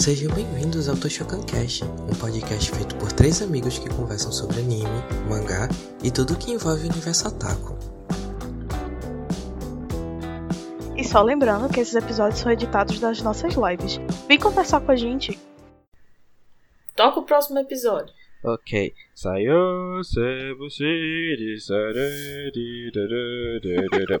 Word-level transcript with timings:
Sejam 0.00 0.34
bem-vindos 0.34 0.88
ao 0.88 0.96
Toshokan 0.96 1.42
Cast, 1.42 1.84
um 1.84 2.18
podcast 2.18 2.70
feito 2.70 2.96
por 2.96 3.12
três 3.12 3.42
amigos 3.42 3.78
que 3.78 3.90
conversam 3.90 4.32
sobre 4.32 4.60
anime, 4.60 4.88
mangá 5.28 5.68
e 6.02 6.10
tudo 6.10 6.38
que 6.38 6.50
envolve 6.50 6.88
o 6.88 6.90
universo 6.90 7.28
otaku. 7.28 7.76
E 10.96 11.04
só 11.04 11.20
lembrando 11.20 11.68
que 11.68 11.80
esses 11.80 11.94
episódios 11.94 12.40
são 12.40 12.50
editados 12.50 12.98
das 12.98 13.20
nossas 13.20 13.52
lives. 13.52 14.00
Vem 14.26 14.38
conversar 14.38 14.80
com 14.80 14.90
a 14.90 14.96
gente. 14.96 15.38
Toca 16.96 17.20
o 17.20 17.24
próximo 17.24 17.58
episódio. 17.58 18.14
Ok. 18.42 18.94
Saiu. 19.14 20.00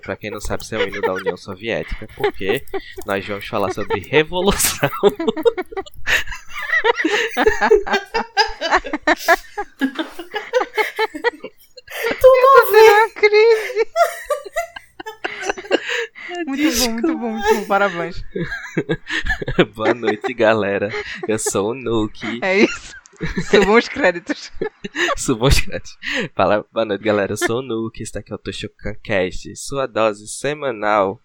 Pra 0.02 0.16
quem 0.16 0.30
não 0.30 0.40
sabe, 0.40 0.62
isso 0.62 0.74
é 0.74 0.78
o 0.78 0.88
hino 0.88 1.00
da 1.00 1.14
União 1.14 1.36
Soviética, 1.36 2.06
porque 2.16 2.62
nós 3.06 3.26
vamos 3.26 3.46
falar 3.46 3.72
sobre 3.72 4.00
revolução. 4.00 4.90
Tô 12.20 12.32
tendo 12.70 12.92
uma 12.92 13.10
crise. 13.14 13.86
Muito 16.46 16.78
bom, 16.78 16.92
muito 16.92 17.18
bom, 17.18 17.30
muito 17.32 17.54
bom. 17.54 17.64
Parabéns. 17.66 18.22
Boa 19.74 19.94
noite, 19.94 20.34
galera. 20.34 20.90
Eu 21.26 21.38
sou 21.38 21.70
o 21.70 21.74
Nuke. 21.74 22.38
É 22.42 22.58
isso. 22.58 22.99
Subam 23.50 23.76
os 23.76 23.88
créditos. 23.88 24.50
Subam 25.16 25.48
os 25.48 25.60
créditos. 25.60 25.96
Fala, 26.34 26.64
boa 26.72 26.84
noite, 26.84 27.04
galera. 27.04 27.32
Eu 27.32 27.36
sou 27.36 27.58
o 27.58 27.62
Nuke. 27.62 28.02
Está 28.02 28.20
aqui 28.20 28.32
é 28.32 28.34
o 28.34 28.38
Toshokan 28.38 28.94
Cast, 29.02 29.54
sua 29.56 29.86
dose 29.86 30.26
semanal 30.26 31.20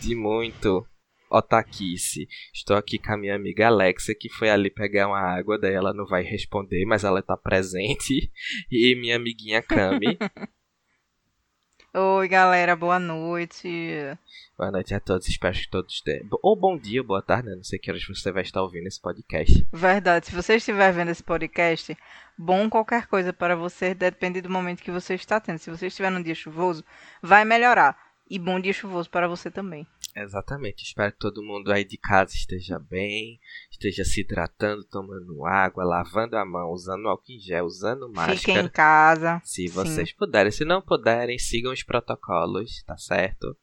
de 0.00 0.14
muito 0.14 0.84
otaquice. 1.30 2.26
Estou 2.52 2.76
aqui 2.76 2.98
com 2.98 3.12
a 3.12 3.16
minha 3.16 3.36
amiga 3.36 3.68
Alexa, 3.68 4.14
que 4.18 4.28
foi 4.28 4.50
ali 4.50 4.70
pegar 4.70 5.06
uma 5.06 5.20
água, 5.20 5.58
daí 5.58 5.74
ela 5.74 5.94
não 5.94 6.04
vai 6.06 6.22
responder, 6.22 6.84
mas 6.84 7.04
ela 7.04 7.20
está 7.20 7.36
presente. 7.36 8.30
E 8.70 8.96
minha 8.96 9.16
amiguinha 9.16 9.62
Kami. 9.62 10.18
Oi, 11.92 12.28
galera, 12.28 12.76
boa 12.76 13.00
noite. 13.00 13.68
Boa 14.56 14.70
noite 14.70 14.94
a 14.94 15.00
todos, 15.00 15.26
espero 15.26 15.56
que 15.56 15.68
todos 15.68 16.00
tenham. 16.02 16.24
Ou 16.40 16.54
bom 16.54 16.78
dia, 16.78 17.02
boa 17.02 17.20
tarde, 17.20 17.48
né? 17.48 17.56
Não 17.56 17.64
sei 17.64 17.80
que 17.80 17.90
horas 17.90 18.06
você 18.06 18.30
vai 18.30 18.42
estar 18.42 18.62
ouvindo 18.62 18.86
esse 18.86 19.00
podcast. 19.00 19.66
Verdade, 19.72 20.26
se 20.26 20.32
você 20.32 20.54
estiver 20.54 20.92
vendo 20.92 21.10
esse 21.10 21.22
podcast, 21.22 21.98
bom 22.38 22.70
qualquer 22.70 23.08
coisa 23.08 23.32
para 23.32 23.56
você, 23.56 23.92
depende 23.92 24.40
do 24.40 24.48
momento 24.48 24.84
que 24.84 24.90
você 24.92 25.14
está 25.14 25.40
tendo. 25.40 25.58
Se 25.58 25.68
você 25.68 25.88
estiver 25.88 26.10
num 26.10 26.22
dia 26.22 26.34
chuvoso, 26.34 26.84
vai 27.20 27.44
melhorar. 27.44 27.98
E 28.30 28.38
bom 28.38 28.60
dia 28.60 28.72
chuvoso 28.72 29.10
para 29.10 29.26
você 29.26 29.50
também. 29.50 29.84
Exatamente, 30.14 30.82
espero 30.82 31.12
que 31.12 31.18
todo 31.18 31.42
mundo 31.42 31.70
aí 31.70 31.84
de 31.84 31.96
casa 31.96 32.34
esteja 32.34 32.78
bem, 32.78 33.40
esteja 33.70 34.04
se 34.04 34.22
hidratando, 34.22 34.84
tomando 34.84 35.46
água, 35.46 35.84
lavando 35.84 36.36
a 36.36 36.44
mão, 36.44 36.72
usando 36.72 37.08
álcool 37.08 37.32
em 37.32 37.38
gel, 37.38 37.64
usando 37.64 38.08
máscara. 38.08 38.36
Fiquem 38.36 38.58
em 38.58 38.68
casa. 38.68 39.40
Se 39.44 39.68
Sim. 39.68 39.72
vocês 39.72 40.12
puderem, 40.12 40.50
se 40.50 40.64
não 40.64 40.82
puderem, 40.82 41.38
sigam 41.38 41.72
os 41.72 41.82
protocolos, 41.84 42.82
tá 42.82 42.96
certo? 42.96 43.56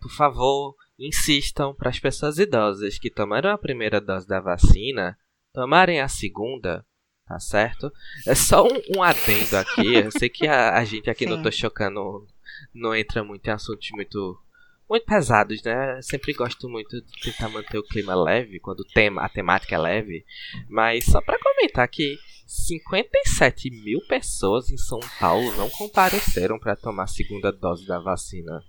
Por 0.00 0.10
favor, 0.10 0.74
insistam 0.98 1.74
para 1.74 1.90
as 1.90 2.00
pessoas 2.00 2.38
idosas 2.38 2.98
que 2.98 3.10
tomaram 3.10 3.50
a 3.50 3.58
primeira 3.58 4.00
dose 4.00 4.26
da 4.26 4.40
vacina 4.40 5.16
tomarem 5.52 6.00
a 6.00 6.08
segunda, 6.08 6.84
tá 7.26 7.38
certo? 7.38 7.92
É 8.26 8.34
só 8.34 8.64
um, 8.66 8.96
um 8.96 9.02
adendo 9.02 9.56
aqui. 9.56 9.94
Eu 9.94 10.10
sei 10.10 10.28
que 10.28 10.46
a, 10.46 10.76
a 10.76 10.84
gente 10.84 11.10
aqui 11.10 11.26
no 11.26 11.36
Sim. 11.36 11.42
Tô 11.42 11.52
Chocando 11.52 12.26
não 12.74 12.94
entra 12.94 13.22
muito 13.22 13.46
em 13.46 13.50
assuntos 13.50 13.88
muito 13.92 14.38
muito 14.92 15.06
pesados, 15.06 15.62
né? 15.62 16.00
Sempre 16.02 16.34
gosto 16.34 16.68
muito 16.68 17.00
de 17.00 17.20
tentar 17.22 17.48
manter 17.48 17.78
o 17.78 17.82
clima 17.82 18.14
leve 18.14 18.60
quando 18.60 18.84
tema, 18.84 19.22
a 19.22 19.28
temática 19.28 19.74
é 19.74 19.78
leve. 19.78 20.24
Mas 20.68 21.06
só 21.06 21.20
pra 21.22 21.38
comentar 21.38 21.88
que 21.88 22.18
57 22.46 23.70
mil 23.70 24.00
pessoas 24.06 24.70
em 24.70 24.76
São 24.76 25.00
Paulo 25.18 25.50
não 25.56 25.70
compareceram 25.70 26.58
para 26.58 26.76
tomar 26.76 27.04
a 27.04 27.06
segunda 27.06 27.50
dose 27.50 27.86
da 27.86 27.98
vacina. 27.98 28.62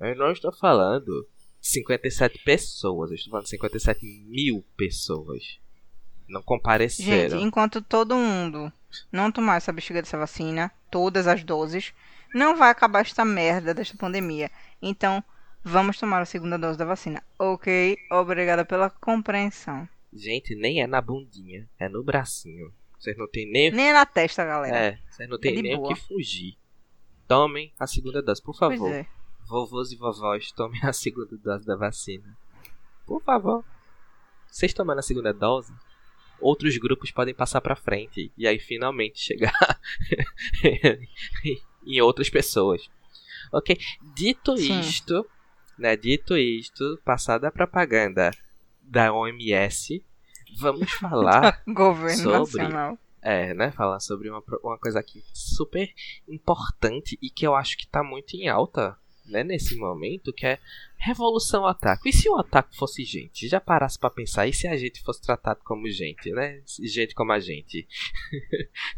Eu 0.00 0.16
não 0.16 0.32
estou 0.32 0.52
falando 0.52 1.24
57 1.60 2.40
pessoas, 2.44 3.10
eu 3.10 3.14
estou 3.14 3.30
falando 3.30 3.48
57 3.48 4.04
mil 4.28 4.64
pessoas. 4.76 5.60
Não 6.28 6.40
Gente, 6.40 6.46
compareceram. 6.46 7.38
enquanto 7.38 7.80
todo 7.80 8.16
mundo 8.16 8.72
não 9.12 9.30
tomar 9.30 9.58
essa 9.58 9.72
bexiga 9.72 10.02
dessa 10.02 10.18
vacina, 10.18 10.72
todas 10.90 11.28
as 11.28 11.44
doses, 11.44 11.92
não 12.34 12.56
vai 12.56 12.70
acabar 12.70 13.02
esta 13.02 13.24
merda 13.24 13.72
desta 13.72 13.96
pandemia. 13.96 14.50
Então, 14.82 15.22
vamos 15.64 15.98
tomar 15.98 16.20
a 16.22 16.26
segunda 16.26 16.58
dose 16.58 16.78
da 16.78 16.84
vacina. 16.84 17.22
Ok? 17.38 17.98
Obrigada 18.10 18.64
pela 18.64 18.90
compreensão. 18.90 19.88
Gente, 20.12 20.54
nem 20.54 20.80
é 20.82 20.86
na 20.86 21.00
bundinha, 21.00 21.68
é 21.78 21.88
no 21.88 22.02
bracinho. 22.04 22.72
Vocês 22.98 23.16
não 23.18 23.28
tem 23.28 23.50
nem, 23.50 23.70
Nem 23.70 23.92
na 23.92 24.06
testa, 24.06 24.44
galera. 24.44 24.76
é, 24.76 24.98
vocês 25.10 25.28
não 25.28 25.38
tem 25.38 25.56
de 25.56 25.62
nem 25.62 25.76
o 25.76 25.88
que 25.88 25.94
fugir. 25.96 26.56
Tomem 27.26 27.72
a 27.78 27.86
segunda 27.86 28.22
dose, 28.22 28.42
por 28.42 28.56
favor. 28.56 28.90
é. 28.92 29.06
Vovôs 29.46 29.92
e 29.92 29.96
vovós, 29.96 30.50
tomem 30.52 30.80
a 30.84 30.92
segunda 30.94 31.36
dose 31.36 31.66
da 31.66 31.76
vacina. 31.76 32.36
Por 33.06 33.22
favor. 33.22 33.64
Vocês 34.46 34.72
tomando 34.72 35.00
a 35.00 35.02
segunda 35.02 35.34
dose, 35.34 35.72
outros 36.40 36.76
grupos 36.78 37.10
podem 37.10 37.34
passar 37.34 37.60
pra 37.60 37.74
frente 37.76 38.32
e 38.38 38.46
aí 38.46 38.58
finalmente 38.58 39.18
chegar 39.20 39.52
em 41.86 42.00
outras 42.00 42.30
pessoas. 42.30 42.88
Ok? 43.52 43.76
Dito 44.14 44.56
Sim. 44.56 44.80
isto, 44.80 45.26
né? 45.78 45.96
Dito 45.96 46.36
isto, 46.36 46.98
passada 47.04 47.48
a 47.48 47.52
propaganda 47.52 48.30
da 48.82 49.12
OMS, 49.12 50.04
vamos 50.58 50.90
falar 50.98 51.62
Governo 51.66 52.16
Sobre- 52.22 52.38
Nacional. 52.62 52.98
é, 53.22 53.54
né? 53.54 53.70
Falar 53.72 54.00
sobre 54.00 54.28
uma, 54.30 54.42
uma 54.62 54.78
coisa 54.78 55.00
aqui 55.00 55.22
super 55.32 55.88
importante 56.28 57.18
e 57.20 57.30
que 57.30 57.46
eu 57.46 57.54
acho 57.54 57.76
que 57.78 57.86
tá 57.86 58.02
muito 58.02 58.34
em 58.36 58.48
alta, 58.48 58.96
né? 59.26 59.42
Nesse 59.42 59.76
momento, 59.76 60.32
que 60.32 60.46
é 60.46 60.58
revolução 60.98 61.64
otaku. 61.64 62.06
E 62.08 62.12
se 62.12 62.28
o 62.28 62.36
otaku 62.36 62.74
fosse 62.76 63.04
gente? 63.04 63.48
Já 63.48 63.60
parasse 63.60 63.98
pra 63.98 64.10
pensar, 64.10 64.46
e 64.46 64.52
se 64.52 64.66
a 64.68 64.76
gente 64.76 65.02
fosse 65.02 65.20
tratado 65.22 65.60
como 65.64 65.88
gente, 65.90 66.30
né? 66.30 66.60
Gente 66.82 67.14
como 67.14 67.32
a 67.32 67.40
gente? 67.40 67.86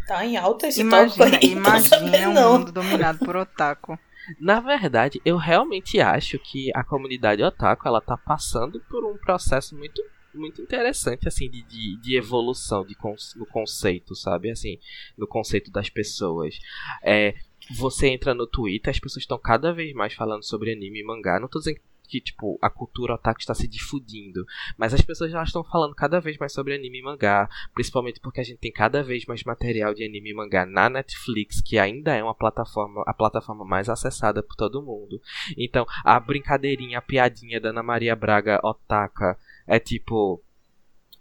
Tá 0.07 0.25
em 0.27 0.37
alta 0.37 0.67
esse 0.69 0.83
tópico 0.89 1.23
Imagina, 1.27 1.39
aí. 1.39 1.55
Tô 1.83 1.89
sabendo, 1.89 2.09
imagina 2.09 2.29
um 2.29 2.33
não. 2.35 2.59
mundo 2.59 2.73
dominado 2.73 3.19
por 3.21 3.37
otaku. 3.37 3.99
Na 4.41 4.61
verdade, 4.61 5.21
eu 5.25 5.37
realmente 5.37 6.01
acho 6.01 6.39
que 6.39 6.71
a 6.75 6.83
comunidade 6.83 7.43
otaku, 7.43 7.87
ela 7.87 8.01
tá 8.01 8.17
passando 8.17 8.81
por 8.89 9.05
um 9.05 9.17
processo 9.17 9.77
muito 9.77 10.03
muito 10.37 10.61
interessante, 10.61 11.27
assim, 11.27 11.49
de, 11.49 11.63
de, 11.63 11.97
de 11.97 12.15
evolução 12.15 12.85
de 12.85 12.95
con 12.95 13.15
no 13.37 13.47
conceito, 13.47 14.15
sabe? 14.15 14.51
Assim, 14.51 14.79
no 15.17 15.27
conceito 15.27 15.71
das 15.71 15.89
pessoas. 15.89 16.59
É, 17.03 17.35
você 17.75 18.09
entra 18.09 18.35
no 18.35 18.47
Twitter, 18.47 18.91
as 18.91 19.01
pessoas 19.01 19.23
estão 19.23 19.39
cada 19.39 19.73
vez 19.73 19.95
mais 19.95 20.13
falando 20.13 20.45
sobre 20.45 20.73
anime 20.73 21.01
e 21.01 21.05
mangá. 21.05 21.41
Não 21.41 21.49
tô 21.49 21.59
dizendo 21.59 21.81
tipo, 22.07 22.59
a 22.63 22.71
cultura 22.71 23.15
otaku 23.15 23.41
está 23.41 23.55
se 23.55 23.67
difundindo. 23.69 24.45
Mas 24.77 24.95
as 24.95 25.01
pessoas 25.01 25.31
já 25.31 25.43
estão 25.43 25.65
falando 25.65 25.95
cada 25.95 26.21
vez 26.21 26.37
mais 26.39 26.53
sobre 26.53 26.75
anime 26.75 27.01
e 27.01 27.03
mangá. 27.03 27.49
Principalmente 27.75 28.21
porque 28.21 28.41
a 28.41 28.45
gente 28.45 28.59
tem 28.59 28.73
cada 28.73 29.03
vez 29.03 29.25
mais 29.27 29.43
material 29.45 29.95
de 29.95 30.05
anime 30.05 30.31
e 30.31 30.35
mangá 30.35 30.65
na 30.67 30.89
Netflix, 30.89 31.61
que 31.61 31.79
ainda 31.79 32.15
é 32.15 32.23
uma 32.23 32.35
plataforma, 32.35 33.03
a 33.07 33.15
plataforma 33.15 33.65
mais 33.65 33.89
acessada 33.89 34.43
por 34.43 34.57
todo 34.57 34.83
mundo. 34.83 35.21
Então, 35.57 35.87
a 36.05 36.19
brincadeirinha, 36.19 36.99
a 36.99 37.03
piadinha 37.03 37.61
da 37.61 37.71
Ana 37.71 37.83
Maria 37.83 38.17
Braga 38.17 38.61
Otaka 38.63 39.39
é 39.67 39.79
tipo 39.79 40.43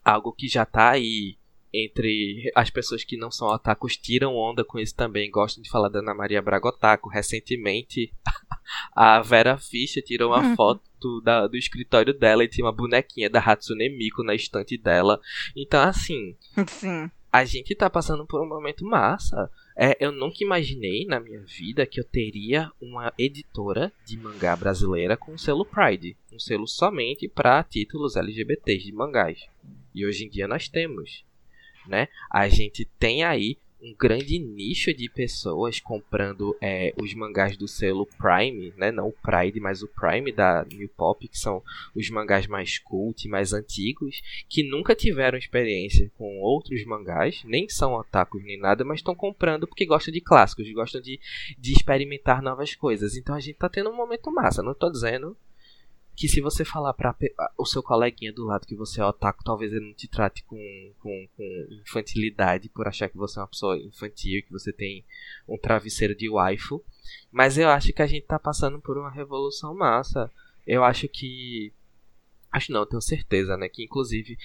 algo 0.03 0.31
que 0.31 0.47
já 0.47 0.65
tá 0.65 0.91
aí 0.91 1.37
entre 1.83 2.51
as 2.55 2.69
pessoas 2.69 3.03
que 3.03 3.17
não 3.17 3.29
são 3.31 3.47
otakus 3.47 3.97
tiram 3.97 4.35
onda 4.35 4.63
com 4.63 4.79
isso 4.79 4.95
também, 4.95 5.29
gostam 5.29 5.61
de 5.61 5.69
falar 5.69 5.89
da 5.89 5.99
Ana 5.99 6.13
Maria 6.13 6.41
Braga 6.41 6.69
Otaku. 6.69 7.09
Recentemente, 7.09 8.11
a 8.95 9.21
Vera 9.21 9.57
Fischer 9.57 10.03
tirou 10.03 10.31
uma 10.31 10.55
foto 10.55 11.21
da- 11.21 11.47
do 11.47 11.57
escritório 11.57 12.13
dela 12.17 12.43
e 12.43 12.47
tinha 12.47 12.65
uma 12.65 12.71
bonequinha 12.71 13.29
da 13.29 13.39
Hatsune 13.39 13.89
Miku 13.89 14.23
na 14.23 14.33
estante 14.33 14.77
dela. 14.77 15.19
Então, 15.55 15.81
assim, 15.83 16.35
Sim. 16.67 17.11
a 17.31 17.43
gente 17.45 17.75
tá 17.75 17.89
passando 17.89 18.25
por 18.25 18.41
um 18.41 18.47
momento 18.47 18.85
massa. 18.85 19.51
É, 19.77 19.97
eu 19.99 20.09
nunca 20.11 20.37
imaginei 20.41 21.05
na 21.05 21.19
minha 21.19 21.41
vida 21.41 21.85
que 21.85 21.99
eu 21.99 22.03
teria 22.05 22.71
uma 22.81 23.11
editora 23.19 23.91
de 24.05 24.17
mangá 24.17 24.55
brasileira 24.55 25.17
com 25.17 25.33
um 25.33 25.37
selo 25.37 25.65
Pride, 25.65 26.15
um 26.31 26.39
selo 26.39 26.65
somente 26.65 27.27
para 27.27 27.61
títulos 27.63 28.15
LGBTs 28.15 28.85
de 28.85 28.93
mangás. 28.93 29.45
E 29.93 30.05
hoje 30.05 30.25
em 30.25 30.29
dia 30.29 30.47
nós 30.47 30.69
temos, 30.69 31.24
né? 31.87 32.07
A 32.29 32.47
gente 32.47 32.85
tem 32.99 33.23
aí 33.23 33.57
um 33.85 33.93
grande 33.93 34.39
nicho 34.39 34.91
de 34.93 35.07
pessoas 35.07 35.79
comprando 35.79 36.57
é, 36.59 36.91
os 36.99 37.13
mangás 37.13 37.55
do 37.55 37.67
selo 37.67 38.07
Prime, 38.17 38.73
né? 38.75 38.91
Não 38.91 39.09
o 39.09 39.11
Pride, 39.11 39.59
mas 39.59 39.83
o 39.83 39.87
Prime 39.87 40.31
da 40.31 40.65
New 40.65 40.89
Pop, 40.89 41.27
que 41.27 41.37
são 41.37 41.61
os 41.93 42.09
mangás 42.09 42.47
mais 42.47 42.79
cult, 42.79 43.27
mais 43.27 43.53
antigos, 43.53 44.23
que 44.49 44.63
nunca 44.63 44.95
tiveram 44.95 45.37
experiência 45.37 46.11
com 46.17 46.39
outros 46.39 46.83
mangás, 46.85 47.43
nem 47.45 47.69
são 47.69 47.93
otakus 47.93 48.43
nem 48.43 48.57
nada, 48.57 48.83
mas 48.83 48.99
estão 48.99 49.13
comprando 49.13 49.67
porque 49.67 49.85
gostam 49.85 50.11
de 50.11 50.21
clássicos, 50.21 50.71
gostam 50.71 50.99
de, 50.99 51.19
de 51.57 51.73
experimentar 51.73 52.41
novas 52.41 52.73
coisas. 52.73 53.15
Então 53.15 53.35
a 53.35 53.39
gente 53.39 53.57
tá 53.57 53.69
tendo 53.69 53.91
um 53.91 53.95
momento 53.95 54.31
massa. 54.31 54.63
Não 54.63 54.73
tô 54.73 54.89
dizendo 54.89 55.37
que 56.15 56.29
se 56.29 56.39
você 56.39 56.63
falar 56.63 56.93
para 56.93 57.15
o 57.57 57.65
seu 57.65 57.83
coleguinha 57.83 58.31
do 58.31 58.45
lado 58.45 58.65
que 58.65 58.75
você 58.75 59.01
é 59.01 59.05
otaku, 59.05 59.43
talvez 59.43 59.73
ele 59.73 59.87
não 59.87 59.93
te 59.93 60.07
trate 60.07 60.43
com, 60.45 60.93
com, 60.99 61.27
com, 61.35 61.67
infantilidade 61.81 62.69
por 62.69 62.87
achar 62.87 63.09
que 63.09 63.17
você 63.17 63.37
é 63.37 63.41
uma 63.41 63.47
pessoa 63.47 63.77
infantil, 63.77 64.41
que 64.43 64.51
você 64.51 64.71
tem 64.71 65.03
um 65.47 65.57
travesseiro 65.57 66.15
de 66.15 66.29
waifu. 66.29 66.83
Mas 67.31 67.57
eu 67.57 67.69
acho 67.69 67.91
que 67.91 68.01
a 68.01 68.07
gente 68.07 68.25
tá 68.25 68.39
passando 68.39 68.79
por 68.79 68.97
uma 68.97 69.11
revolução 69.11 69.75
massa. 69.75 70.31
Eu 70.65 70.83
acho 70.83 71.07
que. 71.09 71.73
Acho 72.51 72.71
não, 72.71 72.85
tenho 72.85 73.01
certeza, 73.01 73.57
né? 73.57 73.67
Que 73.67 73.83
inclusive 73.83 74.37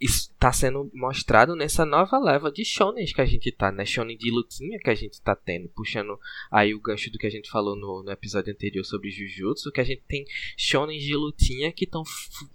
está 0.00 0.52
sendo 0.52 0.90
mostrado 0.94 1.56
nessa 1.56 1.84
nova 1.84 2.18
leva 2.18 2.52
de 2.52 2.64
shonens 2.64 3.12
que 3.12 3.20
a 3.20 3.26
gente 3.26 3.50
tá, 3.50 3.72
né? 3.72 3.84
Shonen 3.84 4.16
de 4.16 4.30
lutinha 4.30 4.78
que 4.78 4.90
a 4.90 4.94
gente 4.94 5.20
tá 5.20 5.34
tendo, 5.34 5.68
puxando 5.70 6.18
aí 6.50 6.74
o 6.74 6.80
gancho 6.80 7.10
do 7.10 7.18
que 7.18 7.26
a 7.26 7.30
gente 7.30 7.50
falou 7.50 7.74
no, 7.74 8.02
no 8.02 8.10
episódio 8.10 8.52
anterior 8.52 8.84
sobre 8.84 9.10
Jujutsu, 9.10 9.72
que 9.72 9.80
a 9.80 9.84
gente 9.84 10.02
tem 10.06 10.24
shonens 10.56 11.02
de 11.02 11.16
lutinha 11.16 11.72
que 11.72 11.84
estão 11.84 12.04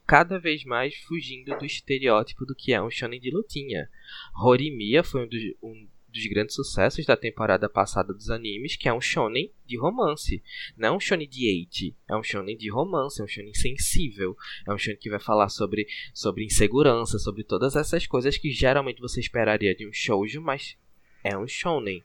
cada 0.07 0.40
vez 0.40 0.63
mais 0.63 0.95
fugindo 0.95 1.57
do 1.57 1.66
estereótipo 1.66 2.45
do 2.45 2.56
que 2.56 2.74
é 2.74 2.81
um 2.81 2.90
shonen 2.90 3.19
de 3.19 3.31
lutinha. 3.31 3.89
Horimiya 4.36 5.04
foi 5.04 5.25
um 5.25 5.28
dos, 5.28 5.42
um 5.62 5.88
dos 6.13 6.25
grandes 6.27 6.56
sucessos 6.56 7.06
da 7.06 7.18
temporada 7.18 7.68
passada 7.68 8.13
dos 8.13 8.30
animes, 8.30 8.75
que 8.75 8.88
é 8.88 8.94
um 8.94 9.01
shonen 9.01 9.51
de 9.65 9.77
romance. 9.77 10.42
Não 10.77 10.89
é 10.89 10.92
um 10.92 11.00
shonen 11.00 11.27
de 11.27 11.50
hate, 11.50 11.95
é 12.07 12.15
um 12.15 12.24
shonen 12.24 12.56
de 12.56 12.69
romance, 12.69 13.19
é 13.19 13.24
um 13.24 13.27
shonen 13.27 13.54
sensível. 13.54 14.38
É 14.68 14.71
um 14.71 14.77
shonen 14.77 14.98
que 14.98 15.10
vai 15.10 15.19
falar 15.19 15.50
sobre, 15.50 15.88
sobre 16.13 16.45
insegurança, 16.45 17.18
sobre 17.18 17.44
todas 17.44 17.75
essas 17.75 18.06
coisas 18.06 18.38
que 18.38 18.51
geralmente 18.51 19.01
você 19.01 19.19
esperaria 19.19 19.75
de 19.75 19.88
um 19.88 19.92
shoujo, 19.92 20.39
mas 20.39 20.77
é 21.24 21.36
um 21.36 21.48
shonen. 21.48 22.04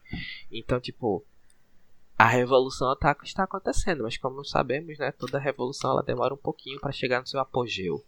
Então, 0.50 0.80
tipo, 0.80 1.24
a 2.16 2.26
revolução 2.26 2.88
otaku 2.88 3.24
está 3.24 3.44
acontecendo, 3.44 4.04
mas 4.04 4.16
como 4.16 4.42
sabemos, 4.44 4.98
né, 4.98 5.12
toda 5.12 5.38
revolução 5.38 5.90
ela 5.90 6.02
demora 6.02 6.32
um 6.32 6.38
pouquinho 6.38 6.80
para 6.80 6.92
chegar 6.92 7.20
no 7.20 7.26
seu 7.26 7.38
apogeu. 7.38 8.02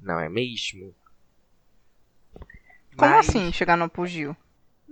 Não 0.00 0.20
é 0.20 0.28
mesmo? 0.28 0.94
Como 2.96 3.10
mas... 3.10 3.28
assim 3.28 3.52
chegar 3.52 3.76
no 3.76 3.84
apogeu? 3.84 4.36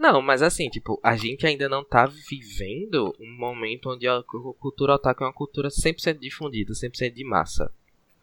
Não, 0.02 0.20
mas 0.20 0.42
assim, 0.42 0.68
tipo, 0.68 0.98
a 1.02 1.16
gente 1.16 1.46
ainda 1.46 1.68
não 1.68 1.84
tá 1.84 2.06
vivendo 2.06 3.14
um 3.20 3.38
momento 3.38 3.88
onde 3.88 4.08
a 4.08 4.20
cultura 4.24 4.94
otaku 4.94 5.22
é 5.22 5.26
uma 5.28 5.32
cultura 5.32 5.68
100% 5.68 6.18
difundida, 6.18 6.72
100% 6.72 7.14
de 7.14 7.24
massa. 7.24 7.72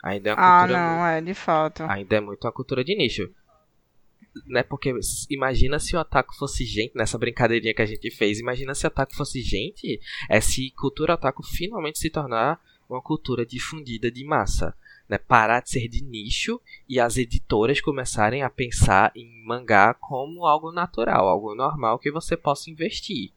Ainda 0.04 0.32
é 0.32 0.34
uma 0.34 0.42
ah, 0.42 0.60
cultura. 0.60 0.78
Ah, 0.78 0.90
não, 0.90 0.98
muito... 0.98 1.10
é, 1.10 1.22
de 1.22 1.34
fato. 1.34 1.84
Ainda 1.84 2.16
é 2.18 2.20
muito 2.20 2.44
uma 2.44 2.52
cultura 2.52 2.84
de 2.84 2.96
nicho. 2.96 3.34
Né, 4.46 4.62
porque 4.62 4.94
imagina 5.30 5.80
se 5.80 5.96
o 5.96 6.00
otaku 6.00 6.36
fosse 6.36 6.66
gente, 6.66 6.96
nessa 6.96 7.18
brincadeirinha 7.18 7.74
que 7.74 7.82
a 7.82 7.86
gente 7.86 8.12
fez, 8.12 8.40
imagina 8.40 8.76
se 8.76 8.86
o 8.86 8.88
otaku 8.88 9.16
fosse 9.16 9.42
gente, 9.42 10.02
é 10.30 10.42
se 10.42 10.72
cultura 10.72 11.14
otaku 11.14 11.44
finalmente 11.44 11.98
se 11.98 12.10
tornar 12.10 12.60
uma 12.90 13.02
cultura 13.02 13.46
difundida 13.46 14.12
de 14.12 14.26
massa 14.26 14.76
né, 15.10 15.18
parar 15.18 15.62
de 15.62 15.72
ser 15.72 15.88
de 15.88 16.04
nicho 16.04 16.62
e 16.88 17.00
as 17.00 17.18
editoras 17.18 17.82
começarem 17.82 18.44
a 18.44 18.50
pensar 18.50 19.12
em 19.16 19.44
mangá 19.44 19.94
como 19.96 20.46
algo 20.46 20.72
natural, 20.72 21.28
algo 21.28 21.56
normal 21.56 21.98
que 21.98 22.12
você 22.12 22.38
possa 22.38 22.70
investir, 22.70 23.32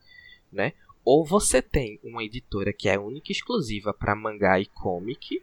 né? 0.53 0.75
Ou 1.05 1.25
você 1.25 1.63
tem 1.63 1.99
uma 2.05 2.23
editora 2.23 2.73
que 2.73 2.89
é 2.89 2.99
única 2.99 3.33
e 3.33 3.35
exclusiva 3.35 3.93
para 3.93 4.15
mangá 4.15 4.61
e 4.61 4.67
comic, 4.67 5.43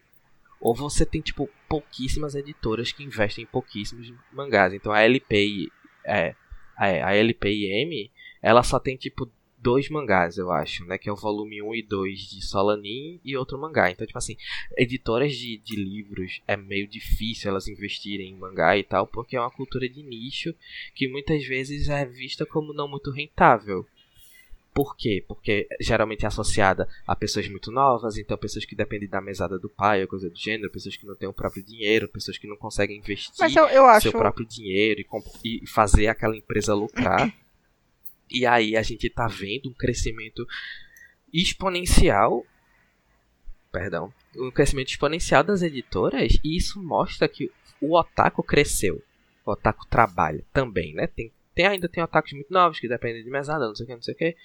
ou 0.62 0.76
você 0.76 1.06
tem 1.06 1.20
tipo 1.20 1.50
pouquíssimas 1.68 2.36
editoras 2.36 2.92
que 2.92 3.04
investem 3.04 3.44
em 3.44 3.48
pouquíssimos 3.48 4.14
mangás. 4.32 4.74
Então 4.74 4.92
a 4.92 5.02
LP 5.02 5.70
é, 6.06 6.36
a 6.78 7.14
LPM, 7.14 8.10
ela 8.42 8.64
só 8.64 8.80
tem 8.80 8.96
tipo 8.96 9.30
dois 9.62 9.90
mangás, 9.90 10.38
eu 10.38 10.52
acho, 10.52 10.86
né? 10.86 10.98
Que 10.98 11.10
é 11.10 11.12
o 11.12 11.16
volume 11.16 11.62
1 11.62 11.76
e 11.76 11.84
2 11.84 12.20
de 12.30 12.42
Solanin 12.46 13.20
e 13.24 13.36
outro 13.36 13.60
mangá. 13.60 13.92
Então, 13.92 14.06
tipo 14.06 14.18
assim, 14.18 14.38
editoras 14.78 15.34
de, 15.36 15.58
de 15.58 15.76
livros 15.76 16.42
é 16.48 16.56
meio 16.56 16.88
difícil 16.88 17.50
elas 17.50 17.68
investirem 17.68 18.32
em 18.32 18.38
mangá 18.38 18.78
e 18.78 18.84
tal, 18.84 19.06
porque 19.08 19.36
é 19.36 19.40
uma 19.40 19.52
cultura 19.52 19.88
de 19.88 20.02
nicho 20.04 20.54
que 20.96 21.08
muitas 21.08 21.46
vezes 21.46 21.90
é 21.90 22.06
vista 22.06 22.46
como 22.46 22.74
não 22.74 22.88
muito 22.88 23.12
rentável. 23.12 23.86
Por 24.74 24.96
quê? 24.96 25.24
Porque 25.28 25.68
geralmente 25.82 26.24
é 26.24 26.28
associada 26.28 26.88
a 27.06 27.16
pessoas 27.16 27.50
muito 27.50 27.72
novas, 27.72 28.18
então 28.18 28.38
pessoas 28.38 28.66
que 28.66 28.76
dependem 28.76 29.10
da 29.10 29.20
mesada 29.20 29.58
do 29.58 29.68
pai 29.68 30.02
ou 30.02 30.08
coisa 30.08 30.30
do 30.30 30.38
gênero, 30.38 30.72
pessoas 30.72 30.96
que 30.96 31.06
não 31.06 31.16
têm 31.16 31.28
o 31.28 31.34
próprio 31.34 31.64
dinheiro, 31.64 32.08
pessoas 32.08 32.38
que 32.38 32.48
não 32.48 32.56
conseguem 32.56 32.98
investir 32.98 33.34
eu, 33.58 33.68
eu 33.68 33.86
acho... 33.86 34.10
seu 34.10 34.18
próprio 34.18 34.46
dinheiro 34.46 35.02
e, 35.44 35.64
e 35.64 35.68
fazer 35.68 36.08
aquela 36.08 36.38
empresa 36.38 36.74
lucrar. 36.74 37.34
E 38.32 38.46
aí 38.46 38.76
a 38.76 38.82
gente 38.82 39.10
tá 39.10 39.28
vendo 39.28 39.70
um 39.70 39.74
crescimento 39.74 40.48
exponencial. 41.34 42.46
Perdão. 43.72 44.14
Um 44.36 44.52
crescimento 44.52 44.90
exponencial 44.90 45.44
das 45.44 45.62
editoras. 45.62 46.40
E 46.44 46.58
isso 46.58 46.82
mostra 46.82 47.28
que 47.28 47.52
o 47.82 47.98
otaku 47.98 48.44
cresceu. 48.44 49.02
O 49.46 49.52
otaku 49.52 49.88
trabalha 49.88 50.44
também, 50.54 50.94
né? 50.94 51.08
Tem, 51.08 51.32
tem 51.56 51.66
ainda 51.66 51.90
tem 51.90 52.04
otakus 52.04 52.34
muito 52.34 52.52
novos 52.52 52.80
que 52.80 52.88
dependem 52.88 53.24
de 53.24 53.30
mesada, 53.30 53.68
não 53.68 53.76
sei 53.76 53.86
o 53.86 53.88
que, 53.88 53.96
não 53.96 54.02
sei 54.02 54.14
o 54.14 54.18
que. 54.18 54.36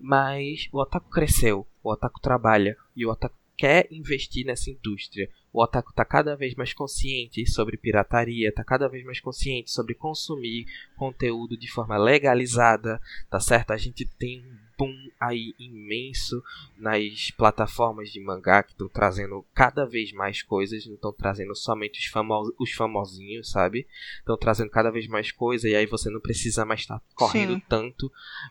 Mas 0.00 0.68
o 0.72 0.80
otaku 0.80 1.10
cresceu. 1.10 1.66
O 1.82 1.90
otaku 1.90 2.20
trabalha. 2.20 2.76
E 2.96 3.04
o 3.04 3.10
otaku 3.10 3.36
quer 3.56 3.86
investir 3.90 4.44
nessa 4.44 4.70
indústria. 4.70 5.28
O 5.52 5.62
otaku 5.62 5.90
está 5.90 6.04
cada 6.04 6.34
vez 6.36 6.54
mais 6.54 6.72
consciente 6.72 7.46
sobre 7.46 7.76
pirataria, 7.76 8.48
está 8.48 8.64
cada 8.64 8.88
vez 8.88 9.04
mais 9.04 9.20
consciente 9.20 9.70
sobre 9.70 9.94
consumir 9.94 10.66
conteúdo 10.96 11.56
de 11.56 11.70
forma 11.70 11.96
legalizada, 11.96 13.00
tá 13.30 13.38
certo? 13.38 13.72
A 13.72 13.76
gente 13.76 14.04
tem 14.18 14.44
boom 14.76 14.94
aí 15.20 15.54
imenso 15.58 16.42
nas 16.76 17.30
plataformas 17.30 18.10
de 18.10 18.20
mangá 18.20 18.62
que 18.62 18.72
estão 18.72 18.88
trazendo 18.88 19.44
cada 19.54 19.84
vez 19.84 20.12
mais 20.12 20.42
coisas, 20.42 20.86
não 20.86 20.94
estão 20.94 21.12
trazendo 21.12 21.54
somente 21.54 22.00
os, 22.00 22.06
famos, 22.06 22.52
os 22.58 22.72
famosinhos, 22.72 23.50
sabe? 23.50 23.86
Estão 24.18 24.36
trazendo 24.36 24.70
cada 24.70 24.90
vez 24.90 25.06
mais 25.06 25.32
coisa 25.32 25.68
e 25.68 25.74
aí 25.74 25.86
você 25.86 26.10
não 26.10 26.20
precisa 26.20 26.64
mais 26.64 26.80
estar 26.80 26.98
tá 26.98 27.04
correndo 27.14 27.54
Sim. 27.54 27.62
tanto 27.68 28.10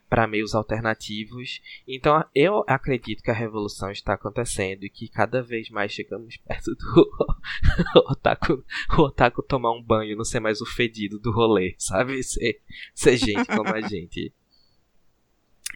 para 0.10 0.28
meios 0.28 0.56
alternativos. 0.56 1.62
Então 1.88 2.24
eu 2.34 2.64
acredito 2.68 3.24
que 3.24 3.32
a 3.32 3.36
revolução 3.36 3.92
está 3.92 4.14
acontecendo 4.14 4.84
e 4.84 4.90
que 4.90 5.08
cada 5.08 5.42
vez 5.42 5.70
mais 5.70 5.92
chegamos 5.92 6.38
perto 6.38 6.76
do 6.76 7.10
otaku, 8.10 8.64
o 8.98 9.02
otaku 9.02 9.44
tomar 9.44 9.72
um 9.72 9.82
banho, 9.82 10.18
não 10.18 10.26
ser 10.26 10.40
mais 10.40 10.62
o 10.62 10.66
fedido 10.66 11.20
do 11.20 11.32
rolê, 11.32 11.76
sabe? 11.78 12.24
Ser, 12.24 12.62
ser 12.94 13.18
gente 13.18 13.48
como 13.48 13.70
a 13.70 13.82
gente. 13.88 14.34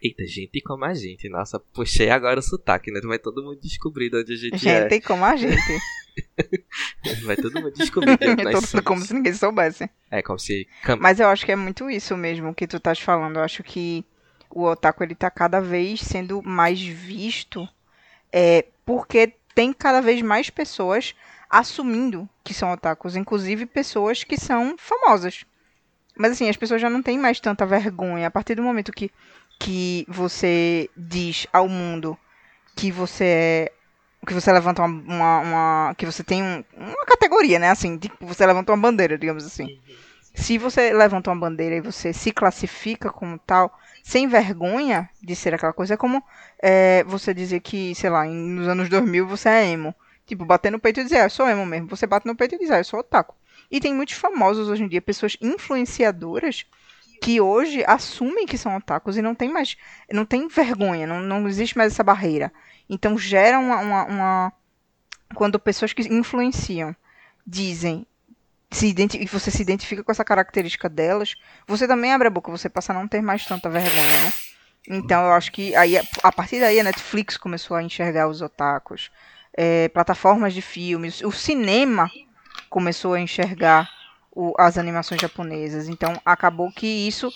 Eita, 0.02 0.26
gente 0.26 0.62
como 0.62 0.86
a 0.86 0.94
gente. 0.94 1.28
Nossa, 1.30 1.60
puxei 1.60 2.10
agora 2.10 2.40
o 2.40 2.44
sotaque, 2.44 2.92
né? 2.92 3.00
Vai 3.02 3.20
todo 3.20 3.44
mundo 3.44 3.60
descobrir 3.60 4.10
de 4.10 4.18
onde 4.18 4.34
a 4.34 4.36
gente, 4.36 4.58
gente 4.58 4.70
é. 4.70 4.90
Gente 4.90 5.02
como 5.02 5.26
a 5.26 5.36
gente. 5.36 5.58
Vai 7.26 7.36
todo 7.36 7.54
mundo 7.54 7.72
descobrir 7.74 8.18
de 8.18 8.28
onde 8.28 8.44
nós 8.46 8.66
somos. 8.66 8.86
Como 8.86 9.02
se 9.02 9.14
ninguém 9.14 9.34
soubesse. 9.34 9.90
É, 10.10 10.22
como 10.22 10.40
se... 10.40 10.68
Mas 11.00 11.20
eu 11.20 11.28
acho 11.28 11.46
que 11.46 11.52
é 11.52 11.56
muito 11.56 11.90
isso 11.90 12.16
mesmo 12.18 12.54
que 12.54 12.68
tu 12.68 12.78
estás 12.78 13.00
falando. 13.00 13.38
Eu 13.38 13.44
acho 13.44 13.64
que 13.64 14.04
o 14.50 14.64
otaku, 14.64 15.04
ele 15.04 15.16
tá 15.16 15.30
cada 15.30 15.60
vez 15.60 16.02
sendo 16.02 16.42
mais 16.42 16.82
visto 16.82 17.68
é, 18.32 18.66
porque 18.86 19.34
tem 19.54 19.74
cada 19.74 20.02
vez 20.02 20.22
mais 20.22 20.50
pessoas 20.50 21.16
assumindo 21.50 22.28
que 22.44 22.54
são 22.54 22.72
otakus. 22.72 23.16
Inclusive 23.16 23.66
pessoas 23.66 24.24
que 24.24 24.38
são 24.38 24.76
famosas. 24.78 25.46
Mas 26.16 26.32
assim, 26.32 26.50
as 26.50 26.58
pessoas 26.58 26.82
já 26.82 26.90
não 26.90 27.02
têm 27.02 27.18
mais 27.18 27.40
tanta 27.40 27.66
vergonha. 27.66 28.28
A 28.28 28.32
partir 28.32 28.56
do 28.56 28.64
momento 28.64 28.92
que 28.92 29.12
que 29.60 30.06
você 30.08 30.90
diz 30.96 31.48
ao 31.52 31.68
mundo 31.68 32.18
que 32.76 32.92
você 32.92 33.24
é 33.26 33.72
que 34.28 34.34
você 34.34 34.52
levanta 34.52 34.84
uma, 34.84 35.14
uma, 35.14 35.40
uma 35.40 35.96
que 35.96 36.06
você 36.06 36.22
tem 36.24 36.44
um, 36.44 36.64
uma 36.76 37.06
categoria, 37.06 37.58
né? 37.58 37.70
Assim, 37.70 37.98
tipo, 37.98 38.26
você 38.26 38.46
levanta 38.46 38.72
uma 38.74 38.78
bandeira, 38.78 39.18
digamos 39.18 39.46
assim. 39.46 39.80
Se 40.36 40.58
você 40.58 40.94
levanta 40.94 41.32
uma 41.32 41.40
bandeira 41.40 41.76
e 41.78 41.82
você 41.82 42.12
se 42.14 42.32
classifica 42.32 43.10
como 43.10 43.40
tal, 43.40 43.76
sem 44.04 44.28
vergonha 44.28 45.10
de 45.22 45.36
ser 45.36 45.54
aquela 45.54 45.74
coisa, 45.74 45.94
é 45.94 45.98
como 45.98 46.22
é, 46.62 47.04
você 47.06 47.34
dizer 47.34 47.62
que, 47.62 47.96
sei 47.96 48.10
lá, 48.10 48.26
nos 48.26 48.68
anos 48.68 48.90
2000 48.90 49.26
você 49.26 49.50
é 49.50 49.66
emo. 49.70 49.96
Tipo, 50.26 50.46
bater 50.46 50.72
no 50.72 50.80
peito 50.80 51.00
e 51.00 51.04
dizer, 51.06 51.22
ah, 51.22 51.24
eu 51.24 51.30
sou 51.30 51.48
emo 51.48 51.66
mesmo. 51.66 51.88
Você 51.88 52.06
bate 52.06 52.28
no 52.28 52.36
peito 52.36 52.56
e 52.56 52.60
diz, 52.60 52.70
ah, 52.70 52.80
eu 52.80 52.84
sou 52.84 53.00
otaku. 53.00 53.34
E 53.72 53.80
tem 53.80 53.94
muitos 53.94 54.16
famosos 54.16 54.68
hoje 54.68 54.84
em 54.84 54.88
dia, 54.88 55.02
pessoas 55.02 55.38
influenciadoras, 55.42 56.66
que 57.22 57.42
hoje 57.42 57.84
assumem 57.86 58.46
que 58.46 58.58
são 58.58 58.76
otakus 58.76 59.18
e 59.18 59.22
não 59.22 59.36
tem 59.36 59.52
mais, 59.52 59.76
não 60.12 60.26
tem 60.26 60.48
vergonha, 60.48 61.06
não, 61.08 61.20
não 61.20 61.48
existe 61.48 61.78
mais 61.78 61.94
essa 61.94 62.04
barreira. 62.04 62.52
Então 62.90 63.18
gera 63.18 63.60
uma, 63.60 63.78
uma, 63.80 64.06
uma 64.06 64.54
quando 65.36 65.60
pessoas 65.60 65.94
que 65.94 66.02
influenciam 66.14 66.96
dizem 67.46 68.06
se 68.70 68.94
e 68.98 69.26
você 69.26 69.50
se 69.50 69.62
identifica 69.62 70.04
com 70.04 70.12
essa 70.12 70.26
característica 70.26 70.90
delas, 70.90 71.36
você 71.66 71.88
também 71.88 72.12
abre 72.12 72.28
a 72.28 72.32
boca, 72.32 72.52
você 72.52 72.70
passa 72.70 72.92
a 72.92 72.96
não 72.96 73.08
ter 73.08 73.22
mais 73.22 73.46
tanta 73.46 73.70
vergonha, 73.70 74.22
né? 74.22 74.34
Então 74.90 75.26
eu 75.26 75.32
acho 75.32 75.52
que 75.52 75.76
aí 75.76 75.98
a 75.98 76.32
partir 76.32 76.60
daí 76.60 76.80
a 76.80 76.84
Netflix 76.84 77.38
começou 77.38 77.76
a 77.78 77.84
enxergar 77.84 78.28
os 78.28 78.42
otakus, 78.42 79.10
é, 79.54 79.90
plataformas 79.90 80.54
de 80.54 80.62
filmes, 80.62 81.22
o 81.22 81.32
cinema 81.32 82.10
começou 82.70 83.14
a 83.14 83.20
enxergar 83.20 83.90
o, 84.38 84.54
as 84.58 84.78
animações 84.78 85.20
japonesas. 85.22 85.90
Então 85.90 86.14
acabou 86.26 86.72
que 86.72 86.88
isso 87.08 87.34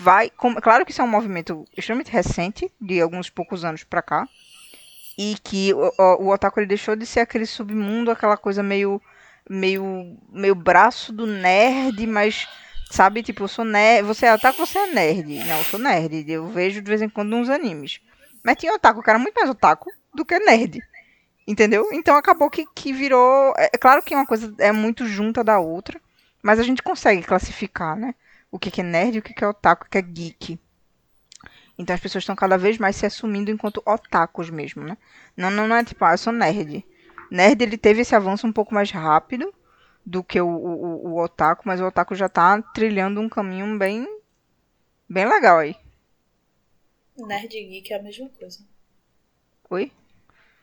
vai. 0.00 0.30
Com, 0.30 0.54
claro 0.56 0.84
que 0.84 0.90
isso 0.92 1.00
é 1.00 1.04
um 1.04 1.08
movimento 1.08 1.64
extremamente 1.76 2.10
recente, 2.10 2.70
de 2.80 3.00
alguns 3.00 3.30
poucos 3.30 3.64
anos 3.64 3.84
para 3.84 4.02
cá. 4.02 4.28
e 5.16 5.36
que 5.42 5.72
o, 5.74 5.92
o, 5.98 6.24
o 6.24 6.32
otaku 6.32 6.60
ele 6.60 6.66
deixou 6.66 6.96
de 6.96 7.06
ser 7.06 7.20
aquele 7.20 7.46
submundo, 7.46 8.10
aquela 8.10 8.36
coisa 8.36 8.62
meio 8.62 9.00
meio 9.48 10.16
meio 10.32 10.54
braço 10.54 11.12
do 11.12 11.26
nerd, 11.26 12.06
mas 12.06 12.48
sabe, 12.90 13.22
tipo, 13.22 13.44
eu 13.44 13.48
sou 13.48 13.64
nerd, 13.64 14.04
você 14.06 14.26
é 14.26 14.34
otaku, 14.34 14.66
você 14.66 14.78
é 14.78 14.86
nerd. 14.88 15.44
Não, 15.44 15.58
eu 15.58 15.64
sou 15.64 15.80
nerd, 15.80 16.30
eu 16.30 16.46
vejo 16.48 16.80
de 16.82 16.88
vez 16.88 17.02
em 17.02 17.08
quando 17.08 17.34
uns 17.36 17.48
animes. 17.48 18.00
Mas 18.42 18.56
tinha 18.56 18.74
otaku, 18.74 19.02
que 19.02 19.10
era 19.10 19.18
muito 19.18 19.34
mais 19.36 19.50
otaku 19.50 19.90
do 20.14 20.24
que 20.24 20.38
nerd. 20.40 20.80
Entendeu? 21.46 21.88
Então 21.92 22.16
acabou 22.16 22.50
que, 22.50 22.64
que 22.74 22.92
virou. 22.92 23.52
É, 23.58 23.70
é 23.74 23.78
claro 23.78 24.02
que 24.02 24.14
uma 24.14 24.26
coisa 24.26 24.54
é 24.58 24.72
muito 24.72 25.06
junta 25.06 25.42
da 25.44 25.58
outra, 25.58 26.00
mas 26.42 26.58
a 26.58 26.62
gente 26.62 26.82
consegue 26.82 27.22
classificar, 27.22 27.96
né? 27.96 28.14
O 28.50 28.58
que, 28.58 28.70
que 28.70 28.80
é 28.80 28.84
nerd, 28.84 29.18
o 29.18 29.22
que, 29.22 29.32
que 29.32 29.44
é 29.44 29.48
otaku, 29.48 29.86
o 29.86 29.88
que 29.88 29.96
é 29.96 30.02
geek. 30.02 30.58
Então 31.78 31.94
as 31.94 32.00
pessoas 32.00 32.22
estão 32.22 32.36
cada 32.36 32.58
vez 32.58 32.76
mais 32.76 32.96
se 32.96 33.06
assumindo 33.06 33.50
enquanto 33.50 33.82
otakus 33.86 34.50
mesmo, 34.50 34.84
né? 34.84 34.98
Não, 35.36 35.50
não, 35.50 35.66
não 35.66 35.76
é 35.76 35.84
tipo, 35.84 36.04
ah, 36.04 36.12
eu 36.12 36.18
sou 36.18 36.32
nerd. 36.32 36.84
Nerd 37.30 37.62
ele 37.62 37.78
teve 37.78 38.02
esse 38.02 38.14
avanço 38.14 38.46
um 38.46 38.52
pouco 38.52 38.74
mais 38.74 38.90
rápido 38.90 39.54
do 40.04 40.22
que 40.22 40.40
o, 40.40 40.48
o, 40.48 41.12
o 41.12 41.22
otaku, 41.22 41.62
mas 41.64 41.80
o 41.80 41.86
otaku 41.86 42.14
já 42.14 42.28
tá 42.28 42.60
trilhando 42.60 43.20
um 43.20 43.28
caminho 43.28 43.78
bem 43.78 44.06
bem 45.08 45.26
legal 45.26 45.58
aí. 45.58 45.76
Nerd 47.16 47.56
e 47.56 47.64
geek 47.64 47.92
é 47.92 47.98
a 47.98 48.02
mesma 48.02 48.28
coisa. 48.28 48.58
Oi? 49.70 49.92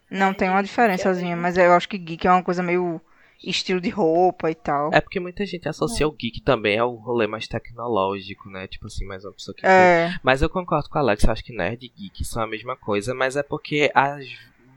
Não, 0.10 0.34
tem 0.34 0.50
uma 0.50 0.64
diferençazinha, 0.64 1.36
mas 1.36 1.58
eu 1.58 1.72
acho 1.74 1.88
que 1.88 1.98
geek 1.98 2.28
é 2.28 2.32
uma 2.32 2.44
coisa 2.44 2.62
meio 2.62 3.02
estilo 3.44 3.80
de 3.80 3.90
roupa 3.90 4.50
e 4.52 4.56
tal. 4.56 4.90
É 4.94 5.00
porque 5.02 5.20
muita 5.20 5.46
gente 5.46 5.68
associa 5.70 6.08
o 6.08 6.12
geek 6.12 6.42
também 6.42 6.78
ao 6.78 6.94
rolê 6.96 7.28
mais 7.28 7.48
tecnológico, 7.48 8.50
né? 8.50 8.68
Tipo 8.68 8.88
assim, 8.88 9.06
mais 9.06 9.24
uma 9.24 9.34
pessoa 9.34 9.56
que. 9.56 9.66
É. 9.66 10.10
Tem. 10.10 10.20
Mas 10.24 10.42
eu 10.42 10.50
concordo 10.50 10.90
com 10.90 10.98
a 10.98 11.02
Alex, 11.02 11.24
eu 11.24 11.32
acho 11.32 11.44
que 11.44 11.54
nerd 11.54 11.84
e 11.86 11.90
geek 11.90 12.26
são 12.26 12.44
a 12.44 12.48
mesma 12.48 12.76
coisa, 12.76 13.14
mas 13.14 13.36
é 13.36 13.44
porque 13.44 13.92
as, 13.94 14.26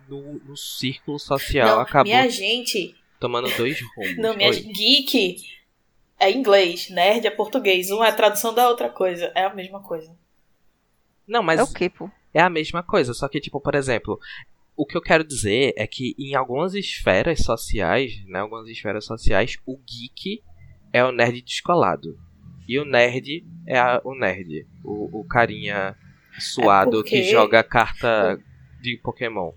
no, 0.08 0.34
no 0.40 0.56
círculo 0.56 1.18
social 1.18 1.66
Não, 1.76 1.80
acabou 1.80 2.04
minha 2.12 2.28
gente. 2.28 2.94
tomando 3.18 3.48
dois 3.56 3.80
rumos. 3.96 4.16
Não, 4.18 4.36
minha 4.36 4.48
Oi. 4.50 4.54
gente, 4.54 4.72
geek 4.72 5.44
é 6.20 6.30
inglês, 6.30 6.88
nerd 6.90 7.26
é 7.26 7.30
português. 7.30 7.90
Um 7.90 8.02
é 8.04 8.08
a 8.08 8.14
tradução 8.14 8.54
da 8.54 8.68
outra 8.68 8.88
coisa. 8.88 9.32
É 9.34 9.44
a 9.44 9.54
mesma 9.54 9.80
coisa. 9.82 10.14
Não, 11.26 11.42
mas 11.42 11.58
É 11.60 11.62
o 11.62 11.72
quê, 11.72 11.88
pô? 11.88 12.10
é 12.34 12.40
a 12.40 12.48
mesma 12.50 12.82
coisa, 12.82 13.12
só 13.12 13.28
que, 13.28 13.40
tipo, 13.40 13.60
por 13.60 13.74
exemplo, 13.74 14.18
o 14.76 14.86
que 14.86 14.96
eu 14.96 15.02
quero 15.02 15.24
dizer 15.24 15.72
é 15.76 15.86
que 15.86 16.14
em 16.18 16.34
algumas 16.34 16.74
esferas 16.74 17.40
sociais, 17.40 18.12
né, 18.26 18.40
algumas 18.40 18.68
esferas 18.68 19.04
sociais, 19.04 19.56
o 19.66 19.76
geek 19.78 20.42
é 20.92 21.04
o 21.04 21.12
nerd 21.12 21.42
descolado. 21.42 22.18
E 22.68 22.78
o 22.78 22.84
nerd 22.84 23.44
é 23.66 23.78
a- 23.78 24.00
o 24.04 24.14
nerd, 24.14 24.66
o, 24.84 25.20
o 25.20 25.24
carinha 25.24 25.96
suado 26.38 26.90
porque- 26.92 27.10
que 27.10 27.22
joga 27.24 27.62
carta 27.62 28.40
de 28.80 28.96
Pokémon. 29.02 29.52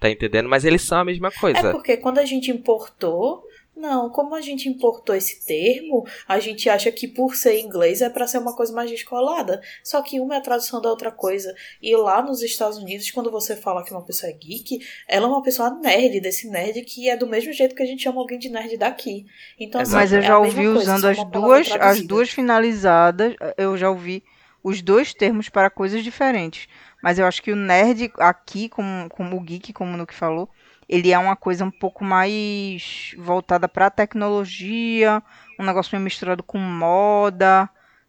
Tá 0.00 0.10
entendendo? 0.10 0.48
Mas 0.48 0.64
eles 0.64 0.82
são 0.82 0.98
a 0.98 1.04
mesma 1.04 1.30
coisa. 1.30 1.68
É 1.68 1.72
porque 1.72 1.96
quando 1.96 2.18
a 2.18 2.24
gente 2.24 2.50
importou. 2.50 3.44
Não, 3.82 4.08
como 4.08 4.36
a 4.36 4.40
gente 4.40 4.68
importou 4.68 5.12
esse 5.12 5.44
termo, 5.44 6.06
a 6.28 6.38
gente 6.38 6.70
acha 6.70 6.92
que 6.92 7.08
por 7.08 7.34
ser 7.34 7.58
inglês 7.58 8.00
é 8.00 8.08
pra 8.08 8.28
ser 8.28 8.38
uma 8.38 8.54
coisa 8.54 8.72
mais 8.72 8.88
descolada. 8.88 9.60
Só 9.82 10.00
que 10.02 10.20
uma 10.20 10.36
é 10.36 10.38
a 10.38 10.40
tradução 10.40 10.80
da 10.80 10.88
outra 10.88 11.10
coisa. 11.10 11.52
E 11.82 11.96
lá 11.96 12.22
nos 12.22 12.42
Estados 12.42 12.78
Unidos, 12.78 13.10
quando 13.10 13.28
você 13.28 13.56
fala 13.56 13.82
que 13.82 13.90
uma 13.90 14.04
pessoa 14.04 14.30
é 14.30 14.34
geek, 14.34 14.78
ela 15.08 15.26
é 15.26 15.28
uma 15.28 15.42
pessoa 15.42 15.68
nerd, 15.68 16.20
desse 16.20 16.48
nerd 16.48 16.80
que 16.82 17.10
é 17.10 17.16
do 17.16 17.26
mesmo 17.26 17.52
jeito 17.52 17.74
que 17.74 17.82
a 17.82 17.86
gente 17.86 18.04
chama 18.04 18.20
alguém 18.20 18.38
de 18.38 18.50
nerd 18.50 18.76
daqui. 18.76 19.26
Então, 19.58 19.80
assim, 19.80 19.94
Mas 19.94 20.12
eu 20.12 20.20
é 20.20 20.22
já 20.22 20.34
a 20.34 20.38
ouvi 20.38 20.62
coisa, 20.62 20.78
usando 20.78 21.08
as 21.08 21.24
duas, 21.24 21.72
as 21.72 22.00
duas 22.02 22.30
finalizadas, 22.30 23.34
eu 23.58 23.76
já 23.76 23.90
ouvi 23.90 24.22
os 24.62 24.80
dois 24.80 25.12
termos 25.12 25.48
para 25.48 25.68
coisas 25.68 26.04
diferentes. 26.04 26.68
Mas 27.02 27.18
eu 27.18 27.26
acho 27.26 27.42
que 27.42 27.50
o 27.50 27.56
nerd 27.56 28.12
aqui, 28.16 28.68
como, 28.68 29.08
como 29.08 29.36
o 29.36 29.40
geek, 29.40 29.72
como 29.72 29.96
no 29.96 30.06
que 30.06 30.14
falou, 30.14 30.48
ele 30.92 31.10
é 31.10 31.18
uma 31.18 31.34
coisa 31.34 31.64
um 31.64 31.70
pouco 31.70 32.04
mais 32.04 33.14
voltada 33.16 33.66
para 33.66 33.88
tecnologia, 33.88 35.22
um 35.58 35.64
negócio 35.64 35.96
meio 35.96 36.04
misturado 36.04 36.42
com 36.42 36.58
moda. 36.58 37.66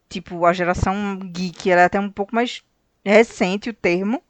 Tipo, 0.10 0.46
a 0.46 0.52
geração 0.52 1.18
geek, 1.18 1.72
ela 1.72 1.84
é 1.84 1.86
até 1.86 1.98
um 1.98 2.10
pouco 2.10 2.36
mais 2.36 2.62
recente 3.06 3.70
o 3.70 3.74
termo 3.74 4.22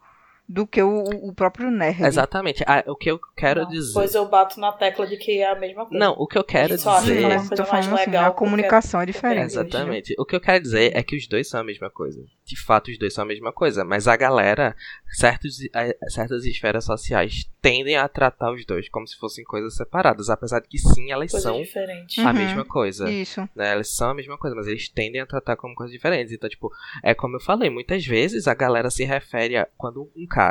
do 0.54 0.68
que 0.68 0.82
o, 0.84 1.04
o 1.04 1.34
próprio 1.34 1.72
nerd. 1.72 2.04
Exatamente. 2.04 2.64
Ah, 2.68 2.84
o 2.86 2.96
que 2.96 3.10
eu 3.10 3.20
quero 3.36 3.62
Não, 3.64 3.70
dizer. 3.70 3.94
Pois 3.94 4.14
eu 4.14 4.28
bato 4.30 4.60
na 4.60 4.72
tecla 4.72 5.08
de 5.08 5.18
que 5.18 5.40
é 5.40 5.50
a 5.50 5.56
mesma 5.56 5.86
coisa. 5.88 5.98
Não, 6.06 6.14
o 6.14 6.28
que 6.28 6.38
eu 6.38 6.44
quero 6.44 6.78
Só 6.78 6.92
acho 6.92 7.08
que 7.08 7.14
dizer. 7.16 7.32
é 7.32 7.38
tô 7.56 7.66
falando 7.66 7.94
assim, 7.96 8.06
legal 8.06 8.26
a 8.26 8.32
comunicação 8.32 9.02
é 9.02 9.06
diferente. 9.08 9.46
Exatamente. 9.46 10.14
O 10.20 10.24
que 10.26 10.36
eu 10.36 10.40
quero 10.40 10.62
dizer 10.62 10.96
é 10.96 11.02
que 11.02 11.16
os 11.18 11.28
dois 11.28 11.50
são 11.50 11.60
a 11.62 11.64
mesma 11.64 11.90
coisa. 11.90 12.24
De 12.46 12.62
fato, 12.62 12.92
os 12.92 13.00
dois 13.00 13.14
são 13.16 13.24
a 13.24 13.28
mesma 13.28 13.52
coisa. 13.52 13.84
Mas 13.84 14.08
a 14.08 14.16
galera, 14.16 14.76
certos, 15.12 15.58
eh, 15.74 15.98
certas 16.10 16.46
esferas 16.46 16.86
sociais 16.86 17.50
tendem 17.62 17.96
a 17.98 18.08
tratar 18.08 18.52
os 18.54 18.64
dois 18.66 18.88
como 18.90 19.08
se 19.08 19.18
fossem 19.18 19.44
coisas 19.44 19.76
separadas. 19.76 20.30
Apesar 20.30 20.60
de 20.60 20.68
que 20.68 20.78
sim, 20.78 21.12
elas 21.12 21.32
Coisa 21.32 21.50
são 21.50 21.60
diferente. 21.62 22.22
a 22.22 22.26
Uhum. 22.28 22.34
mesma 22.34 22.66
coisa. 22.66 23.10
Isso. 23.10 23.42
né? 23.56 23.72
Elas 23.72 23.90
são 23.96 24.10
a 24.12 24.14
mesma 24.14 24.38
coisa, 24.38 24.56
mas 24.56 24.68
eles 24.68 24.88
tendem 24.88 25.20
a 25.22 25.26
tratar 25.26 25.56
como 25.56 25.74
coisas 25.74 25.92
diferentes. 25.92 26.32
Então, 26.32 26.48
tipo, 26.50 26.70
é 27.02 27.16
como 27.16 27.38
eu 27.38 27.42
falei, 27.42 27.70
muitas 27.72 28.06
vezes 28.06 28.48
a 28.48 28.54
galera 28.54 28.90
se 28.92 29.04
refere 29.04 29.58
a 29.58 29.68
quando 29.78 30.12
um 30.16 30.28
cara. 30.28 30.43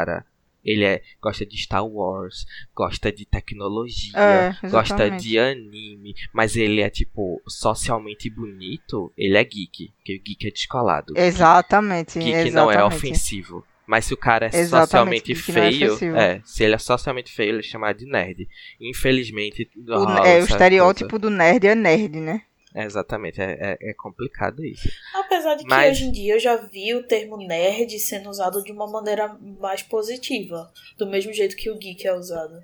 Ele 0.65 0.85
é, 0.85 1.03
gosta 1.21 1.45
de 1.45 1.57
Star 1.57 1.85
Wars, 1.85 2.47
gosta 2.75 3.11
de 3.11 3.25
tecnologia, 3.27 4.13
É, 4.17 4.69
gosta 4.69 5.11
de 5.11 5.37
anime, 5.39 6.15
mas 6.33 6.55
ele 6.55 6.81
é, 6.81 6.89
tipo, 6.89 7.43
socialmente 7.49 8.31
bonito, 8.31 9.13
ele 9.19 9.37
é 9.37 9.43
geek. 9.45 9.89
Porque 9.97 10.19
geek 10.25 10.47
é 10.47 10.51
descolado. 10.53 11.15
Exatamente. 11.17 12.19
Geek 12.19 12.31
exatamente. 12.31 12.55
não 12.55 12.71
é 12.71 12.85
ofensivo. 12.85 13.65
Mas 13.85 14.05
se 14.05 14.15
o 14.15 14.17
cara 14.17 14.47
é 14.47 14.57
Exatamente, 14.57 15.33
socialmente 15.33 15.33
é 15.33 15.35
feio, 15.35 15.95
ofensivo. 15.95 16.17
é, 16.17 16.41
se 16.45 16.63
ele 16.65 16.75
é 16.75 16.79
socialmente 16.79 17.33
feio, 17.33 17.51
ele 17.51 17.59
é 17.59 17.63
chamado 17.63 17.99
de 17.99 18.07
nerd. 18.07 18.49
Infelizmente, 18.81 19.69
O, 19.89 20.25
é, 20.25 20.39
o 20.41 20.45
estereótipo 20.45 21.19
do 21.19 21.29
nerd 21.29 21.67
é 21.67 21.75
nerd, 21.75 22.21
né? 22.21 22.43
É, 22.75 22.85
exatamente, 22.85 23.41
é, 23.41 23.77
é, 23.81 23.91
é 23.91 23.95
complicado 23.95 24.65
isso. 24.65 24.89
Apesar 25.15 25.57
de 25.57 25.65
que 25.65 25.69
Mas- 25.69 25.91
hoje 25.99 26.05
em 26.07 26.13
dia 26.13 26.35
eu 26.35 26.41
já 26.41 26.57
vi 26.57 26.95
o 26.95 27.03
termo 27.07 27.37
nerd 27.37 27.99
sendo 27.99 28.31
usado 28.31 28.63
de 28.63 28.73
uma 28.73 28.87
maneira 28.91 29.37
mais 29.61 29.83
positiva. 29.83 30.73
Do 30.97 31.07
mesmo 31.07 31.33
jeito 31.33 31.57
que 31.57 31.71
o 31.71 31.77
geek 31.79 32.07
é 32.07 32.15
usado. 32.15 32.63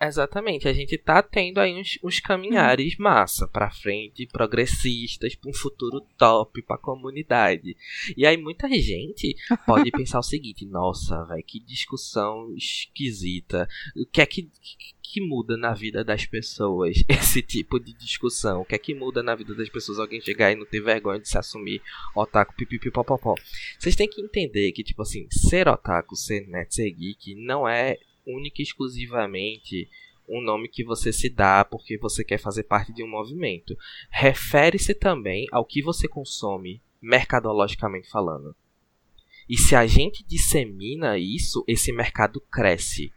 Exatamente, 0.00 0.68
a 0.68 0.72
gente 0.72 0.96
tá 0.96 1.20
tendo 1.20 1.58
aí 1.58 1.74
uns, 1.74 1.98
uns 2.04 2.20
caminhares 2.20 2.96
massa 2.98 3.48
pra 3.48 3.68
frente, 3.68 4.28
progressistas, 4.28 5.34
pra 5.34 5.50
um 5.50 5.52
futuro 5.54 6.00
top 6.16 6.62
pra 6.62 6.78
comunidade. 6.78 7.76
E 8.16 8.24
aí 8.24 8.36
muita 8.36 8.68
gente 8.68 9.34
pode 9.66 9.90
pensar 9.90 10.20
o 10.20 10.22
seguinte, 10.22 10.64
nossa, 10.64 11.24
velho, 11.24 11.42
que 11.44 11.58
discussão 11.58 12.54
esquisita. 12.56 13.68
O 13.96 14.06
que 14.06 14.20
é 14.20 14.26
que, 14.26 14.48
que 15.12 15.20
muda 15.20 15.56
na 15.56 15.72
vida 15.72 16.04
das 16.04 16.26
pessoas 16.26 17.02
esse 17.08 17.40
tipo 17.40 17.80
de 17.80 17.92
discussão? 17.94 18.60
O 18.60 18.64
que 18.64 18.74
é 18.74 18.78
que 18.78 18.94
muda 18.94 19.22
na 19.22 19.34
vida 19.34 19.54
das 19.54 19.68
pessoas 19.68 19.98
alguém 19.98 20.20
chegar 20.20 20.52
e 20.52 20.56
não 20.56 20.66
ter 20.66 20.80
vergonha 20.80 21.18
de 21.18 21.28
se 21.28 21.38
assumir 21.38 21.80
otaku 22.14 22.54
pipipipopopó? 22.54 23.34
Vocês 23.78 23.96
têm 23.96 24.08
que 24.08 24.20
entender 24.20 24.70
que, 24.72 24.84
tipo 24.84 25.00
assim, 25.00 25.26
ser 25.30 25.66
otaku, 25.66 26.14
ser 26.14 26.46
net, 26.46 26.74
ser 26.74 26.90
geek, 26.90 27.34
não 27.34 27.66
é 27.66 27.98
única 28.26 28.60
e 28.60 28.64
exclusivamente 28.64 29.88
um 30.28 30.42
nome 30.42 30.68
que 30.68 30.84
você 30.84 31.10
se 31.10 31.30
dá 31.30 31.64
porque 31.64 31.96
você 31.96 32.22
quer 32.22 32.38
fazer 32.38 32.64
parte 32.64 32.92
de 32.92 33.02
um 33.02 33.08
movimento. 33.08 33.76
Refere-se 34.10 34.92
também 34.92 35.46
ao 35.50 35.64
que 35.64 35.80
você 35.80 36.06
consome 36.06 36.82
mercadologicamente 37.00 38.10
falando. 38.10 38.54
E 39.48 39.56
se 39.56 39.74
a 39.74 39.86
gente 39.86 40.22
dissemina 40.22 41.16
isso, 41.16 41.64
esse 41.66 41.90
mercado 41.90 42.38
cresce. 42.50 43.10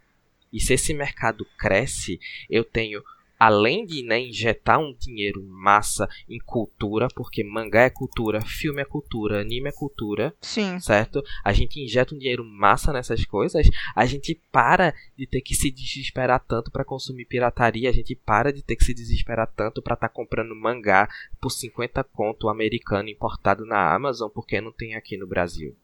E 0.52 0.60
se 0.60 0.74
esse 0.74 0.92
mercado 0.92 1.46
cresce, 1.56 2.20
eu 2.50 2.62
tenho, 2.64 3.02
além 3.38 3.86
de 3.86 4.02
né, 4.04 4.20
injetar 4.20 4.78
um 4.78 4.94
dinheiro 4.94 5.42
massa 5.42 6.08
em 6.28 6.38
cultura, 6.38 7.08
porque 7.14 7.42
mangá 7.42 7.82
é 7.82 7.90
cultura, 7.90 8.40
filme 8.40 8.82
é 8.82 8.84
cultura, 8.84 9.40
anime 9.40 9.68
é 9.68 9.72
cultura, 9.72 10.34
Sim. 10.40 10.78
certo? 10.78 11.24
A 11.42 11.52
gente 11.52 11.80
injeta 11.80 12.14
um 12.14 12.18
dinheiro 12.18 12.44
massa 12.44 12.92
nessas 12.92 13.24
coisas, 13.24 13.68
a 13.96 14.06
gente 14.06 14.40
para 14.52 14.94
de 15.16 15.26
ter 15.26 15.40
que 15.40 15.54
se 15.54 15.70
desesperar 15.70 16.44
tanto 16.46 16.70
para 16.70 16.84
consumir 16.84 17.24
pirataria, 17.24 17.88
a 17.88 17.92
gente 17.92 18.14
para 18.14 18.52
de 18.52 18.62
ter 18.62 18.76
que 18.76 18.84
se 18.84 18.94
desesperar 18.94 19.50
tanto 19.56 19.80
para 19.80 19.94
estar 19.94 20.08
comprando 20.10 20.54
mangá 20.54 21.08
por 21.40 21.50
50 21.50 22.04
conto 22.04 22.48
americano 22.48 23.08
importado 23.08 23.64
na 23.64 23.92
Amazon 23.92 24.28
porque 24.28 24.60
não 24.60 24.70
tem 24.70 24.94
aqui 24.94 25.16
no 25.16 25.26
Brasil, 25.26 25.74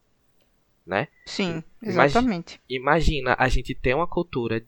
né? 0.89 1.09
Sim, 1.27 1.63
Imagina- 1.83 2.05
exatamente. 2.07 2.61
Imagina 2.69 3.37
a 3.39 3.49
gente 3.49 3.75
ter 3.75 3.95
uma 3.95 4.07
cultura 4.07 4.65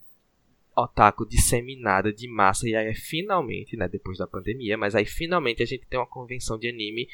otaku 0.76 1.26
disseminada 1.26 2.12
de 2.12 2.28
massa 2.28 2.68
e 2.68 2.74
aí 2.74 2.94
finalmente, 2.94 3.76
né, 3.76 3.88
depois 3.88 4.18
da 4.18 4.26
pandemia, 4.26 4.76
mas 4.78 4.94
aí 4.94 5.04
finalmente 5.04 5.62
a 5.62 5.66
gente 5.66 5.86
tem 5.86 5.98
uma 5.98 6.06
convenção 6.06 6.58
de 6.58 6.68
anime 6.68 7.08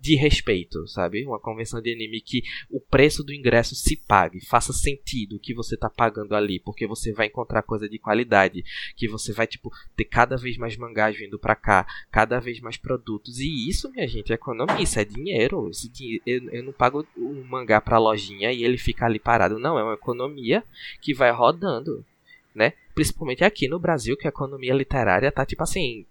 de 0.00 0.14
respeito, 0.14 0.86
sabe? 0.86 1.26
Uma 1.26 1.40
convenção 1.40 1.80
de 1.80 1.92
anime 1.92 2.20
que 2.20 2.42
o 2.70 2.80
preço 2.80 3.24
do 3.24 3.32
ingresso 3.32 3.74
se 3.74 3.96
pague, 3.96 4.44
faça 4.44 4.72
sentido 4.72 5.36
o 5.36 5.40
que 5.40 5.54
você 5.54 5.76
tá 5.76 5.90
pagando 5.90 6.34
ali, 6.34 6.60
porque 6.60 6.86
você 6.86 7.12
vai 7.12 7.26
encontrar 7.26 7.62
coisa 7.62 7.88
de 7.88 7.98
qualidade, 7.98 8.64
que 8.96 9.08
você 9.08 9.32
vai 9.32 9.46
tipo 9.46 9.70
ter 9.96 10.04
cada 10.04 10.36
vez 10.36 10.56
mais 10.56 10.76
mangás 10.76 11.16
vindo 11.16 11.38
para 11.38 11.56
cá, 11.56 11.86
cada 12.10 12.38
vez 12.38 12.60
mais 12.60 12.76
produtos. 12.76 13.38
E 13.38 13.68
isso, 13.68 13.90
minha 13.90 14.06
gente, 14.06 14.32
é 14.32 14.34
economia, 14.34 14.80
isso 14.80 14.98
é 14.98 15.04
dinheiro. 15.04 15.70
Dinheiro 15.92 16.22
eu, 16.26 16.50
eu 16.50 16.62
não 16.62 16.72
pago 16.72 17.06
um 17.16 17.42
mangá 17.44 17.80
pra 17.80 17.98
lojinha 17.98 18.52
e 18.52 18.64
ele 18.64 18.78
fica 18.78 19.06
ali 19.06 19.18
parado, 19.18 19.58
não, 19.58 19.78
é 19.78 19.82
uma 19.82 19.94
economia 19.94 20.62
que 21.00 21.14
vai 21.14 21.30
rodando, 21.30 22.04
né? 22.54 22.72
Principalmente 22.94 23.44
aqui 23.44 23.68
no 23.68 23.78
Brasil, 23.78 24.16
que 24.16 24.26
a 24.26 24.30
economia 24.30 24.74
literária 24.74 25.30
tá 25.32 25.44
tipo 25.44 25.62
assim, 25.62 26.06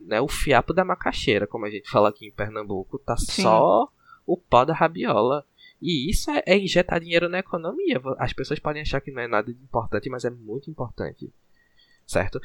né, 0.00 0.20
o 0.20 0.28
fiapo 0.28 0.72
da 0.72 0.84
macaxeira, 0.84 1.46
como 1.46 1.66
a 1.66 1.70
gente 1.70 1.90
fala 1.90 2.08
aqui 2.08 2.26
em 2.26 2.32
Pernambuco, 2.32 2.98
tá 2.98 3.16
Sim. 3.16 3.42
só 3.42 3.88
o 4.26 4.36
pó 4.36 4.64
da 4.64 4.74
rabiola. 4.74 5.44
E 5.80 6.10
isso 6.10 6.30
é, 6.30 6.42
é, 6.46 6.58
injetar 6.58 7.00
dinheiro 7.00 7.28
na 7.28 7.38
economia. 7.38 8.00
As 8.18 8.32
pessoas 8.32 8.58
podem 8.58 8.82
achar 8.82 9.00
que 9.00 9.10
não 9.10 9.22
é 9.22 9.28
nada 9.28 9.52
de 9.52 9.62
importante, 9.62 10.08
mas 10.08 10.24
é 10.24 10.30
muito 10.30 10.70
importante. 10.70 11.30
Certo? 12.06 12.40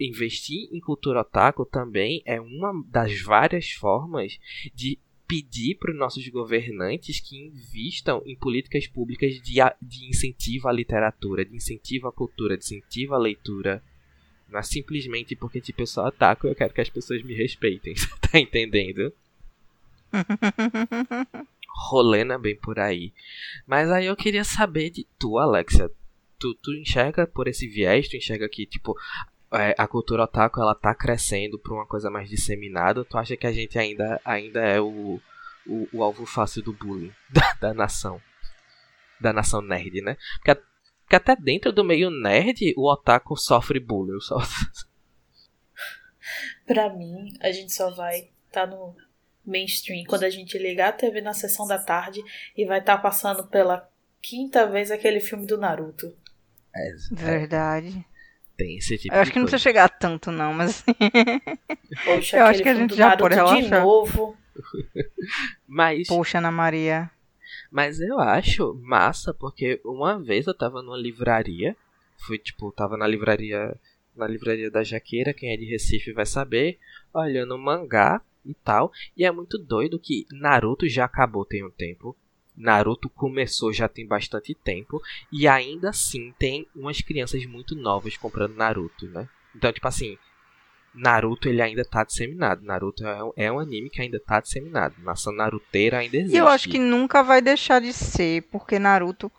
investir 0.00 0.68
em 0.72 0.80
cultura 0.80 1.20
otaku 1.20 1.64
também 1.64 2.20
é 2.26 2.40
uma 2.40 2.72
das 2.88 3.20
várias 3.22 3.70
formas 3.70 4.40
de 4.74 4.98
pedir 5.32 5.76
para 5.76 5.92
os 5.92 5.96
nossos 5.96 6.26
governantes 6.28 7.20
que 7.20 7.46
invistam 7.46 8.20
em 8.26 8.36
políticas 8.36 8.88
públicas 8.88 9.34
de, 9.40 9.54
de 9.80 10.08
incentivo 10.08 10.68
à 10.68 10.72
literatura, 10.72 11.44
de 11.44 11.54
incentivo 11.54 12.08
à 12.08 12.12
cultura, 12.12 12.58
de 12.58 12.64
incentivo 12.64 13.14
à 13.14 13.18
leitura 13.18 13.82
não 14.52 14.60
é 14.60 14.62
simplesmente 14.62 15.34
porque, 15.34 15.60
tipo, 15.60 15.82
eu 15.82 15.86
só 15.86 16.06
ataco 16.06 16.46
e 16.46 16.50
eu 16.50 16.54
quero 16.54 16.72
que 16.72 16.80
as 16.80 16.90
pessoas 16.90 17.22
me 17.22 17.34
respeitem. 17.34 17.94
Você 17.96 18.08
tá 18.20 18.38
entendendo? 18.38 19.12
Rolena 21.90 22.38
bem 22.38 22.54
por 22.54 22.78
aí. 22.78 23.12
Mas 23.66 23.90
aí 23.90 24.06
eu 24.06 24.14
queria 24.14 24.44
saber 24.44 24.90
de 24.90 25.06
tu, 25.18 25.38
Alexia. 25.38 25.90
Tu, 26.38 26.54
tu 26.56 26.74
enxerga 26.74 27.26
por 27.26 27.48
esse 27.48 27.66
viés? 27.66 28.08
Tu 28.08 28.16
enxerga 28.16 28.48
que, 28.48 28.66
tipo, 28.66 28.96
é, 29.52 29.74
a 29.78 29.86
cultura 29.86 30.24
otaku 30.24 30.60
ela 30.60 30.74
tá 30.74 30.94
crescendo 30.94 31.58
pra 31.58 31.72
uma 31.72 31.86
coisa 31.86 32.10
mais 32.10 32.28
disseminada? 32.28 33.04
Tu 33.04 33.16
acha 33.16 33.36
que 33.36 33.46
a 33.46 33.52
gente 33.52 33.78
ainda, 33.78 34.20
ainda 34.24 34.60
é 34.60 34.80
o, 34.80 35.20
o, 35.66 35.88
o 35.92 36.02
alvo 36.02 36.26
fácil 36.26 36.62
do 36.62 36.72
bullying 36.72 37.12
da, 37.30 37.54
da 37.60 37.74
nação? 37.74 38.20
Da 39.18 39.32
nação 39.32 39.62
nerd, 39.62 40.02
né? 40.02 40.16
Porque 40.36 40.50
que 41.12 41.16
até 41.16 41.36
dentro 41.36 41.70
do 41.70 41.84
meio 41.84 42.08
nerd, 42.10 42.72
o 42.74 42.90
otaku 42.90 43.36
sofre 43.36 43.78
bullying. 43.78 44.18
Só... 44.20 44.38
pra 46.66 46.88
mim, 46.88 47.28
a 47.42 47.52
gente 47.52 47.70
só 47.70 47.90
vai 47.90 48.30
estar 48.46 48.66
tá 48.66 48.66
no 48.66 48.96
mainstream 49.44 50.04
quando 50.04 50.24
a 50.24 50.30
gente 50.30 50.56
ligar 50.56 50.88
a 50.88 50.92
TV 50.92 51.20
na 51.20 51.34
sessão 51.34 51.66
da 51.66 51.78
tarde 51.78 52.22
e 52.56 52.64
vai 52.64 52.78
estar 52.78 52.96
tá 52.96 53.02
passando 53.02 53.46
pela 53.46 53.86
quinta 54.22 54.66
vez 54.66 54.90
aquele 54.90 55.20
filme 55.20 55.46
do 55.46 55.58
Naruto. 55.58 56.16
É, 56.74 56.94
Verdade. 57.10 58.06
Tem 58.56 58.78
esse 58.78 58.96
tipo 58.96 59.14
Eu 59.14 59.20
acho 59.20 59.32
que 59.32 59.38
não 59.38 59.44
precisa 59.44 59.62
chegar 59.62 59.90
tanto, 59.90 60.30
não, 60.30 60.54
mas. 60.54 60.82
Poxa, 62.06 62.38
eu 62.38 62.46
acho 62.46 62.62
que 62.62 62.68
a 62.70 62.74
gente 62.74 62.94
já 62.94 63.14
pode 63.18 63.34
relaxar. 63.34 63.62
De 63.62 63.68
novo. 63.68 64.34
mas. 65.68 66.08
Poxa, 66.08 66.38
Ana 66.38 66.50
Maria. 66.50 67.10
Mas 67.72 68.00
eu 68.00 68.20
acho 68.20 68.74
massa, 68.82 69.32
porque 69.32 69.80
uma 69.82 70.18
vez 70.18 70.46
eu 70.46 70.52
tava 70.52 70.82
numa 70.82 70.96
livraria, 70.96 71.74
fui 72.18 72.36
tipo, 72.36 72.70
tava 72.70 72.98
na 72.98 73.06
livraria, 73.06 73.74
na 74.14 74.26
livraria 74.26 74.70
da 74.70 74.84
Jaqueira, 74.84 75.32
quem 75.32 75.54
é 75.54 75.56
de 75.56 75.64
Recife 75.64 76.12
vai 76.12 76.26
saber, 76.26 76.78
olhando 77.14 77.56
mangá 77.56 78.20
e 78.44 78.52
tal, 78.52 78.92
e 79.16 79.24
é 79.24 79.30
muito 79.32 79.56
doido 79.56 79.98
que 79.98 80.26
Naruto 80.30 80.86
já 80.86 81.06
acabou 81.06 81.46
tem 81.46 81.64
um 81.64 81.70
tempo. 81.70 82.14
Naruto 82.54 83.08
começou 83.08 83.72
já 83.72 83.88
tem 83.88 84.06
bastante 84.06 84.54
tempo 84.54 85.00
e 85.32 85.48
ainda 85.48 85.88
assim 85.88 86.34
tem 86.38 86.68
umas 86.76 87.00
crianças 87.00 87.46
muito 87.46 87.74
novas 87.74 88.18
comprando 88.18 88.54
Naruto, 88.54 89.06
né? 89.06 89.26
Então, 89.56 89.72
tipo 89.72 89.88
assim, 89.88 90.18
Naruto 90.94 91.48
ele 91.48 91.62
ainda 91.62 91.84
tá 91.84 92.04
disseminado. 92.04 92.64
Naruto 92.64 93.06
é 93.06 93.24
um, 93.24 93.32
é 93.36 93.52
um 93.52 93.58
anime 93.58 93.88
que 93.88 94.02
ainda 94.02 94.20
tá 94.20 94.40
disseminado. 94.40 94.94
Nação 95.02 95.32
naruteira 95.32 95.98
ainda 95.98 96.16
existe. 96.16 96.34
E 96.34 96.38
eu 96.38 96.48
acho 96.48 96.68
que 96.68 96.78
nunca 96.78 97.22
vai 97.22 97.40
deixar 97.40 97.80
de 97.80 97.92
ser, 97.92 98.42
porque 98.50 98.78
Naruto, 98.78 99.32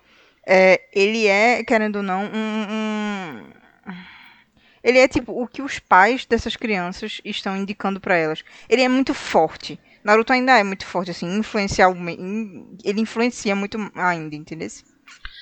é, 0.45 0.81
ele 0.93 1.27
é, 1.27 1.63
querendo 1.63 1.97
ou 1.97 2.03
não, 2.03 2.23
um, 2.25 2.27
um, 2.27 3.93
Ele 4.83 4.97
é 4.97 5.07
tipo 5.07 5.31
o 5.31 5.47
que 5.47 5.61
os 5.61 5.79
pais 5.79 6.25
dessas 6.25 6.55
crianças 6.55 7.21
estão 7.23 7.55
indicando 7.55 7.99
para 8.01 8.15
elas. 8.15 8.43
Ele 8.67 8.81
é 8.81 8.89
muito 8.89 9.13
forte. 9.13 9.79
Naruto 10.03 10.33
ainda 10.33 10.57
é 10.57 10.63
muito 10.63 10.85
forte, 10.85 11.11
assim, 11.11 11.37
influenciar. 11.37 11.89
Ele 12.83 12.99
influencia 12.99 13.55
muito 13.55 13.77
ainda, 13.95 14.35
entendeu? 14.35 14.67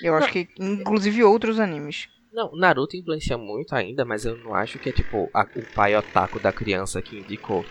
Eu 0.02 0.16
acho 0.16 0.32
que, 0.32 0.48
inclusive, 0.60 1.24
outros 1.24 1.60
animes. 1.60 2.10
Não, 2.32 2.56
Naruto 2.56 2.96
influencia 2.96 3.38
muito 3.38 3.76
ainda, 3.76 4.06
mas 4.06 4.26
eu 4.26 4.38
não 4.38 4.56
acho 4.56 4.80
que 4.80 4.90
é 4.90 4.92
tipo 4.92 5.30
a, 5.34 5.42
o 5.56 5.64
pai 5.74 5.96
otaku 5.96 6.40
da 6.40 6.52
criança 6.52 7.02
que 7.02 7.18
indicou. 7.18 7.66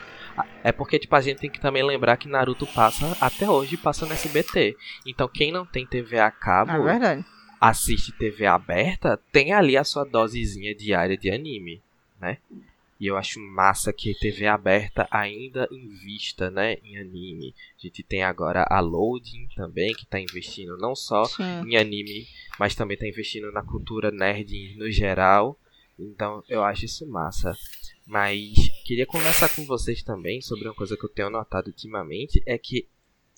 É 0.62 0.70
porque, 0.72 0.98
tipo, 0.98 1.14
a 1.14 1.20
gente 1.20 1.38
tem 1.38 1.50
que 1.50 1.60
também 1.60 1.82
lembrar 1.82 2.16
que 2.16 2.28
Naruto 2.28 2.66
passa, 2.66 3.16
até 3.20 3.48
hoje, 3.48 3.76
passa 3.76 4.06
no 4.06 4.12
SBT. 4.12 4.76
Então, 5.06 5.28
quem 5.28 5.50
não 5.50 5.66
tem 5.66 5.86
TV 5.86 6.18
a 6.18 6.30
cabo, 6.30 6.70
é 6.70 6.74
assiste 7.60 8.12
TV 8.12 8.46
aberta, 8.46 9.20
tem 9.30 9.52
ali 9.52 9.76
a 9.76 9.84
sua 9.84 10.04
dosezinha 10.04 10.74
diária 10.74 11.16
de 11.16 11.30
anime, 11.30 11.82
né? 12.18 12.38
E 13.00 13.06
eu 13.06 13.16
acho 13.16 13.40
massa 13.40 13.94
que 13.94 14.14
TV 14.14 14.46
aberta 14.46 15.08
ainda 15.10 15.66
invista, 15.72 16.50
né, 16.50 16.74
em 16.84 16.98
anime. 16.98 17.54
A 17.78 17.86
gente 17.86 18.02
tem 18.02 18.22
agora 18.22 18.66
a 18.68 18.78
Loading 18.78 19.48
também, 19.56 19.94
que 19.94 20.02
está 20.02 20.20
investindo 20.20 20.76
não 20.76 20.94
só 20.94 21.24
Sim. 21.24 21.62
em 21.66 21.78
anime, 21.78 22.28
mas 22.58 22.74
também 22.74 22.96
está 22.96 23.08
investindo 23.08 23.50
na 23.50 23.62
cultura 23.62 24.10
nerd 24.10 24.76
no 24.76 24.90
geral. 24.90 25.58
Então 25.98 26.44
eu 26.46 26.62
acho 26.62 26.84
isso 26.84 27.06
massa. 27.08 27.56
Mas 28.06 28.52
queria 28.84 29.06
conversar 29.06 29.48
com 29.48 29.64
vocês 29.64 30.02
também 30.02 30.42
sobre 30.42 30.68
uma 30.68 30.74
coisa 30.74 30.94
que 30.94 31.04
eu 31.04 31.08
tenho 31.08 31.30
notado 31.30 31.68
ultimamente, 31.68 32.42
é 32.44 32.58
que 32.58 32.86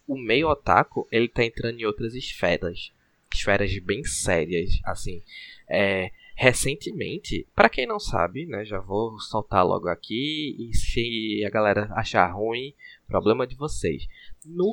o 0.09 0.19
meio 0.19 0.49
otaku, 0.49 1.07
ele 1.13 1.29
tá 1.29 1.45
entrando 1.45 1.79
em 1.79 1.85
outras 1.85 2.15
esferas. 2.15 2.91
Esferas 3.33 3.77
bem 3.79 4.03
sérias, 4.03 4.71
assim. 4.85 5.23
É, 5.69 6.11
recentemente, 6.43 7.47
para 7.55 7.69
quem 7.69 7.87
não 7.87 8.01
sabe, 8.01 8.47
né, 8.47 8.65
já 8.65 8.81
vou 8.81 9.17
soltar 9.21 9.65
logo 9.65 9.87
aqui 9.87 10.57
e 10.59 10.77
se 10.77 11.45
a 11.47 11.49
galera 11.49 11.89
achar 11.95 12.27
ruim, 12.33 12.75
problema 13.07 13.47
de 13.47 13.55
vocês. 13.55 14.09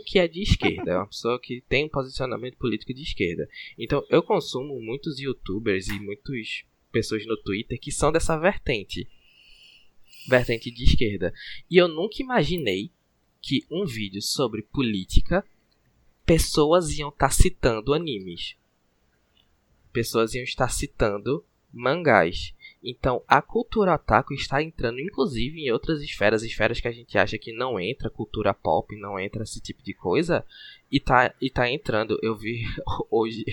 Que 0.04 0.18
é 0.18 0.28
de 0.28 0.42
esquerda, 0.42 0.92
é 0.92 0.98
uma 0.98 1.06
pessoa 1.06 1.40
que 1.40 1.62
tem 1.70 1.86
um 1.86 1.90
posicionamento 1.90 2.58
político 2.58 2.92
de 2.92 3.04
esquerda. 3.04 3.48
Então, 3.78 4.04
eu 4.10 4.24
consumo 4.24 4.82
muitos 4.82 5.20
youtubers 5.20 5.90
e 5.90 6.00
muitas 6.00 6.64
pessoas 6.92 7.24
no 7.28 7.38
Twitter 7.38 7.80
que 7.80 7.92
são 7.92 8.12
dessa 8.12 8.36
vertente. 8.36 9.08
Vertente 10.28 10.72
de 10.72 10.86
esquerda. 10.86 11.32
E 11.70 11.78
eu 11.78 11.88
nunca 11.88 12.24
imaginei 12.24 12.92
que 13.40 13.64
um 13.70 13.86
vídeo 13.86 14.24
sobre 14.24 14.64
política 14.64 15.46
pessoas 16.26 16.98
iam 16.98 17.10
estar 17.10 17.28
tá 17.28 17.32
citando 17.32 17.94
animes. 17.94 18.56
Pessoas 19.94 20.34
iam 20.34 20.44
estar 20.44 20.70
citando 20.70 21.46
mangás. 21.74 22.54
Então, 22.82 23.22
a 23.28 23.42
cultura 23.42 23.96
otaku 23.96 24.34
está 24.34 24.64
entrando, 24.64 25.00
inclusive, 25.00 25.60
em 25.60 25.72
outras 25.72 26.02
esferas, 26.02 26.44
esferas 26.44 26.80
que 26.80 26.88
a 26.88 26.92
gente 26.92 27.18
acha 27.18 27.38
que 27.38 27.52
não 27.52 27.78
entra, 27.80 28.10
cultura 28.10 28.54
pop, 28.54 28.96
não 28.96 29.20
entra 29.20 29.44
esse 29.44 29.60
tipo 29.60 29.84
de 29.84 29.94
coisa, 29.94 30.46
e 30.90 31.00
tá, 31.00 31.34
e 31.42 31.50
tá 31.50 31.70
entrando. 31.70 32.18
Eu 32.22 32.38
vi 32.38 32.64
hoje 33.12 33.44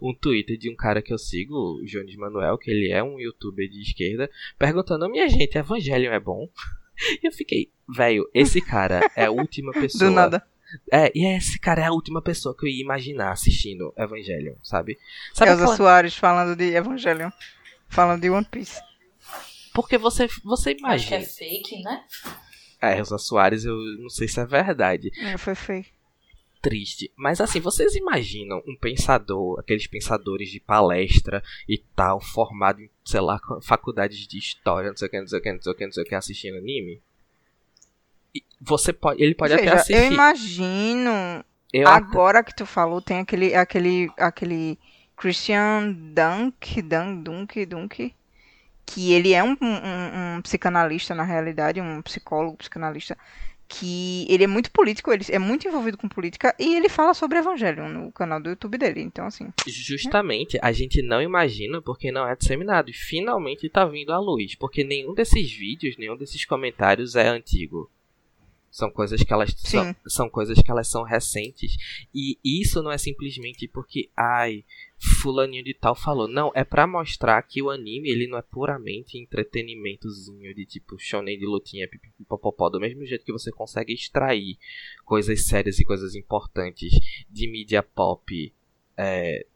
um 0.00 0.14
Twitter 0.14 0.56
de 0.56 0.70
um 0.70 0.74
cara 0.74 1.02
que 1.02 1.12
eu 1.12 1.18
sigo, 1.18 1.54
o 1.54 1.84
Jones 1.84 2.16
Manuel, 2.16 2.56
que 2.56 2.70
ele 2.70 2.90
é 2.90 3.02
um 3.02 3.20
youtuber 3.20 3.68
de 3.68 3.82
esquerda, 3.82 4.30
perguntando: 4.58 5.08
minha 5.10 5.28
gente, 5.28 5.58
Evangelho 5.58 6.10
é 6.10 6.20
bom? 6.20 6.48
E 7.22 7.26
eu 7.26 7.32
fiquei, 7.32 7.70
velho, 7.88 8.28
esse 8.34 8.60
cara 8.60 9.10
é 9.16 9.26
a 9.26 9.30
última 9.30 9.72
pessoa. 9.78 10.10
Do 10.10 10.14
nada. 10.14 10.42
É, 10.90 11.10
e 11.14 11.26
esse 11.36 11.58
cara 11.58 11.82
é 11.82 11.86
a 11.86 11.92
última 11.92 12.22
pessoa 12.22 12.56
que 12.56 12.64
eu 12.64 12.68
ia 12.68 12.82
imaginar 12.82 13.32
assistindo 13.32 13.92
Evangelion, 13.96 14.54
sabe? 14.62 14.98
sabe 15.34 15.50
Elza 15.50 15.64
aquela... 15.64 15.76
Soares 15.76 16.16
falando 16.16 16.54
de 16.56 16.74
Evangelion. 16.74 17.30
Falando 17.90 18.22
de 18.22 18.30
One 18.30 18.46
Piece. 18.46 18.80
Porque 19.74 19.98
você, 19.98 20.28
você 20.44 20.72
imagina. 20.78 20.94
Acho 20.94 21.08
que 21.08 21.14
é 21.14 21.22
fake, 21.22 21.82
né? 21.82 22.04
É, 22.80 22.98
Elsa 22.98 23.18
Soares, 23.18 23.64
eu 23.64 23.76
não 23.98 24.08
sei 24.08 24.26
se 24.26 24.40
é 24.40 24.46
verdade. 24.46 25.10
É, 25.20 25.36
foi 25.36 25.54
fake. 25.54 25.90
Triste. 26.62 27.12
Mas 27.16 27.40
assim, 27.40 27.58
vocês 27.58 27.94
imaginam 27.94 28.62
um 28.66 28.76
pensador, 28.76 29.58
aqueles 29.58 29.86
pensadores 29.86 30.50
de 30.50 30.60
palestra 30.60 31.42
e 31.68 31.78
tal, 31.96 32.20
formado 32.20 32.80
em, 32.80 32.90
sei 33.04 33.20
lá, 33.20 33.40
faculdades 33.62 34.26
de 34.26 34.38
história, 34.38 34.90
não 34.90 34.96
sei 34.96 35.08
o 35.08 35.10
que, 35.10 35.20
não 35.20 35.26
sei 35.26 35.38
o 35.38 35.42
que, 35.42 35.52
não 35.52 35.62
sei 35.62 35.72
o 35.72 35.74
que, 35.74 35.84
não 35.86 35.92
sei 35.92 36.02
o 36.02 36.06
que, 36.06 36.14
assistindo 36.14 36.58
anime? 36.58 37.00
E 38.34 38.42
você 38.60 38.92
pode, 38.92 39.22
ele 39.22 39.34
pode 39.34 39.54
Veja, 39.54 39.70
até 39.70 39.80
assistir. 39.80 40.04
Eu 40.04 40.12
imagino. 40.12 41.44
Eu 41.72 41.88
agora 41.88 42.44
que 42.44 42.54
tu 42.54 42.66
falou, 42.66 43.00
tem 43.00 43.20
aquele, 43.20 43.54
aquele, 43.54 44.10
aquele 44.18 44.78
Christian 45.20 45.92
Dunk, 46.14 46.80
Dunk, 46.80 47.22
Dunk, 47.22 47.66
Dunk, 47.66 48.14
que 48.86 49.12
ele 49.12 49.34
é 49.34 49.44
um, 49.44 49.54
um, 49.60 50.36
um, 50.36 50.42
psicanalista 50.42 51.14
na 51.14 51.24
realidade, 51.24 51.78
um 51.78 52.00
psicólogo 52.00 52.56
psicanalista, 52.56 53.18
que 53.68 54.26
ele 54.30 54.44
é 54.44 54.46
muito 54.46 54.70
político, 54.70 55.12
ele 55.12 55.26
é 55.28 55.38
muito 55.38 55.68
envolvido 55.68 55.98
com 55.98 56.08
política 56.08 56.56
e 56.58 56.74
ele 56.74 56.88
fala 56.88 57.12
sobre 57.12 57.36
evangelho 57.36 57.86
no 57.86 58.10
canal 58.10 58.40
do 58.40 58.48
YouTube 58.48 58.78
dele. 58.78 59.02
Então, 59.02 59.26
assim. 59.26 59.52
Justamente, 59.66 60.58
a 60.62 60.72
gente 60.72 61.02
não 61.02 61.20
imagina 61.20 61.82
porque 61.82 62.10
não 62.10 62.26
é 62.26 62.34
disseminado. 62.34 62.88
E 62.88 62.94
finalmente 62.94 63.68
tá 63.68 63.84
vindo 63.84 64.14
à 64.14 64.18
luz. 64.18 64.54
Porque 64.54 64.82
nenhum 64.82 65.12
desses 65.12 65.52
vídeos, 65.52 65.98
nenhum 65.98 66.16
desses 66.16 66.46
comentários 66.46 67.14
é 67.14 67.28
antigo. 67.28 67.90
São 68.70 68.90
coisas 68.90 69.22
que 69.22 69.32
elas 69.32 69.52
são, 69.56 69.94
são, 70.06 70.30
coisas 70.30 70.58
que 70.62 70.70
elas 70.70 70.88
são 70.88 71.02
recentes. 71.02 71.76
E 72.14 72.38
isso 72.42 72.82
não 72.82 72.90
é 72.90 72.96
simplesmente 72.96 73.68
porque, 73.68 74.08
ai, 74.16 74.64
fulaninho 75.00 75.64
de 75.64 75.74
tal 75.74 75.94
falou. 75.94 76.28
Não, 76.28 76.52
é 76.54 76.62
para 76.62 76.86
mostrar 76.86 77.42
que 77.42 77.62
o 77.62 77.70
anime, 77.70 78.10
ele 78.10 78.26
não 78.26 78.38
é 78.38 78.42
puramente 78.42 79.18
entretenimentozinho 79.18 80.54
de 80.54 80.66
tipo 80.66 80.98
shonen 80.98 81.38
de 81.38 81.46
lutinha, 81.46 81.88
pipipipopopó, 81.88 82.68
do 82.68 82.80
mesmo 82.80 83.04
jeito 83.06 83.24
que 83.24 83.32
você 83.32 83.50
consegue 83.50 83.94
extrair 83.94 84.58
coisas 85.04 85.46
sérias 85.46 85.78
e 85.78 85.84
coisas 85.84 86.14
importantes 86.14 86.92
de 87.30 87.50
mídia 87.50 87.82
pop 87.82 88.52
é, 88.96 89.46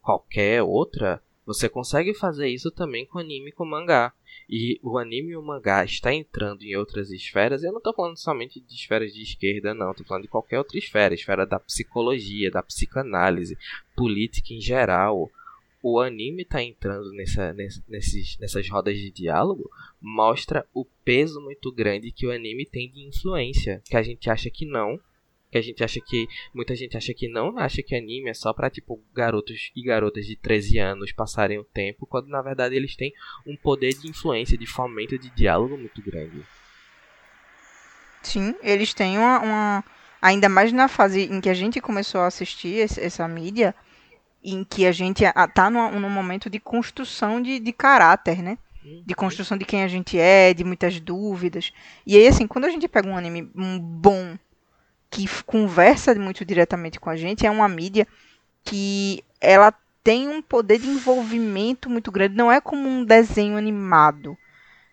qualquer 0.00 0.62
outra, 0.62 1.20
você 1.44 1.68
consegue 1.68 2.14
fazer 2.14 2.48
isso 2.48 2.70
também 2.70 3.04
com 3.04 3.18
anime 3.18 3.50
e 3.50 3.52
com 3.52 3.64
mangá. 3.64 4.12
E 4.48 4.78
o 4.82 4.96
anime 4.96 5.32
e 5.32 5.36
o 5.36 5.42
mangá 5.42 5.84
está 5.84 6.14
entrando 6.14 6.62
em 6.62 6.76
outras 6.76 7.10
esferas. 7.10 7.64
Eu 7.64 7.72
não 7.72 7.78
estou 7.78 7.92
falando 7.92 8.16
somente 8.16 8.60
de 8.60 8.74
esferas 8.74 9.12
de 9.12 9.22
esquerda, 9.22 9.74
não. 9.74 9.90
Estou 9.90 10.06
falando 10.06 10.22
de 10.22 10.28
qualquer 10.28 10.58
outra 10.58 10.78
esfera. 10.78 11.14
Esfera 11.14 11.44
da 11.44 11.58
psicologia, 11.58 12.50
da 12.50 12.62
psicanálise, 12.62 13.58
política 13.96 14.54
em 14.54 14.60
geral. 14.60 15.28
O 15.82 16.00
anime 16.00 16.42
está 16.42 16.62
entrando 16.62 17.12
nessa, 17.12 17.52
nesses, 17.88 18.38
nessas 18.38 18.68
rodas 18.68 18.96
de 18.96 19.10
diálogo. 19.10 19.68
Mostra 20.00 20.64
o 20.72 20.84
peso 21.04 21.40
muito 21.40 21.72
grande 21.72 22.12
que 22.12 22.26
o 22.26 22.32
anime 22.32 22.64
tem 22.64 22.88
de 22.88 23.04
influência. 23.04 23.82
Que 23.84 23.96
a 23.96 24.02
gente 24.02 24.30
acha 24.30 24.48
que 24.48 24.64
não 24.64 25.00
que 25.56 25.58
a 25.58 25.62
gente 25.62 25.82
acha 25.82 26.00
que. 26.00 26.28
Muita 26.54 26.74
gente 26.74 26.96
acha 26.96 27.14
que 27.14 27.28
não, 27.28 27.58
acha 27.58 27.82
que 27.82 27.94
anime 27.94 28.30
é 28.30 28.34
só 28.34 28.52
pra, 28.52 28.70
tipo, 28.70 29.02
garotos 29.14 29.70
e 29.74 29.82
garotas 29.82 30.26
de 30.26 30.36
13 30.36 30.78
anos 30.78 31.12
passarem 31.12 31.58
o 31.58 31.64
tempo, 31.64 32.06
quando 32.06 32.28
na 32.28 32.42
verdade 32.42 32.76
eles 32.76 32.94
têm 32.94 33.12
um 33.46 33.56
poder 33.56 33.94
de 33.94 34.08
influência, 34.08 34.58
de 34.58 34.66
fomento 34.66 35.18
de 35.18 35.30
diálogo 35.30 35.76
muito 35.76 36.02
grande. 36.02 36.44
Sim, 38.22 38.54
eles 38.62 38.92
têm 38.92 39.18
uma, 39.18 39.40
uma. 39.40 39.84
Ainda 40.20 40.48
mais 40.48 40.72
na 40.72 40.88
fase 40.88 41.22
em 41.22 41.40
que 41.40 41.48
a 41.48 41.54
gente 41.54 41.80
começou 41.80 42.20
a 42.20 42.26
assistir 42.26 42.74
esse, 42.76 43.00
essa 43.00 43.26
mídia, 43.28 43.74
em 44.42 44.64
que 44.64 44.86
a 44.86 44.92
gente 44.92 45.24
tá 45.54 45.70
num, 45.70 46.00
num 46.00 46.10
momento 46.10 46.50
de 46.50 46.58
construção 46.58 47.40
de, 47.40 47.58
de 47.58 47.72
caráter, 47.72 48.42
né? 48.42 48.58
de 48.82 49.14
uhum. 49.14 49.16
construção 49.16 49.58
de 49.58 49.64
quem 49.64 49.82
a 49.82 49.88
gente 49.88 50.16
é, 50.16 50.54
de 50.54 50.62
muitas 50.62 51.00
dúvidas. 51.00 51.72
E 52.06 52.16
aí, 52.16 52.28
assim, 52.28 52.46
quando 52.46 52.66
a 52.66 52.70
gente 52.70 52.86
pega 52.86 53.08
um 53.08 53.16
anime 53.16 53.42
bom 53.42 54.38
que 55.10 55.26
conversa 55.44 56.14
muito 56.14 56.44
diretamente 56.44 57.00
com 57.00 57.10
a 57.10 57.16
gente, 57.16 57.46
é 57.46 57.50
uma 57.50 57.68
mídia 57.68 58.06
que 58.64 59.24
ela 59.40 59.72
tem 60.02 60.28
um 60.28 60.42
poder 60.42 60.78
de 60.78 60.88
envolvimento 60.88 61.88
muito 61.90 62.10
grande, 62.10 62.36
não 62.36 62.50
é 62.50 62.60
como 62.60 62.88
um 62.88 63.04
desenho 63.04 63.56
animado, 63.56 64.36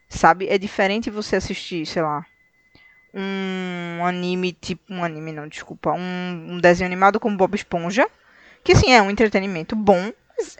sabe? 0.10 0.48
É 0.48 0.58
diferente 0.58 1.10
você 1.10 1.36
assistir, 1.36 1.86
sei 1.86 2.02
lá, 2.02 2.26
um 3.14 4.04
anime 4.04 4.54
tipo 4.54 4.92
um 4.92 5.04
anime 5.04 5.32
não, 5.32 5.48
desculpa, 5.48 5.92
um, 5.92 6.54
um 6.54 6.60
desenho 6.60 6.88
animado 6.88 7.20
como 7.20 7.38
Bob 7.38 7.56
Esponja, 7.56 8.08
que 8.64 8.72
assim 8.72 8.92
é 8.92 9.02
um 9.02 9.12
entretenimento 9.12 9.76
bom, 9.76 10.12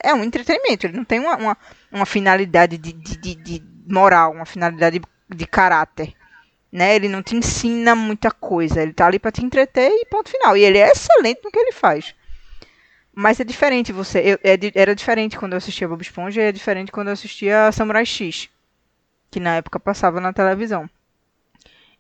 é 0.04 0.14
um 0.14 0.24
entretenimento, 0.24 0.86
ele 0.86 0.98
não 0.98 1.04
tem 1.04 1.20
uma, 1.20 1.36
uma, 1.36 1.58
uma 1.92 2.06
finalidade 2.06 2.78
de, 2.78 2.94
de, 2.94 3.18
de, 3.18 3.36
de 3.36 3.64
moral, 3.88 4.34
uma 4.34 4.46
finalidade 4.46 5.00
de, 5.00 5.36
de 5.36 5.48
caráter 5.48 6.14
né? 6.74 6.96
Ele 6.96 7.08
não 7.08 7.22
te 7.22 7.36
ensina 7.36 7.94
muita 7.94 8.32
coisa, 8.32 8.82
ele 8.82 8.94
tá 8.94 9.06
ali 9.06 9.20
para 9.20 9.32
te 9.32 9.46
entreter 9.46 9.92
e 9.92 10.06
ponto 10.06 10.28
final. 10.28 10.58
E 10.58 10.64
ele 10.64 10.80
é 10.80 10.90
excelente 10.90 11.40
no 11.44 11.52
que 11.52 11.60
ele 11.60 11.72
faz. 11.72 12.16
Mas 13.14 13.40
é 13.40 13.44
diferente 13.44 13.94
você. 13.94 14.20
Eu, 14.20 14.40
é, 14.44 14.58
era 14.74 14.96
diferente 14.96 15.38
quando 15.38 15.54
eu 15.54 15.58
assistia 15.58 15.88
Bob 15.88 16.02
Esponja 16.02 16.42
e 16.42 16.46
é 16.46 16.52
diferente 16.52 16.92
quando 16.92 17.10
eu 17.10 17.14
assistia 17.14 17.72
Samurai 17.72 18.04
X, 18.08 18.50
que 19.30 19.40
na 19.40 19.58
época 19.58 19.80
passava 19.80 20.20
na 20.20 20.34
televisão. 20.34 20.90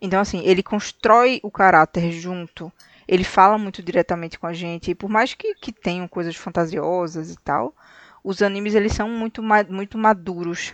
Então, 0.01 0.19
assim, 0.19 0.41
ele 0.43 0.63
constrói 0.63 1.39
o 1.43 1.51
caráter 1.51 2.11
junto. 2.11 2.73
Ele 3.07 3.23
fala 3.23 3.59
muito 3.59 3.83
diretamente 3.83 4.39
com 4.39 4.47
a 4.47 4.53
gente. 4.53 4.89
E 4.89 4.95
por 4.95 5.07
mais 5.07 5.35
que, 5.35 5.53
que 5.53 5.71
tenham 5.71 6.07
coisas 6.07 6.35
fantasiosas 6.35 7.31
e 7.31 7.37
tal, 7.37 7.75
os 8.23 8.41
animes 8.41 8.73
eles 8.73 8.93
são 8.93 9.07
muito, 9.07 9.43
muito 9.69 9.99
maduros 9.99 10.73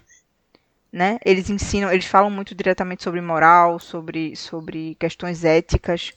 né? 0.92 1.20
Eles 1.24 1.50
ensinam, 1.50 1.92
eles 1.92 2.06
falam 2.06 2.30
muito 2.30 2.56
diretamente 2.56 3.04
sobre 3.04 3.22
moral, 3.22 3.80
sobre, 3.80 4.36
sobre 4.36 4.96
questões 4.96 5.44
éticas. 5.44 6.14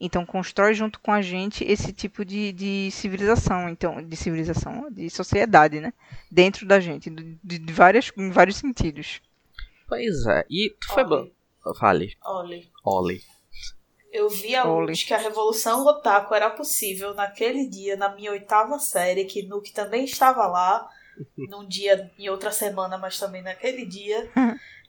Então 0.00 0.24
constrói 0.24 0.74
junto 0.74 1.00
com 1.00 1.10
a 1.10 1.20
gente 1.20 1.64
esse 1.64 1.92
tipo 1.92 2.24
de, 2.24 2.52
de 2.52 2.90
civilização, 2.92 3.68
então 3.68 4.02
de 4.02 4.16
civilização, 4.16 4.88
de 4.90 5.10
sociedade, 5.10 5.80
né? 5.80 5.92
Dentro 6.30 6.66
da 6.66 6.78
gente, 6.78 7.10
de, 7.10 7.58
de 7.58 7.72
várias, 7.72 8.12
em 8.16 8.30
vários 8.30 8.56
sentidos. 8.56 9.20
Pois 9.88 10.26
é. 10.26 10.44
E 10.48 10.76
foi 10.86 11.04
bom. 11.04 11.28
Fale. 11.78 12.16
Olhe. 12.24 12.70
Olhe. 12.84 13.22
Eu 14.12 14.28
vi 14.30 14.54
a 14.54 14.64
luz 14.64 15.04
que 15.04 15.12
a 15.12 15.18
revolução 15.18 15.84
otaku 15.84 16.34
era 16.34 16.48
possível 16.48 17.12
naquele 17.12 17.68
dia, 17.68 17.96
na 17.96 18.14
minha 18.14 18.30
oitava 18.30 18.78
série, 18.78 19.24
que 19.24 19.42
Nuke 19.42 19.72
também 19.72 20.04
estava 20.04 20.46
lá 20.46 20.88
num 21.36 21.66
dia, 21.66 22.10
em 22.18 22.28
outra 22.28 22.50
semana, 22.50 22.98
mas 22.98 23.18
também 23.18 23.42
naquele 23.42 23.84
dia, 23.86 24.30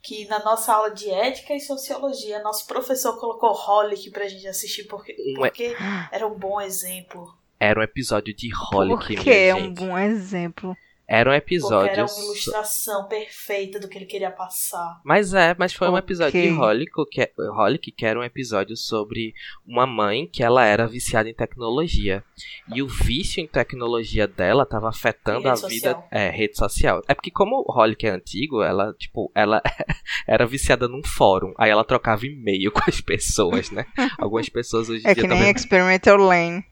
que 0.02 0.26
na 0.28 0.44
nossa 0.44 0.74
aula 0.74 0.92
de 0.92 1.10
ética 1.10 1.54
e 1.54 1.60
sociologia, 1.60 2.42
nosso 2.42 2.68
professor 2.68 3.20
colocou 3.20 3.52
Holic 3.52 4.10
pra 4.12 4.28
gente 4.28 4.48
assistir 4.48 4.86
porque, 4.86 5.16
porque 5.36 5.76
era 6.12 6.28
um 6.28 6.38
bom 6.38 6.60
exemplo. 6.60 7.34
Era 7.60 7.80
um 7.80 7.84
episódio 7.84 8.34
de 8.34 8.50
Holic, 8.72 9.16
Porque 9.16 9.30
é 9.30 9.54
um 9.54 9.74
bom 9.74 9.98
exemplo. 9.98 10.78
Era 11.10 11.32
um 11.32 11.34
episódio. 11.34 11.88
Porque 11.88 12.00
era 12.00 12.06
uma 12.06 12.24
ilustração 12.24 13.08
perfeita 13.08 13.80
do 13.80 13.88
que 13.88 13.98
ele 13.98 14.06
queria 14.06 14.30
passar. 14.30 15.02
Mas 15.04 15.34
é, 15.34 15.56
mas 15.58 15.74
foi 15.74 15.90
um 15.90 15.98
episódio 15.98 16.40
de 16.40 16.52
Holic 16.52 16.92
que, 17.10 17.32
Holic, 17.40 17.92
que 17.92 18.06
era 18.06 18.20
um 18.20 18.24
episódio 18.24 18.78
sobre 18.78 19.34
uma 19.66 19.88
mãe 19.88 20.28
que 20.28 20.44
ela 20.44 20.64
era 20.64 20.86
viciada 20.86 21.28
em 21.28 21.34
tecnologia. 21.34 22.24
E 22.72 22.84
o 22.84 22.88
vício 22.88 23.42
em 23.42 23.48
tecnologia 23.48 24.28
dela 24.28 24.62
estava 24.62 24.90
afetando 24.90 25.50
a 25.50 25.56
vida. 25.56 25.94
Social. 25.94 26.08
É, 26.12 26.30
rede 26.30 26.56
social. 26.56 27.02
É 27.08 27.16
porque, 27.16 27.32
como 27.32 27.66
o 27.68 27.76
Holic 27.76 28.06
é 28.06 28.12
antigo, 28.12 28.62
ela, 28.62 28.94
tipo, 28.94 29.32
ela 29.34 29.64
era 30.28 30.46
viciada 30.46 30.88
num 30.88 31.04
fórum. 31.04 31.54
Aí 31.58 31.72
ela 31.72 31.84
trocava 31.84 32.28
e-mail 32.28 32.70
com 32.72 32.82
as 32.88 33.02
pessoas, 33.02 33.72
né? 33.72 33.84
Algumas 34.20 34.48
pessoas 34.48 34.90
hoje 34.90 35.04
em 35.04 35.10
é 35.10 35.16
dia. 35.16 35.24
É 35.24 35.24
que 35.24 35.28
nem 35.28 35.40
também... 35.40 35.56
Experimental 35.56 36.18
Lane. 36.18 36.64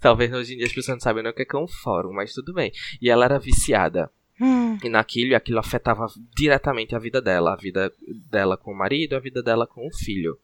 Talvez 0.00 0.32
hoje 0.32 0.54
em 0.54 0.56
dia 0.56 0.66
as 0.66 0.72
pessoas 0.72 0.96
não 0.96 1.00
sabem 1.00 1.22
nem 1.22 1.32
o 1.32 1.34
que 1.34 1.42
é, 1.42 1.46
é 1.52 1.56
um 1.56 1.68
fórum, 1.68 2.12
mas 2.12 2.32
tudo 2.32 2.52
bem. 2.52 2.72
E 3.00 3.10
ela 3.10 3.24
era 3.24 3.38
viciada. 3.38 4.10
Hum. 4.40 4.76
E 4.84 4.88
naquilo, 4.88 5.34
aquilo 5.34 5.58
afetava 5.58 6.06
diretamente 6.36 6.94
a 6.94 6.98
vida 6.98 7.22
dela, 7.22 7.54
a 7.54 7.56
vida 7.56 7.92
dela 8.30 8.56
com 8.56 8.72
o 8.72 8.76
marido, 8.76 9.14
a 9.14 9.20
vida 9.20 9.42
dela 9.42 9.66
com 9.66 9.86
o 9.86 9.96
filho. 9.96 10.38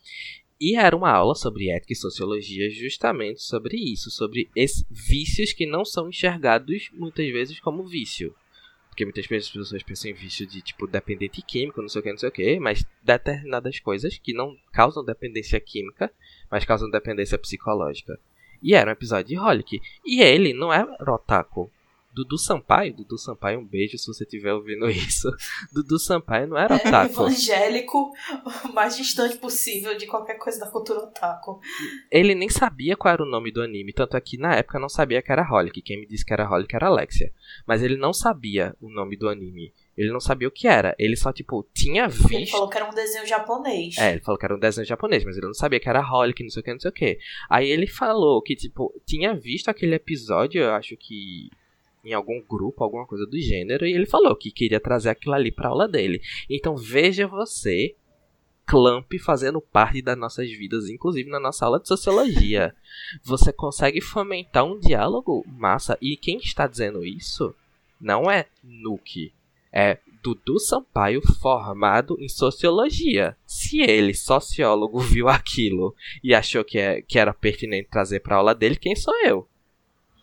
E 0.60 0.76
era 0.76 0.96
uma 0.96 1.10
aula 1.10 1.34
sobre 1.34 1.70
ética 1.70 1.92
e 1.92 1.96
sociologia 1.96 2.70
justamente 2.70 3.42
sobre 3.42 3.76
isso, 3.76 4.10
sobre 4.10 4.48
esses 4.54 4.84
vícios 4.88 5.52
que 5.52 5.66
não 5.66 5.84
são 5.84 6.08
enxergados 6.08 6.88
muitas 6.92 7.26
vezes 7.32 7.58
como 7.58 7.84
vício. 7.84 8.34
Porque 8.88 9.04
muitas 9.04 9.26
vezes 9.26 9.48
as 9.48 9.52
pessoas 9.52 9.82
pensam 9.82 10.10
em 10.10 10.14
vício 10.14 10.46
de 10.46 10.62
tipo 10.62 10.86
dependente 10.86 11.42
químico, 11.42 11.82
não 11.82 11.88
sei 11.88 12.00
o 12.00 12.02
que, 12.04 12.10
não 12.10 12.18
sei 12.18 12.28
o 12.28 12.32
que, 12.32 12.60
mas 12.60 12.84
determinadas 13.02 13.80
coisas 13.80 14.18
que 14.18 14.32
não 14.32 14.56
causam 14.72 15.04
dependência 15.04 15.58
química, 15.58 16.12
mas 16.50 16.64
causam 16.64 16.88
dependência 16.88 17.38
psicológica. 17.38 18.20
E 18.62 18.74
era 18.74 18.90
um 18.90 18.92
episódio 18.92 19.28
de 19.28 19.38
Holic. 19.38 19.80
E 20.04 20.22
ele 20.22 20.52
não 20.52 20.72
era 20.72 20.96
otaku. 21.12 21.70
Dudu 22.14 22.36
Sampaio, 22.36 22.94
Dudu 22.94 23.16
Sampaio, 23.16 23.58
um 23.58 23.64
beijo 23.64 23.96
se 23.96 24.06
você 24.06 24.24
estiver 24.24 24.52
ouvindo 24.52 24.88
isso. 24.90 25.30
Dudu 25.72 25.98
Sampaio 25.98 26.46
não 26.46 26.58
era 26.58 26.76
otaku. 26.76 27.22
É 27.22 27.26
evangélico, 27.26 28.12
o 28.68 28.72
mais 28.72 28.96
distante 28.96 29.38
possível 29.38 29.96
de 29.96 30.06
qualquer 30.06 30.34
coisa 30.34 30.60
da 30.60 30.70
cultura 30.70 31.00
otaku. 31.00 31.58
Ele 32.10 32.34
nem 32.34 32.50
sabia 32.50 32.96
qual 32.96 33.14
era 33.14 33.22
o 33.22 33.28
nome 33.28 33.50
do 33.50 33.62
anime, 33.62 33.94
tanto 33.94 34.16
é 34.16 34.20
que 34.20 34.36
na 34.36 34.54
época 34.54 34.78
não 34.78 34.90
sabia 34.90 35.22
que 35.22 35.32
era 35.32 35.50
Holic. 35.50 35.80
Quem 35.80 36.00
me 36.00 36.06
disse 36.06 36.24
que 36.24 36.34
era 36.34 36.48
Holic 36.48 36.74
era 36.76 36.88
Alexia. 36.88 37.32
Mas 37.66 37.82
ele 37.82 37.96
não 37.96 38.12
sabia 38.12 38.76
o 38.78 38.90
nome 38.90 39.16
do 39.16 39.28
anime. 39.28 39.72
Ele 39.96 40.10
não 40.10 40.20
sabia 40.20 40.48
o 40.48 40.50
que 40.50 40.66
era. 40.66 40.94
Ele 40.98 41.16
só, 41.16 41.32
tipo, 41.32 41.66
tinha 41.74 42.08
visto. 42.08 42.32
Ele 42.32 42.46
falou 42.46 42.68
que 42.68 42.76
era 42.78 42.88
um 42.88 42.94
desenho 42.94 43.26
japonês. 43.26 43.98
É, 43.98 44.12
ele 44.12 44.20
falou 44.20 44.38
que 44.38 44.44
era 44.44 44.56
um 44.56 44.58
desenho 44.58 44.86
japonês, 44.86 45.24
mas 45.24 45.36
ele 45.36 45.46
não 45.46 45.54
sabia 45.54 45.78
que 45.78 45.88
era 45.88 46.00
Holic, 46.00 46.42
não 46.42 46.50
sei 46.50 46.60
o 46.60 46.64
que, 46.64 46.72
não 46.72 46.80
sei 46.80 46.90
o 46.90 46.94
que. 46.94 47.18
Aí 47.48 47.68
ele 47.68 47.86
falou 47.86 48.40
que, 48.40 48.56
tipo, 48.56 48.92
tinha 49.04 49.34
visto 49.34 49.68
aquele 49.68 49.94
episódio, 49.94 50.62
eu 50.62 50.72
acho 50.72 50.96
que 50.96 51.50
em 52.04 52.12
algum 52.12 52.42
grupo, 52.42 52.82
alguma 52.82 53.06
coisa 53.06 53.26
do 53.26 53.38
gênero, 53.38 53.86
e 53.86 53.92
ele 53.92 54.06
falou 54.06 54.34
que 54.34 54.50
queria 54.50 54.80
trazer 54.80 55.10
aquilo 55.10 55.34
ali 55.34 55.52
pra 55.52 55.68
aula 55.68 55.86
dele. 55.86 56.20
Então 56.50 56.76
veja 56.76 57.26
você, 57.26 57.94
Clamp, 58.66 59.12
fazendo 59.20 59.60
parte 59.60 60.00
das 60.00 60.16
nossas 60.16 60.50
vidas, 60.50 60.88
inclusive 60.88 61.30
na 61.30 61.38
nossa 61.38 61.64
aula 61.66 61.78
de 61.78 61.86
sociologia. 61.86 62.74
Você 63.22 63.52
consegue 63.52 64.00
fomentar 64.00 64.64
um 64.64 64.78
diálogo 64.78 65.44
massa, 65.46 65.98
e 66.00 66.16
quem 66.16 66.38
está 66.38 66.66
dizendo 66.66 67.04
isso 67.04 67.54
não 68.00 68.30
é 68.30 68.46
Nuke 68.62 69.32
é 69.72 69.98
Dudu 70.22 70.60
Sampaio 70.60 71.20
formado 71.40 72.16
em 72.20 72.28
sociologia. 72.28 73.36
Se 73.44 73.80
ele, 73.80 74.14
sociólogo, 74.14 75.00
viu 75.00 75.28
aquilo 75.28 75.94
e 76.22 76.34
achou 76.34 76.64
que, 76.64 76.78
é, 76.78 77.02
que 77.02 77.18
era 77.18 77.34
pertinente 77.34 77.88
trazer 77.90 78.20
pra 78.20 78.36
aula 78.36 78.54
dele, 78.54 78.76
quem 78.76 78.94
sou 78.94 79.14
eu? 79.24 79.48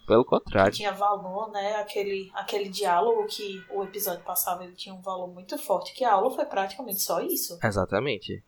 Pelo 0.07 0.25
contrário. 0.25 0.71
Que 0.71 0.77
tinha 0.77 0.91
valor, 0.91 1.51
né? 1.51 1.75
Aquele, 1.75 2.31
aquele 2.33 2.67
diálogo 2.69 3.27
que 3.27 3.63
o 3.69 3.83
episódio 3.83 4.23
passava, 4.23 4.63
ele 4.63 4.73
tinha 4.73 4.95
um 4.95 5.01
valor 5.01 5.27
muito 5.27 5.55
forte. 5.57 5.93
Que 5.93 6.03
a 6.03 6.13
aula 6.13 6.31
foi 6.31 6.45
praticamente 6.45 6.99
só 6.99 7.21
isso. 7.21 7.59
Exatamente. 7.63 8.43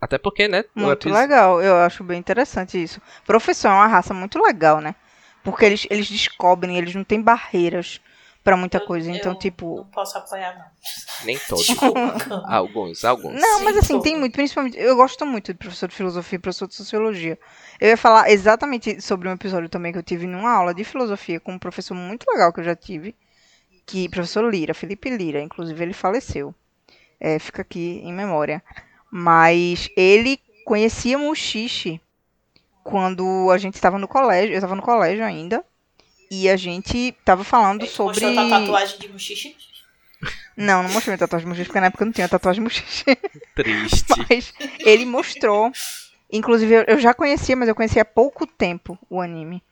Até 0.00 0.16
porque, 0.16 0.46
né? 0.46 0.64
Muito 0.74 1.10
legal, 1.10 1.60
eu 1.60 1.74
acho 1.76 2.04
bem 2.04 2.18
interessante 2.18 2.80
isso. 2.80 3.02
Professor 3.26 3.68
é 3.68 3.72
uma 3.72 3.86
raça 3.88 4.14
muito 4.14 4.40
legal, 4.40 4.80
né? 4.80 4.94
Porque 5.42 5.64
eles, 5.64 5.86
eles 5.90 6.08
descobrem, 6.08 6.78
eles 6.78 6.94
não 6.94 7.02
têm 7.02 7.20
barreiras 7.20 8.00
pra 8.42 8.56
muita 8.56 8.78
Eu- 8.78 8.86
coisa. 8.86 9.10
Então, 9.10 9.32
eu 9.32 9.38
tipo. 9.38 9.76
Não 9.76 9.84
posso 9.86 10.16
apoiar, 10.18 10.56
não. 10.58 11.26
Nem 11.26 11.38
todos. 11.48 11.66
Alguns, 12.48 13.04
alguns. 13.04 13.40
Não, 13.40 13.62
mas 13.64 13.74
Sim, 13.74 13.78
assim, 13.80 13.96
pô. 13.96 14.02
tem 14.02 14.18
muito, 14.18 14.32
principalmente. 14.32 14.76
Eu 14.78 14.96
gosto 14.96 15.24
muito 15.26 15.52
de 15.52 15.58
professor 15.58 15.88
de 15.88 15.94
filosofia 15.94 16.36
e 16.36 16.40
professor 16.40 16.66
de 16.68 16.74
sociologia. 16.74 17.38
Eu 17.80 17.88
ia 17.88 17.96
falar 17.96 18.30
exatamente 18.30 19.00
sobre 19.00 19.28
um 19.28 19.32
episódio 19.32 19.68
também 19.68 19.92
que 19.92 19.98
eu 19.98 20.02
tive 20.02 20.26
numa 20.26 20.50
aula 20.52 20.72
de 20.74 20.84
filosofia 20.84 21.38
com 21.40 21.52
um 21.52 21.58
professor 21.58 21.94
muito 21.94 22.24
legal 22.30 22.52
que 22.52 22.60
eu 22.60 22.64
já 22.64 22.74
tive. 22.76 23.14
Que, 23.86 24.08
professor 24.08 24.48
Lira, 24.48 24.72
Felipe 24.74 25.10
Lira, 25.10 25.40
inclusive 25.40 25.82
ele 25.82 25.92
faleceu. 25.92 26.54
É, 27.18 27.38
fica 27.38 27.62
aqui 27.62 28.00
em 28.04 28.12
memória. 28.12 28.62
Mas 29.10 29.88
ele 29.96 30.38
conhecia 30.64 31.18
Muxixe 31.18 32.00
quando 32.84 33.50
a 33.50 33.58
gente 33.58 33.74
estava 33.74 33.98
no 33.98 34.06
colégio. 34.08 34.52
Eu 34.52 34.58
estava 34.58 34.74
no 34.76 34.82
colégio 34.82 35.24
ainda. 35.24 35.64
E 36.30 36.48
a 36.48 36.56
gente 36.56 36.96
estava 37.18 37.42
falando 37.44 37.82
Ele 37.82 37.90
sobre. 37.90 38.24
Mostrou 38.24 38.46
a 38.46 38.60
tatuagem 38.60 38.98
de 38.98 39.08
muxixe. 39.08 39.56
Não, 40.56 40.82
não 40.82 40.90
mostrei 40.90 41.12
minha 41.12 41.18
tatuagem 41.18 41.46
de 41.46 41.48
Muxixe, 41.48 41.68
porque 41.68 41.80
na 41.80 41.86
época 41.86 42.02
eu 42.02 42.06
não 42.06 42.12
tinha 42.12 42.28
tatuagem 42.28 42.60
de 42.62 42.64
Muxixe. 42.64 43.04
Triste. 43.56 44.04
Mas 44.28 44.52
ele 44.80 45.06
mostrou. 45.06 45.72
Inclusive, 46.30 46.72
eu- 46.74 46.84
eu 46.86 46.98
já 47.00 47.12
conhecia, 47.14 47.56
mas 47.56 47.68
eu 47.68 47.74
conhecia 47.74 48.02
há 48.02 48.04
pouco 48.04 48.46
tempo 48.46 48.98
o 49.08 49.20
anime. 49.20 49.62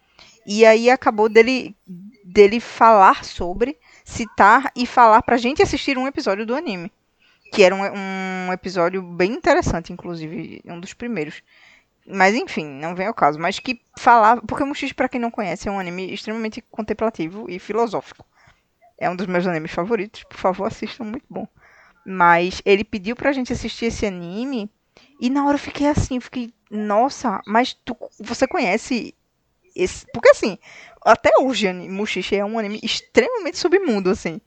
E 0.47 0.64
aí 0.64 0.88
acabou 0.88 1.29
dele, 1.29 1.77
dele 2.25 2.59
falar 2.59 3.23
sobre, 3.25 3.77
citar 4.05 4.73
e 4.75 4.87
falar 4.87 5.21
pra 5.23 5.37
gente 5.37 5.62
assistir 5.62 5.99
um 5.99 6.07
episódio 6.09 6.47
do 6.47 6.55
anime. 6.57 6.90
Que 7.53 7.62
era 7.62 7.75
um, 7.75 7.83
um 8.49 8.53
episódio 8.53 9.03
bem 9.03 9.33
interessante, 9.33 9.92
inclusive, 9.92 10.62
um 10.64 10.81
dos 10.81 10.94
primeiros. 10.94 11.42
Mas 12.11 12.35
enfim, 12.35 12.64
não 12.64 12.94
vem 12.94 13.07
ao 13.07 13.14
caso. 13.14 13.38
Mas 13.38 13.59
que 13.59 13.81
falava. 13.99 14.40
Porque 14.42 14.64
Mushishi, 14.64 14.94
pra 14.94 15.09
quem 15.09 15.21
não 15.21 15.31
conhece, 15.31 15.68
é 15.68 15.71
um 15.71 15.79
anime 15.79 16.12
extremamente 16.12 16.62
contemplativo 16.71 17.47
e 17.49 17.59
filosófico. 17.59 18.25
É 18.97 19.09
um 19.11 19.14
dos 19.14 19.27
meus 19.27 19.47
animes 19.47 19.73
favoritos. 19.73 20.25
Por 20.25 20.38
favor, 20.38 20.66
assistam, 20.66 21.05
muito 21.05 21.27
bom. 21.29 21.47
Mas 22.07 22.62
ele 22.64 22.83
pediu 22.83 23.14
pra 23.14 23.33
gente 23.33 23.53
assistir 23.53 23.87
esse 23.87 24.07
anime. 24.07 24.71
E 25.21 25.29
na 25.29 25.44
hora 25.44 25.55
eu 25.55 25.61
fiquei 25.61 25.87
assim, 25.87 26.16
eu 26.16 26.23
fiquei, 26.23 26.53
nossa, 26.71 27.40
mas 27.47 27.75
tu, 27.75 27.97
você 28.18 28.47
conhece 28.47 29.14
esse. 29.77 30.07
Porque 30.12 30.31
assim, 30.31 30.59
até 31.05 31.31
hoje 31.40 31.73
Mushishi 31.73 32.37
é 32.37 32.44
um 32.44 32.59
anime 32.59 32.81
extremamente 32.83 33.59
submundo, 33.59 34.11
assim. 34.11 34.40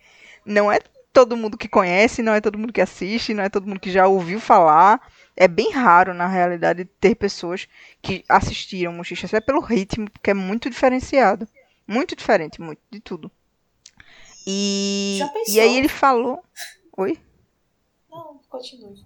Não 0.46 0.72
é 0.72 0.80
todo 1.14 1.38
mundo 1.38 1.58
que 1.58 1.68
conhece, 1.68 2.24
não 2.24 2.34
é 2.34 2.42
todo 2.42 2.58
mundo 2.58 2.74
que 2.74 2.82
assiste, 2.82 3.34
não 3.34 3.44
é 3.44 3.50
todo 3.50 3.68
mundo 3.68 3.80
que 3.80 3.92
já 3.92 4.08
ouviu 4.08 4.40
falar. 4.40 5.00
É 5.36 5.48
bem 5.48 5.72
raro, 5.72 6.14
na 6.14 6.28
realidade, 6.28 6.86
ter 6.86 7.16
pessoas 7.16 7.68
que 8.02 8.24
assistiram 8.28 8.94
Mushishi, 8.94 9.26
até 9.26 9.40
pelo 9.40 9.62
ritmo, 9.62 10.10
porque 10.10 10.32
é 10.32 10.34
muito 10.34 10.70
diferenciado. 10.70 11.48
Muito 11.88 12.16
diferente, 12.16 12.62
muito, 12.62 12.82
de 12.90 13.00
tudo. 13.00 13.32
E, 14.46 15.20
e 15.48 15.60
aí 15.60 15.78
ele 15.78 15.88
falou. 15.88 16.44
Oi? 16.98 17.18
Não, 18.10 18.40
continue. 18.50 19.06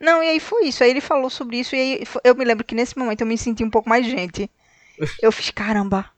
Não, 0.00 0.22
e 0.22 0.28
aí 0.28 0.40
foi 0.40 0.66
isso. 0.66 0.82
Aí 0.82 0.90
ele 0.90 1.00
falou 1.00 1.30
sobre 1.30 1.58
isso. 1.58 1.74
E 1.74 1.78
aí 1.78 2.04
eu 2.24 2.34
me 2.34 2.44
lembro 2.44 2.64
que 2.64 2.74
nesse 2.74 2.98
momento 2.98 3.22
eu 3.22 3.26
me 3.26 3.38
senti 3.38 3.64
um 3.64 3.70
pouco 3.70 3.88
mais 3.88 4.06
gente. 4.06 4.50
Eu 5.20 5.30
fiz, 5.30 5.50
caramba. 5.50 6.10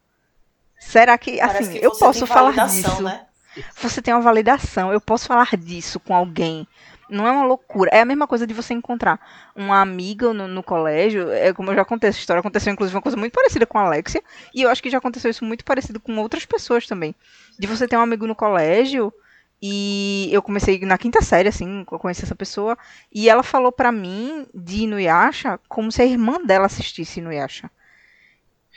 Será 0.78 1.18
que, 1.18 1.38
Parece 1.38 1.62
assim, 1.64 1.80
que 1.80 1.84
eu 1.84 1.92
você 1.92 1.98
posso 1.98 2.18
tem 2.20 2.28
falar 2.28 2.52
validação, 2.52 2.90
disso? 2.90 3.02
Né? 3.02 3.26
Você 3.74 4.00
tem 4.00 4.14
uma 4.14 4.20
validação. 4.20 4.92
Eu 4.92 5.00
posso 5.00 5.26
falar 5.26 5.56
disso 5.56 5.98
com 5.98 6.14
alguém. 6.14 6.64
Não 7.08 7.26
é 7.26 7.30
uma 7.32 7.44
loucura. 7.44 7.90
É 7.92 8.00
a 8.00 8.04
mesma 8.04 8.26
coisa 8.26 8.46
de 8.46 8.54
você 8.54 8.74
encontrar 8.74 9.18
uma 9.54 9.80
amiga 9.80 10.32
no, 10.32 10.46
no 10.46 10.62
colégio. 10.62 11.30
É 11.30 11.52
como 11.52 11.70
eu 11.70 11.74
já 11.74 11.84
contei 11.84 12.10
essa 12.10 12.18
história. 12.18 12.40
Aconteceu, 12.40 12.72
inclusive, 12.72 12.96
uma 12.96 13.02
coisa 13.02 13.16
muito 13.16 13.32
parecida 13.32 13.66
com 13.66 13.78
a 13.78 13.82
Alexia. 13.82 14.22
E 14.54 14.62
eu 14.62 14.70
acho 14.70 14.82
que 14.82 14.90
já 14.90 14.98
aconteceu 14.98 15.30
isso 15.30 15.44
muito 15.44 15.64
parecido 15.64 15.98
com 16.00 16.16
outras 16.18 16.44
pessoas 16.44 16.86
também. 16.86 17.14
De 17.58 17.66
você 17.66 17.88
ter 17.88 17.96
um 17.96 18.00
amigo 18.00 18.26
no 18.26 18.34
colégio. 18.34 19.12
E 19.60 20.28
eu 20.32 20.40
comecei 20.40 20.78
na 20.80 20.96
quinta 20.96 21.20
série, 21.20 21.48
assim, 21.48 21.84
eu 21.90 21.98
conheci 21.98 22.24
essa 22.24 22.34
pessoa. 22.34 22.78
E 23.12 23.28
ela 23.28 23.42
falou 23.42 23.72
pra 23.72 23.90
mim 23.90 24.46
de 24.54 24.84
Inuyasha 24.84 25.58
como 25.68 25.90
se 25.90 26.02
a 26.02 26.06
irmã 26.06 26.38
dela 26.44 26.66
assistisse 26.66 27.20
Inuyasha. 27.20 27.70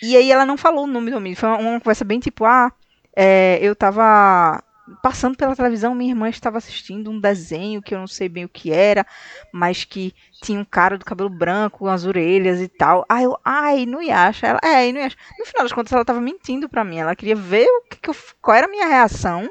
E 0.01 0.17
aí 0.17 0.31
ela 0.31 0.45
não 0.45 0.57
falou 0.57 0.85
o 0.85 0.87
nome 0.87 1.11
do 1.11 1.17
amigo. 1.17 1.35
Foi 1.35 1.49
uma, 1.49 1.57
uma 1.57 1.79
conversa 1.79 2.03
bem 2.03 2.19
tipo, 2.19 2.45
ah, 2.45 2.71
é, 3.15 3.59
eu 3.61 3.75
tava 3.75 4.63
passando 5.01 5.37
pela 5.37 5.55
televisão, 5.55 5.95
minha 5.95 6.11
irmã 6.11 6.29
estava 6.29 6.57
assistindo 6.57 7.09
um 7.09 7.19
desenho 7.19 7.81
que 7.81 7.93
eu 7.93 7.99
não 7.99 8.07
sei 8.07 8.27
bem 8.27 8.45
o 8.45 8.49
que 8.49 8.71
era, 8.71 9.05
mas 9.51 9.83
que 9.83 10.13
tinha 10.41 10.59
um 10.59 10.65
cara 10.65 10.97
do 10.97 11.05
cabelo 11.05 11.29
branco, 11.29 11.79
com 11.79 11.87
as 11.87 12.05
orelhas 12.05 12.59
e 12.59 12.67
tal. 12.67 13.05
Aí 13.07 13.23
eu, 13.23 13.37
ai, 13.43 13.81
Inuyasha. 13.81 14.47
Ela, 14.47 14.59
é, 14.63 14.87
Inuyasha. 14.87 15.17
No 15.37 15.45
final 15.45 15.63
das 15.63 15.73
contas, 15.73 15.93
ela 15.93 16.05
tava 16.05 16.21
mentindo 16.21 16.67
pra 16.67 16.83
mim. 16.83 16.97
Ela 16.97 17.15
queria 17.15 17.35
ver 17.35 17.67
o 17.67 17.81
que 17.89 17.97
que 17.97 18.09
eu, 18.09 18.15
qual 18.41 18.57
era 18.57 18.67
a 18.67 18.69
minha 18.69 18.87
reação 18.87 19.49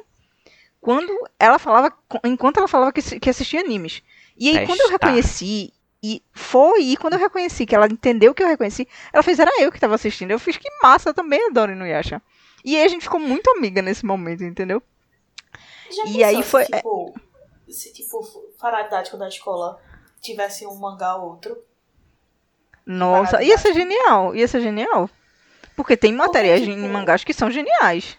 quando 0.81 1.13
ela 1.39 1.59
falava, 1.59 1.93
enquanto 2.25 2.59
ela 2.59 2.69
falava 2.69 2.93
que, 2.93 3.21
que 3.21 3.31
assistia 3.31 3.61
animes. 3.61 4.03
E 4.37 4.57
aí, 4.57 4.67
quando 4.67 4.81
eu 4.81 4.91
reconheci, 4.91 5.73
e 6.03 6.23
foi, 6.33 6.83
e 6.83 6.97
quando 6.97 7.15
eu 7.15 7.19
reconheci 7.19 7.67
que 7.67 7.75
ela 7.75 7.87
entendeu 7.87 8.35
que 8.35 8.43
eu 8.43 8.49
reconheci, 8.49 8.89
ela 9.13 9.23
fez, 9.23 9.39
era 9.39 9.51
eu 9.61 9.71
que 9.71 9.79
tava 9.79 9.95
assistindo. 9.95 10.31
Eu 10.31 10.39
fiz 10.39 10.57
que 10.57 10.69
massa, 10.83 11.11
eu 11.11 11.15
também 11.15 11.47
adoro 11.49 11.73
Inuyasha. 11.73 12.23
E 12.65 12.77
aí 12.77 12.85
a 12.85 12.89
gente 12.89 13.03
ficou 13.03 13.21
muito 13.21 13.51
amiga 13.51 13.83
nesse 13.83 14.05
momento, 14.05 14.43
entendeu? 14.43 14.83
Já 15.91 16.07
E 16.07 16.25
aí 16.25 16.37
se, 16.37 16.43
foi- 16.43 16.65
Tipo, 16.65 17.15
se, 17.69 17.93
tipo, 17.93 18.23
fora 18.59 18.83
didático 18.83 19.17
da 19.17 19.29
escola 19.29 19.81
tivesse 20.21 20.67
um 20.67 20.77
mangá 20.77 21.17
ou 21.17 21.31
outro. 21.31 21.65
Nossa, 22.87 23.43
ia 23.43 23.57
ser 23.59 23.73
genial, 23.75 24.35
ia 24.35 24.47
ser 24.49 24.61
genial. 24.61 25.09
Porque 25.77 25.97
tem 25.97 26.13
materiais 26.13 26.63
tipo, 26.63 26.73
em 26.79 26.89
mangás 26.89 27.25
que 27.25 27.33
são 27.33 27.51
geniais. 27.51 28.19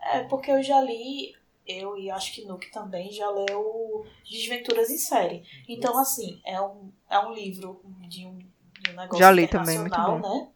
É, 0.00 0.22
porque 0.24 0.50
eu 0.50 0.62
já 0.62 0.80
li, 0.80 1.34
eu 1.66 1.96
e 1.98 2.10
acho 2.10 2.32
que 2.34 2.44
Nuke 2.44 2.70
também 2.70 3.12
já 3.12 3.28
leu 3.30 4.04
Desventuras 4.28 4.90
em 4.90 4.98
Série. 4.98 5.44
Então, 5.68 5.98
assim, 5.98 6.40
é 6.44 6.60
um, 6.60 6.92
é 7.10 7.18
um 7.18 7.32
livro 7.32 7.80
de 8.08 8.26
um, 8.26 8.38
de 8.38 8.90
um 8.90 8.94
negócio 8.94 9.18
Já 9.18 9.30
li 9.30 9.46
também, 9.46 9.78
muito 9.78 10.00
internacional, 10.00 10.18
né? 10.20 10.48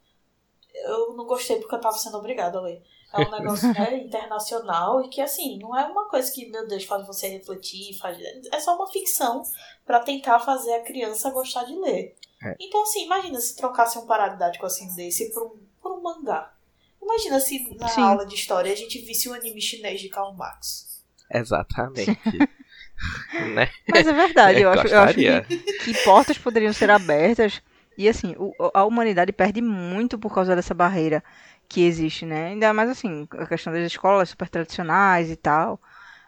Eu 0.83 1.15
não 1.15 1.27
gostei 1.27 1.59
porque 1.59 1.75
eu 1.75 1.81
tava 1.81 1.97
sendo 1.97 2.19
obrigada 2.19 2.59
a 2.59 2.63
ler. 2.63 2.83
É 3.13 3.21
um 3.21 3.31
negócio 3.31 3.73
né, 3.73 3.99
internacional 4.03 5.05
e 5.05 5.09
que, 5.09 5.21
assim, 5.21 5.59
não 5.59 5.77
é 5.77 5.85
uma 5.87 6.09
coisa 6.09 6.33
que, 6.33 6.47
meu 6.51 6.67
Deus, 6.67 6.85
faz 6.85 7.07
você 7.07 7.29
refletir. 7.29 7.97
Faz... 7.99 8.19
É 8.51 8.59
só 8.59 8.75
uma 8.75 8.91
ficção 8.91 9.43
pra 9.85 10.01
tentar 10.01 10.41
fazer 10.41 10.75
a 10.75 10.83
criança 10.83 11.31
gostar 11.31 11.65
de 11.65 11.75
ler. 11.75 12.15
É. 12.43 12.57
Então, 12.59 12.83
assim, 12.83 13.05
imagina 13.05 13.39
se 13.41 13.57
trocasse 13.57 13.99
um 13.99 14.07
paradidático 14.07 14.67
assim 14.67 14.93
desse 14.95 15.33
por 15.33 15.45
um, 15.45 15.57
por 15.81 15.93
um 15.93 16.03
mangá. 16.03 16.53
Imagina 17.01 17.39
se 17.41 17.77
na 17.77 17.89
Sim. 17.89 18.01
aula 18.01 18.25
de 18.25 18.35
história 18.35 18.73
a 18.73 18.77
gente 18.77 18.99
visse 19.01 19.29
um 19.29 19.35
anime 19.35 19.61
chinês 19.61 20.01
de 20.01 20.09
Karl 20.09 20.33
Marx. 20.33 21.03
Exatamente. 21.31 22.19
né? 23.55 23.71
Mas 23.89 24.07
é 24.07 24.13
verdade, 24.13 24.61
eu 24.61 24.71
acho, 24.71 24.87
eu 24.87 25.01
acho 25.01 25.15
que, 25.15 25.57
que 25.57 26.05
portas 26.05 26.39
poderiam 26.39 26.73
ser 26.73 26.91
abertas. 26.91 27.61
E 27.97 28.09
assim, 28.09 28.35
o- 28.39 28.55
a 28.75 28.85
humanidade 28.85 29.33
perde 29.33 29.61
muito 29.61 30.19
por 30.19 30.35
causa 30.35 30.57
dessa 30.57 30.75
barreira 30.75 31.23
que 31.69 31.85
existe, 31.85 32.25
né? 32.27 32.49
Ainda 32.49 32.73
mais 32.73 32.91
assim, 32.91 33.27
a 33.39 33.47
questão 33.47 33.73
das 33.73 33.87
escolas 33.87 34.29
super 34.31 34.49
tradicionais 34.49 35.31
e 35.31 35.37
tal. 35.37 35.81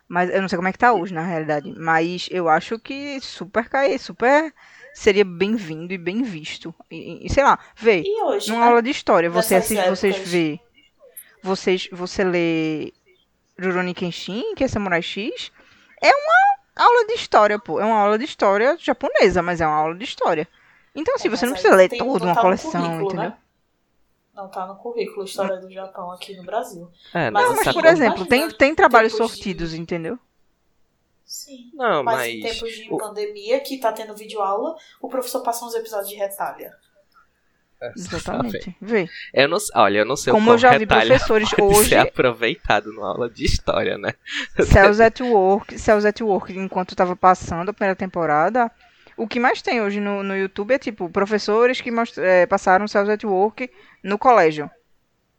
Mas 0.06 0.30
eu 0.30 0.40
não 0.42 0.48
sei 0.48 0.56
como 0.56 0.68
é 0.68 0.72
que 0.72 0.78
tá 0.78 0.92
hoje, 0.92 1.14
na 1.14 1.22
realidade. 1.22 1.72
Mas 1.76 2.28
eu 2.30 2.48
acho 2.48 2.78
que 2.78 3.18
super 3.20 3.68
cair, 3.68 3.98
super 3.98 4.52
seria 4.92 5.24
bem-vindo 5.24 5.92
e 5.92 5.98
bem 5.98 6.22
visto. 6.22 6.74
E, 6.90 7.26
e, 7.26 7.32
sei 7.32 7.42
lá, 7.42 7.58
vê, 7.76 8.02
E 8.06 8.22
hoje, 8.22 8.50
numa 8.50 8.60
né? 8.60 8.66
aula 8.68 8.82
de 8.82 8.90
história, 8.90 9.30
você 9.30 9.54
Nessas 9.54 9.72
assiste, 9.78 9.88
vocês 9.88 10.14
épocas. 10.16 10.30
vê, 10.30 10.60
vocês, 11.42 11.88
você 11.92 12.24
lê 12.24 12.92
Rurouni 13.60 13.94
Kenshin, 13.94 14.54
que 14.54 14.64
é 14.64 14.68
Samurai 14.68 15.02
X, 15.02 15.50
é 16.02 16.10
uma 16.10 16.84
aula 16.86 17.06
de 17.06 17.14
história, 17.14 17.58
pô. 17.58 17.80
É 17.80 17.84
uma 17.84 17.98
aula 17.98 18.18
de 18.18 18.24
história 18.24 18.76
japonesa, 18.78 19.42
mas 19.42 19.60
é 19.60 19.66
uma 19.66 19.76
aula 19.76 19.94
de 19.94 20.04
história. 20.04 20.48
Então, 20.94 21.14
assim, 21.14 21.28
É, 21.28 21.30
você 21.30 21.44
não 21.46 21.52
precisa 21.52 21.74
ler 21.74 21.88
toda 21.88 22.04
não 22.20 22.26
uma 22.26 22.34
tá 22.34 22.40
coleção, 22.40 22.70
currículo, 22.70 23.04
entendeu? 23.06 23.30
né? 23.30 23.36
Não 24.34 24.48
tá 24.48 24.66
no 24.66 24.76
currículo 24.76 25.24
História 25.24 25.58
do 25.58 25.70
Japão 25.70 26.10
aqui 26.10 26.36
no 26.36 26.42
Brasil. 26.42 26.90
É, 27.12 27.30
Mas 27.30 27.44
Não, 27.44 27.50
assim, 27.52 27.56
mas 27.56 27.64
sabe 27.64 27.74
por 27.80 27.86
exemplo, 27.86 28.26
tem, 28.26 28.50
tem 28.50 28.74
trabalhos 28.74 29.12
tempos 29.12 29.28
de- 29.28 29.34
sortidos, 29.34 29.74
entendeu? 29.74 30.18
Sim. 31.24 31.70
Não, 31.74 32.02
Mas, 32.02 32.16
mas. 32.16 32.34
em 32.34 32.40
tempos 32.40 32.70
de 32.72 32.88
o- 32.92 32.98
pandemia, 32.98 33.60
que 33.60 33.78
tá 33.78 33.92
tendo 33.92 34.14
videoaula, 34.16 34.76
o 35.00 35.08
professor 35.08 35.40
passa 35.42 35.64
uns 35.64 35.74
episódios 35.74 36.08
de 36.10 36.16
retalha. 36.16 36.74
Exatamente. 37.96 38.74
Vê. 38.80 39.08
Eu 39.32 39.48
não, 39.48 39.58
olha, 39.74 39.98
eu 39.98 40.04
não 40.06 40.16
sei 40.16 40.32
Como 40.32 40.50
o 40.50 40.54
eu 40.54 40.58
já 40.58 40.76
vi 40.78 40.86
professores 40.86 41.50
hoje- 41.60 41.90
ser 41.90 41.96
aproveitado 41.98 42.90
numa 42.92 43.08
aula 43.08 43.28
de 43.28 43.44
história, 43.44 43.98
né? 43.98 44.14
Cells 44.64 45.02
at 45.02 45.20
Work, 45.20 45.78
Cells 45.78 46.06
at 46.06 46.18
Work, 46.22 46.56
enquanto 46.56 46.96
tava 46.96 47.14
passando 47.14 47.68
a 47.68 47.72
primeira 47.74 47.94
temporada, 47.94 48.70
o 49.16 49.26
que 49.28 49.40
mais 49.40 49.62
tem 49.62 49.80
hoje 49.82 50.00
no, 50.00 50.22
no 50.22 50.36
YouTube 50.36 50.72
é 50.74 50.78
tipo 50.78 51.08
professores 51.10 51.80
que 51.80 51.90
most- 51.90 52.18
é, 52.20 52.46
passaram 52.46 52.88
Cells 52.88 53.10
at 53.12 53.24
Work 53.24 53.70
no 54.02 54.18
colégio 54.18 54.70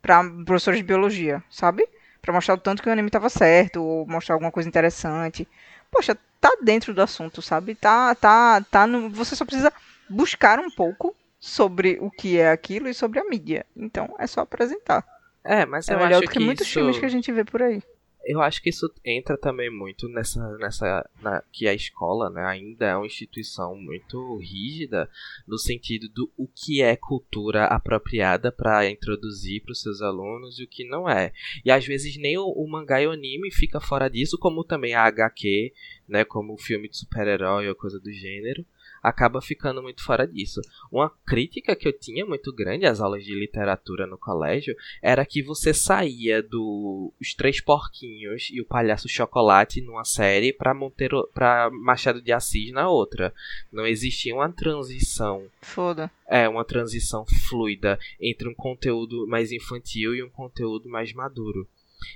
para 0.02 0.24
professores 0.46 0.80
de 0.80 0.86
biologia, 0.86 1.44
sabe? 1.50 1.88
Pra 2.22 2.34
mostrar 2.34 2.56
o 2.56 2.60
tanto 2.60 2.82
que 2.82 2.90
o 2.90 2.92
anime 2.92 3.10
tava 3.10 3.30
certo 3.30 3.84
ou 3.84 4.06
mostrar 4.08 4.36
alguma 4.36 4.52
coisa 4.52 4.70
interessante. 4.70 5.48
Poxa, 5.92 6.18
tá 6.42 6.58
dentro 6.62 6.94
do 6.94 7.02
assunto, 7.02 7.42
sabe? 7.42 7.76
Tá, 7.76 8.16
tá, 8.16 8.62
tá 8.70 8.88
no. 8.88 9.10
Você 9.12 9.36
só 9.36 9.46
precisa 9.46 9.72
buscar 10.10 10.60
um 10.60 10.70
pouco 10.72 11.16
sobre 11.40 11.98
o 12.02 12.10
que 12.12 12.38
é 12.40 12.52
aquilo 12.52 12.88
e 12.90 12.94
sobre 12.94 13.20
a 13.20 13.26
mídia. 13.26 13.66
Então 13.76 14.16
é 14.20 14.28
só 14.28 14.42
apresentar. 14.42 15.06
É, 15.44 15.66
mas 15.66 15.90
É 15.90 15.94
eu 15.94 15.98
melhor 15.98 16.22
acho 16.22 16.24
do 16.24 16.30
que, 16.30 16.30
que 16.30 16.40
muitos 16.40 16.68
isso... 16.68 16.74
filmes 16.74 16.98
que 16.98 17.06
a 17.06 17.10
gente 17.10 17.32
vê 17.32 17.44
por 17.44 17.62
aí. 17.62 17.82
Eu 18.28 18.42
acho 18.42 18.60
que 18.62 18.70
isso 18.70 18.92
entra 19.06 19.38
também 19.38 19.70
muito 19.70 20.10
nessa. 20.10 20.58
nessa 20.58 21.08
na- 21.22 21.44
que 21.52 21.68
a 21.68 21.74
escola 21.76 22.30
né, 22.30 22.44
ainda 22.44 22.86
é 22.88 22.96
uma 22.96 23.06
instituição 23.06 23.76
muito 23.76 24.38
rígida 24.38 25.08
no 25.48 25.58
sentido 25.60 26.10
do 26.10 26.32
o 26.36 26.48
que 26.48 26.82
é 26.82 26.96
cultura 26.96 27.66
apropriada 27.66 28.52
para 28.52 28.90
introduzir 28.90 29.62
para 29.62 29.74
os 29.74 29.82
seus 29.82 30.02
alunos 30.02 30.58
e 30.60 30.64
o 30.64 30.68
que 30.68 30.84
não 30.88 31.08
é. 31.08 31.32
E 31.64 31.70
às 31.70 31.86
vezes 31.86 32.18
nem 32.18 32.36
o, 32.38 32.46
o 32.48 32.68
mangá 32.68 33.00
e 33.00 33.08
o 33.08 33.12
anime 33.12 33.52
fica 33.52 33.80
fora 33.80 34.10
disso, 34.10 34.40
como 34.40 34.64
também 34.64 34.96
a 34.96 35.04
HQ, 35.04 35.72
né, 36.08 36.26
como 36.26 36.54
o 36.54 36.58
filme 36.58 36.90
de 36.90 36.98
super-herói 36.98 37.70
ou 37.70 37.76
coisa 37.76 38.00
do 38.00 38.12
gênero. 38.12 38.66
Acaba 39.06 39.40
ficando 39.40 39.84
muito 39.84 40.04
fora 40.04 40.28
disso. 40.28 40.60
Uma 40.92 41.12
crítica 41.28 41.76
que 41.76 41.88
eu 41.88 41.94
tinha 41.94 42.26
muito 42.26 42.52
grande 42.52 42.88
às 42.88 43.00
aulas 43.00 43.24
de 43.24 43.36
literatura 43.36 44.08
no 44.08 44.18
colégio 44.18 44.76
era 45.00 45.24
que 45.24 45.44
você 45.44 45.76
saía 45.76 46.42
do 46.42 47.14
Os 47.22 47.36
Três 47.36 47.62
Porquinhos 47.62 48.50
e 48.52 48.60
o 48.60 48.66
Palhaço 48.66 49.08
Chocolate 49.08 49.80
numa 49.80 50.04
série 50.04 50.52
pra 50.52 50.74
Monteiro, 50.74 51.30
para 51.36 51.70
Machado 51.70 52.20
de 52.20 52.32
Assis 52.32 52.72
na 52.72 52.90
outra. 52.90 53.32
Não 53.72 53.86
existia 53.86 54.34
uma 54.34 54.52
transição, 54.52 55.46
Foda. 55.62 56.10
é, 56.28 56.50
uma 56.50 56.66
transição 56.66 57.28
fluida 57.48 58.00
entre 58.20 58.50
um 58.50 58.56
conteúdo 58.56 59.28
mais 59.28 59.52
infantil 59.52 60.16
e 60.16 60.24
um 60.24 60.30
conteúdo 60.30 60.90
mais 60.90 61.14
maduro. 61.14 61.68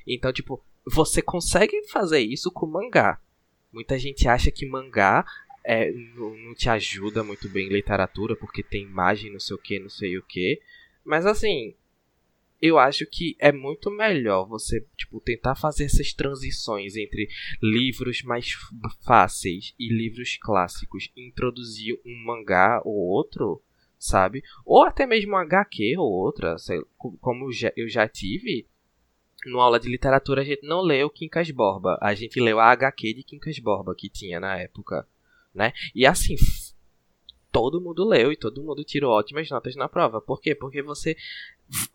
Então, 0.07 0.33
tipo, 0.33 0.59
você 0.83 1.21
consegue 1.21 1.83
fazer 1.87 2.21
isso 2.21 2.51
com 2.51 2.65
mangá. 2.65 3.21
Muita 3.71 3.99
gente 3.99 4.27
acha 4.27 4.49
que 4.49 4.65
mangá 4.65 5.23
é, 5.71 5.91
não, 5.91 6.35
não 6.35 6.55
te 6.55 6.67
ajuda 6.67 7.23
muito 7.23 7.47
bem 7.47 7.67
em 7.67 7.71
literatura 7.71 8.35
porque 8.35 8.63
tem 8.63 8.81
imagem, 8.81 9.31
não 9.31 9.39
sei 9.39 9.55
o 9.55 9.59
que, 9.59 9.77
não 9.77 9.87
sei 9.89 10.17
o 10.17 10.23
que. 10.23 10.59
Mas 11.05 11.27
assim, 11.27 11.75
eu 12.59 12.79
acho 12.79 13.05
que 13.05 13.35
é 13.37 13.51
muito 13.51 13.91
melhor 13.91 14.47
você, 14.47 14.83
tipo, 14.97 15.21
tentar 15.21 15.53
fazer 15.53 15.83
essas 15.83 16.11
transições 16.11 16.95
entre 16.95 17.29
livros 17.61 18.23
mais 18.23 18.53
fáceis 19.05 19.75
e 19.79 19.93
livros 19.93 20.37
clássicos, 20.41 21.11
introduzir 21.15 21.99
um 22.03 22.25
mangá 22.25 22.81
ou 22.83 22.95
outro, 22.95 23.61
sabe? 23.99 24.43
Ou 24.65 24.83
até 24.83 25.05
mesmo 25.05 25.33
um 25.33 25.37
HQ 25.37 25.97
ou 25.99 26.11
outra, 26.11 26.55
como 27.21 27.51
eu 27.77 27.87
já- 27.87 28.07
tive. 28.09 28.65
Numa 29.45 29.65
aula 29.65 29.79
de 29.79 29.87
literatura 29.87 30.41
a 30.41 30.43
gente 30.43 30.65
não 30.65 30.81
leu 30.81 31.11
Quincas 31.11 31.51
Borba, 31.51 31.95
a 32.01 32.15
gente 32.15 32.39
leu 32.41 32.59
a 32.59 32.71
HQ 32.71 33.13
de 33.13 33.23
Quincas 33.23 33.59
Borba 33.59 33.93
que 33.95 34.09
tinha 34.09 34.39
na 34.39 34.57
época, 34.57 35.07
né? 35.53 35.73
E 35.93 36.05
assim, 36.05 36.35
todo 37.51 37.81
mundo 37.81 38.05
leu 38.07 38.31
e 38.31 38.37
todo 38.37 38.63
mundo 38.63 38.83
tirou 38.83 39.11
ótimas 39.11 39.49
notas 39.49 39.75
na 39.75 39.89
prova. 39.89 40.21
Por 40.21 40.39
quê? 40.41 40.53
Porque 40.55 40.81
você 40.81 41.15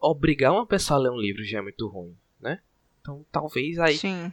obrigar 0.00 0.52
uma 0.52 0.66
pessoa 0.66 0.98
a 0.98 1.02
ler 1.02 1.10
um 1.10 1.20
livro 1.20 1.44
já 1.44 1.58
é 1.58 1.62
muito 1.62 1.86
ruim, 1.88 2.16
né? 2.40 2.60
Então, 3.00 3.24
talvez 3.30 3.78
aí 3.78 3.96
Sim. 3.96 4.32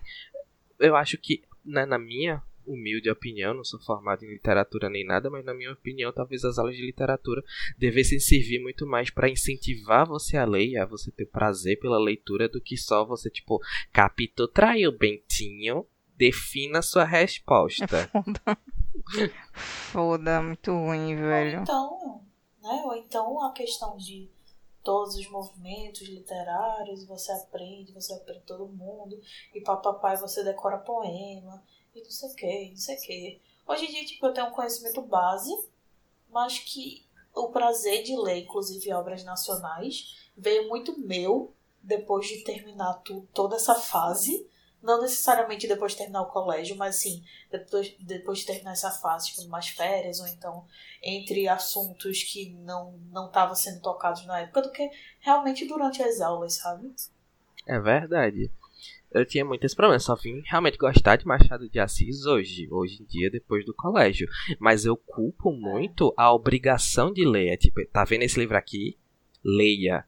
eu 0.80 0.96
acho 0.96 1.18
que, 1.18 1.44
né, 1.66 1.86
na 1.86 1.98
minha 2.00 2.42
humilde 2.66 3.10
opinião, 3.10 3.54
não 3.54 3.64
sou 3.64 3.80
formado 3.82 4.24
em 4.24 4.30
literatura 4.30 4.90
nem 4.90 5.04
nada, 5.06 5.30
mas 5.30 5.44
na 5.44 5.54
minha 5.54 5.72
opinião, 5.72 6.12
talvez 6.14 6.46
as 6.46 6.58
aulas 6.58 6.76
de 6.76 6.86
literatura 6.86 7.44
devessem 7.78 8.20
servir 8.20 8.60
muito 8.60 8.86
mais 8.86 9.10
para 9.10 9.30
incentivar 9.30 10.08
você 10.08 10.38
a 10.38 10.46
ler, 10.46 10.78
a 10.78 10.86
você 10.86 11.12
ter 11.12 11.26
prazer 11.26 11.80
pela 11.80 12.00
leitura, 12.00 12.48
do 12.48 12.62
que 12.62 12.78
só 12.78 13.04
você, 13.04 13.30
tipo, 13.30 13.60
capítulo 13.92 14.48
traiu 14.48 14.92
Bentinho, 14.92 15.86
defina 16.16 16.82
sua 16.82 17.04
É 17.04 17.08
resposta. 17.08 18.08
foda. 18.08 18.58
Foda, 19.54 20.42
muito 20.42 20.72
ruim, 20.72 21.16
Ou 21.16 21.22
velho. 21.22 21.62
então, 21.62 22.22
né? 22.62 22.82
Ou 22.86 22.96
então 22.96 23.44
a 23.44 23.52
questão 23.52 23.98
de 23.98 24.30
todos 24.84 25.16
os 25.16 25.30
movimentos 25.30 26.08
literários, 26.08 27.06
você 27.06 27.32
aprende, 27.32 27.94
você 27.94 28.14
aprende 28.14 28.42
todo 28.42 28.68
mundo, 28.68 29.20
e 29.54 29.62
papai 29.62 30.18
você 30.18 30.44
decora 30.44 30.78
poema, 30.78 31.64
e 31.94 32.02
não 32.02 32.10
sei 32.10 32.30
o 32.30 32.36
que, 32.36 32.70
não 32.70 32.78
sei 32.78 32.96
o 32.96 33.02
que. 33.02 33.42
Hoje 33.68 33.86
em 33.86 33.90
dia, 33.90 34.06
tipo, 34.06 34.26
eu 34.26 34.34
tenho 34.34 34.48
um 34.48 34.52
conhecimento 34.52 35.02
base, 35.02 35.52
mas 36.30 36.60
que 36.60 37.06
o 37.34 37.50
prazer 37.50 38.04
de 38.04 38.16
ler, 38.18 38.44
inclusive 38.44 38.92
obras 38.94 39.24
nacionais, 39.24 40.30
veio 40.36 40.68
muito 40.68 41.00
meu 41.00 41.54
depois 41.82 42.28
de 42.28 42.44
terminar 42.44 43.02
tu, 43.04 43.28
toda 43.34 43.56
essa 43.56 43.76
fase. 43.76 44.48
Não 44.82 45.02
necessariamente 45.02 45.68
depois 45.68 45.92
de 45.92 46.00
terminar 46.00 46.24
o 46.24 46.32
colégio, 46.32 46.76
mas 46.76 46.96
sim, 46.96 47.24
depois, 47.52 47.96
depois 48.00 48.40
de 48.40 48.46
terminar 48.46 48.72
essa 48.72 48.90
fase, 48.90 49.28
tipo, 49.28 49.42
umas 49.44 49.68
férias, 49.68 50.20
ou 50.20 50.28
então 50.28 50.66
entre 51.04 51.48
assuntos 51.48 52.24
que 52.24 52.52
não 52.64 52.98
estavam 53.28 53.56
sendo 53.56 53.82
tocados 53.82 54.26
na 54.26 54.40
época 54.40 54.64
do 54.64 54.72
que 54.72 54.90
realmente 55.20 55.68
durante 55.68 56.02
as 56.02 56.20
aulas, 56.22 56.56
sabe? 56.56 56.94
É 57.68 57.80
verdade. 57.80 58.52
Eu 59.14 59.26
tinha 59.26 59.44
muitos 59.44 59.76
problemas, 59.76 60.04
só 60.04 60.16
vim 60.16 60.42
realmente 60.46 60.78
gostar 60.78 61.18
de 61.18 61.28
Machado 61.28 61.70
de 61.70 61.80
Assis 61.80 62.26
hoje, 62.26 62.68
hoje 62.72 63.04
em 63.04 63.06
dia, 63.06 63.30
depois 63.30 63.66
do 63.66 63.74
colégio. 63.74 64.28
Mas 64.58 64.86
eu 64.86 64.96
culpo 64.96 65.52
muito 65.52 66.14
a 66.16 66.34
obrigação 66.34 67.12
de 67.12 67.26
ler. 67.26 67.50
É 67.50 67.58
tipo, 67.58 67.86
tá 67.92 68.06
vendo 68.06 68.22
esse 68.24 68.40
livro 68.40 68.56
aqui? 68.56 68.98
Leia. 69.44 70.06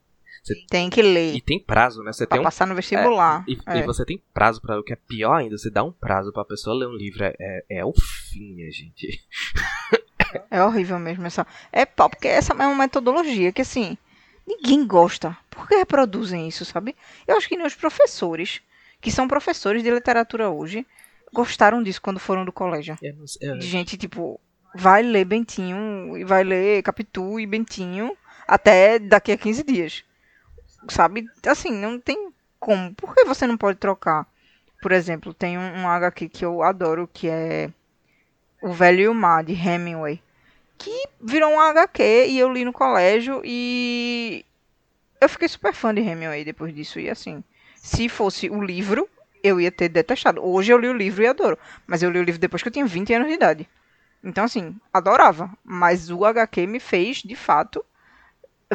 Tem 0.69 0.89
que 0.89 1.01
ler. 1.01 1.35
E 1.35 1.41
tem 1.41 1.57
prazo, 1.59 2.03
né? 2.03 2.11
Você 2.11 2.27
Pra 2.27 2.35
tem 2.35 2.41
um 2.41 2.43
passar 2.43 2.67
no 2.67 2.75
vestibular. 2.75 3.45
E, 3.47 3.57
É. 3.65 3.79
e 3.79 3.83
você 3.83 4.03
tem 4.05 4.21
prazo 4.33 4.61
pra 4.61 4.79
o 4.79 4.83
que 4.83 4.91
é 4.93 4.95
pior 4.97 5.35
ainda, 5.35 5.57
você 5.57 5.69
dá 5.69 5.83
um 5.83 5.91
prazo 5.91 6.33
pra 6.33 6.43
pessoa 6.43 6.75
ler 6.75 6.87
um 6.87 6.93
livro. 6.93 7.23
É, 7.23 7.33
é, 7.39 7.63
é 7.79 7.85
o 7.85 7.93
fim, 7.93 8.53
minha 8.55 8.69
gente. 8.71 9.23
É 10.49 10.63
horrível 10.63 10.97
mesmo 10.99 11.25
essa. 11.27 11.45
É 11.71 11.85
pau, 11.85 12.09
porque 12.09 12.27
essa 12.27 12.53
é 12.53 12.55
uma 12.67 12.75
metodologia 12.75 13.51
que 13.51 13.61
assim. 13.61 13.97
Ninguém 14.45 14.85
gosta. 14.85 15.37
Por 15.49 15.67
que 15.69 15.75
reproduzem 15.75 16.47
isso, 16.49 16.65
sabe? 16.65 16.95
Eu 17.25 17.37
acho 17.37 17.47
que 17.47 17.55
nem 17.55 17.65
os 17.65 17.75
professores, 17.75 18.61
que 18.99 19.09
são 19.09 19.25
professores 19.27 19.81
de 19.81 19.89
literatura 19.89 20.49
hoje, 20.49 20.85
gostaram 21.33 21.81
disso 21.81 22.01
quando 22.01 22.19
foram 22.19 22.43
do 22.43 22.51
colégio. 22.51 22.97
Sei, 22.99 23.15
eu- 23.41 23.57
De 23.57 23.65
gente, 23.67 23.95
tipo, 23.95 24.37
vai 24.75 25.01
ler 25.01 25.23
Bentinho 25.23 26.17
e 26.17 26.25
vai 26.25 26.43
ler 26.43 26.83
Capitu 26.83 27.39
e 27.39 27.45
Bentinho 27.45 28.17
até 28.45 28.99
daqui 28.99 29.31
a 29.31 29.37
15 29.37 29.63
dias. 29.63 30.03
Sabe? 30.89 31.25
Assim, 31.47 31.71
não 31.71 31.99
tem 31.99 32.31
como. 32.59 32.93
Por 32.95 33.13
que 33.13 33.25
você 33.25 33.47
não 33.47 33.57
pode 33.57 33.77
trocar? 33.77 34.27
Por 34.81 34.91
exemplo, 34.91 35.33
tem 35.33 35.57
um, 35.57 35.81
um 35.81 35.87
HQ 35.87 36.29
que 36.29 36.45
eu 36.45 36.61
adoro, 36.61 37.09
que 37.11 37.29
é 37.29 37.69
O 38.61 38.73
Velho 38.73 38.99
e 39.01 39.07
o 39.07 39.13
Mar, 39.13 39.43
de 39.43 39.53
Hemingway. 39.53 40.21
Que 40.77 41.07
virou 41.21 41.51
um 41.51 41.59
HQ 41.59 42.03
e 42.27 42.37
eu 42.39 42.51
li 42.51 42.65
no 42.65 42.73
colégio 42.73 43.41
e 43.45 44.45
eu 45.21 45.29
fiquei 45.29 45.47
super 45.47 45.73
fã 45.73 45.93
de 45.93 46.01
Hemingway 46.01 46.43
depois 46.43 46.75
disso. 46.75 46.99
E 46.99 47.09
assim, 47.09 47.43
se 47.75 48.09
fosse 48.09 48.49
o 48.49 48.61
livro, 48.61 49.07
eu 49.43 49.59
ia 49.59 49.71
ter 49.71 49.89
detestado. 49.89 50.43
Hoje 50.43 50.71
eu 50.71 50.77
li 50.77 50.87
o 50.87 50.93
livro 50.93 51.23
e 51.23 51.27
adoro. 51.27 51.57
Mas 51.87 52.03
eu 52.03 52.09
li 52.09 52.19
o 52.19 52.23
livro 52.23 52.39
depois 52.39 52.61
que 52.61 52.69
eu 52.69 52.73
tinha 52.73 52.85
20 52.85 53.13
anos 53.13 53.27
de 53.27 53.33
idade. 53.35 53.69
Então, 54.23 54.45
assim, 54.45 54.75
adorava. 54.93 55.49
Mas 55.63 56.09
o 56.09 56.25
HQ 56.25 56.65
me 56.65 56.79
fez, 56.79 57.17
de 57.17 57.35
fato, 57.35 57.85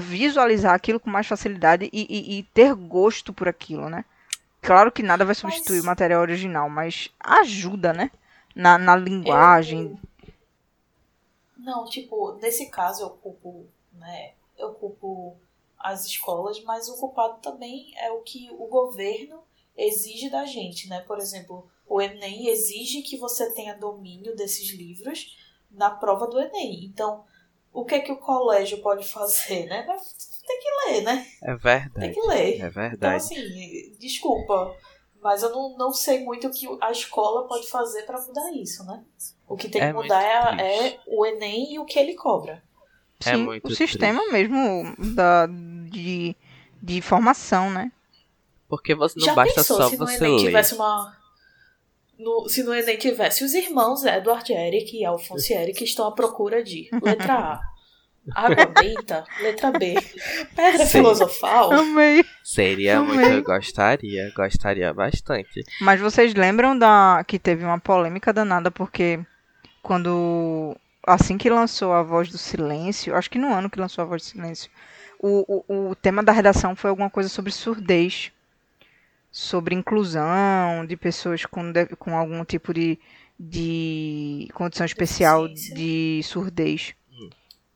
visualizar 0.01 0.75
aquilo 0.75 1.01
com 1.01 1.11
mais 1.11 1.27
facilidade 1.27 1.89
e, 1.93 2.07
e- 2.09 2.39
e 2.39 2.43
ter 2.45 2.75
gosto 2.75 3.33
por 3.33 3.49
aquilo, 3.49 3.89
né? 3.89 4.05
Claro 4.61 4.91
que 4.91 5.03
nada 5.03 5.25
vai 5.25 5.35
substituir 5.35 5.77
Mas- 5.77 5.85
o 5.85 5.87
material 5.87 6.21
original, 6.21 6.69
mas 6.69 7.11
ajuda, 7.21 7.93
né? 7.93 8.11
Na, 8.55 8.77
na 8.77 8.97
linguagem. 8.97 9.99
Não, 11.57 11.85
tipo, 11.85 12.33
nesse 12.35 12.67
caso 12.67 13.03
eu 13.03 13.11
culpo, 13.11 13.67
né? 13.93 14.33
Eu 14.57 14.73
culpo 14.75 15.37
as 15.79 16.07
escolas, 16.07 16.63
mas 16.65 16.89
o 16.89 16.97
culpado 16.97 17.41
também 17.41 17.93
é 17.99 18.11
o 18.11 18.21
que 18.21 18.49
o 18.53 18.67
governo 18.67 19.41
exige 19.77 20.29
da 20.29 20.45
gente, 20.45 20.89
né? 20.89 21.01
Por 21.01 21.19
exemplo, 21.19 21.69
o 21.87 22.01
Enem 22.01 22.49
exige 22.49 23.03
que 23.03 23.17
você 23.17 23.53
tenha 23.53 23.75
domínio 23.77 24.35
desses 24.35 24.71
livros 24.71 25.37
na 25.71 25.91
prova 25.91 26.27
do 26.27 26.41
Enem. 26.41 26.85
Então, 26.85 27.25
o 27.73 27.85
que 27.85 27.95
é 27.97 28.01
que 28.01 28.13
o 28.13 28.17
colégio 28.19 28.79
pode 28.83 29.07
fazer, 29.09 29.67
né? 29.67 29.83
Tem 30.47 30.61
que 30.61 30.91
ler, 30.91 31.03
né? 31.03 31.27
É 31.43 31.47
Tem 31.47 31.57
verdade. 31.59 32.13
que 32.13 32.21
ler. 32.23 32.61
É 32.61 32.71
Então, 32.93 33.11
verdade. 33.11 33.17
assim, 33.17 33.37
desculpa, 33.99 34.75
mas 35.21 35.43
eu 35.43 35.51
não, 35.51 35.77
não 35.77 35.93
sei 35.93 36.25
muito 36.25 36.49
o 36.49 36.51
que 36.53 36.66
a 36.81 36.91
escola 36.91 37.47
pode 37.47 37.69
fazer 37.69 38.03
pra 38.05 38.21
mudar 38.21 38.51
isso, 38.53 38.85
né? 38.85 39.05
O 39.47 39.57
que 39.57 39.69
tem 39.69 39.83
É 39.83 39.89
que 39.89 39.93
mudar 39.93 40.23
é, 40.23 40.87
é 40.89 41.01
o 41.07 41.27
Enem 41.27 41.75
e 41.75 41.79
o 41.79 41.85
que 41.85 41.99
ele 41.99 42.14
cobra. 42.14 42.62
É 43.25 43.35
sim, 43.35 43.37
muito 43.37 43.66
o 43.66 43.75
sistema 43.75 44.23
mesmo 44.31 44.95
da, 45.14 45.47
de, 45.47 46.37
de 46.83 47.03
formação, 47.03 47.71
né? 47.71 47.93
Porque 48.69 48.95
você 48.95 49.19
não 49.19 49.27
Já 49.27 49.35
basta 49.35 49.55
pensou 49.55 49.77
só 49.79 49.89
se 49.91 49.97
no 49.97 50.07
você 50.07 50.25
Enem 50.25 50.37
ler. 50.37 50.39
tivesse 50.39 50.75
uma. 50.75 51.18
No- 52.19 52.49
se 52.49 52.62
no 52.62 52.75
Enem 52.75 52.97
tivesse 52.99 53.45
os 53.45 53.55
irmãos 53.55 54.05
Edward 54.05 54.53
Eric 54.53 54.97
e 54.97 55.05
Alphonse 55.05 55.53
Eric 55.53 55.83
estão 55.85 56.07
à 56.07 56.12
procura 56.12 56.62
de 56.62 56.89
letra 57.03 57.35
A. 57.35 57.61
Água 58.35 58.66
benta, 58.79 59.25
letra 59.41 59.71
B. 59.71 59.95
Pedra 60.55 60.85
Sim. 60.85 60.99
filosofal. 60.99 61.73
Amei. 61.73 62.23
Seria 62.45 62.97
Também. 62.97 63.14
muito. 63.14 63.31
Eu 63.31 63.43
gostaria, 63.43 64.31
gostaria 64.37 64.93
bastante. 64.93 65.64
Mas 65.81 65.99
vocês 66.01 66.35
lembram 66.35 66.79
da 66.79 67.25
que 67.27 67.39
teve 67.39 67.64
uma 67.64 67.79
polêmica 67.81 68.31
danada 68.33 68.71
porque 68.71 69.19
quando 69.83 70.77
assim 71.07 71.39
que 71.39 71.49
lançou 71.49 71.93
a 71.95 72.03
Voz 72.03 72.29
do 72.29 72.37
Silêncio, 72.37 73.14
acho 73.14 73.31
que 73.31 73.39
no 73.39 73.53
ano 73.55 73.71
que 73.71 73.81
lançou 73.81 74.03
a 74.03 74.07
Voz 74.07 74.21
do 74.23 74.27
Silêncio, 74.27 74.71
o, 75.21 75.62
o, 75.66 75.91
o 75.91 75.95
tema 75.95 76.23
da 76.23 76.31
redação 76.33 76.77
foi 76.77 76.91
alguma 76.91 77.09
coisa 77.09 77.29
sobre 77.31 77.51
surdez, 77.51 78.31
sobre 79.41 79.72
inclusão 79.74 80.84
de 80.84 80.97
pessoas 80.97 81.47
com, 81.47 81.70
de- 81.70 81.86
com 81.97 82.16
algum 82.16 82.45
tipo 82.45 82.74
de, 82.74 82.99
de 83.39 84.49
condição 84.53 84.84
especial 84.84 85.47
de 85.76 86.20
surdez. 86.24 86.93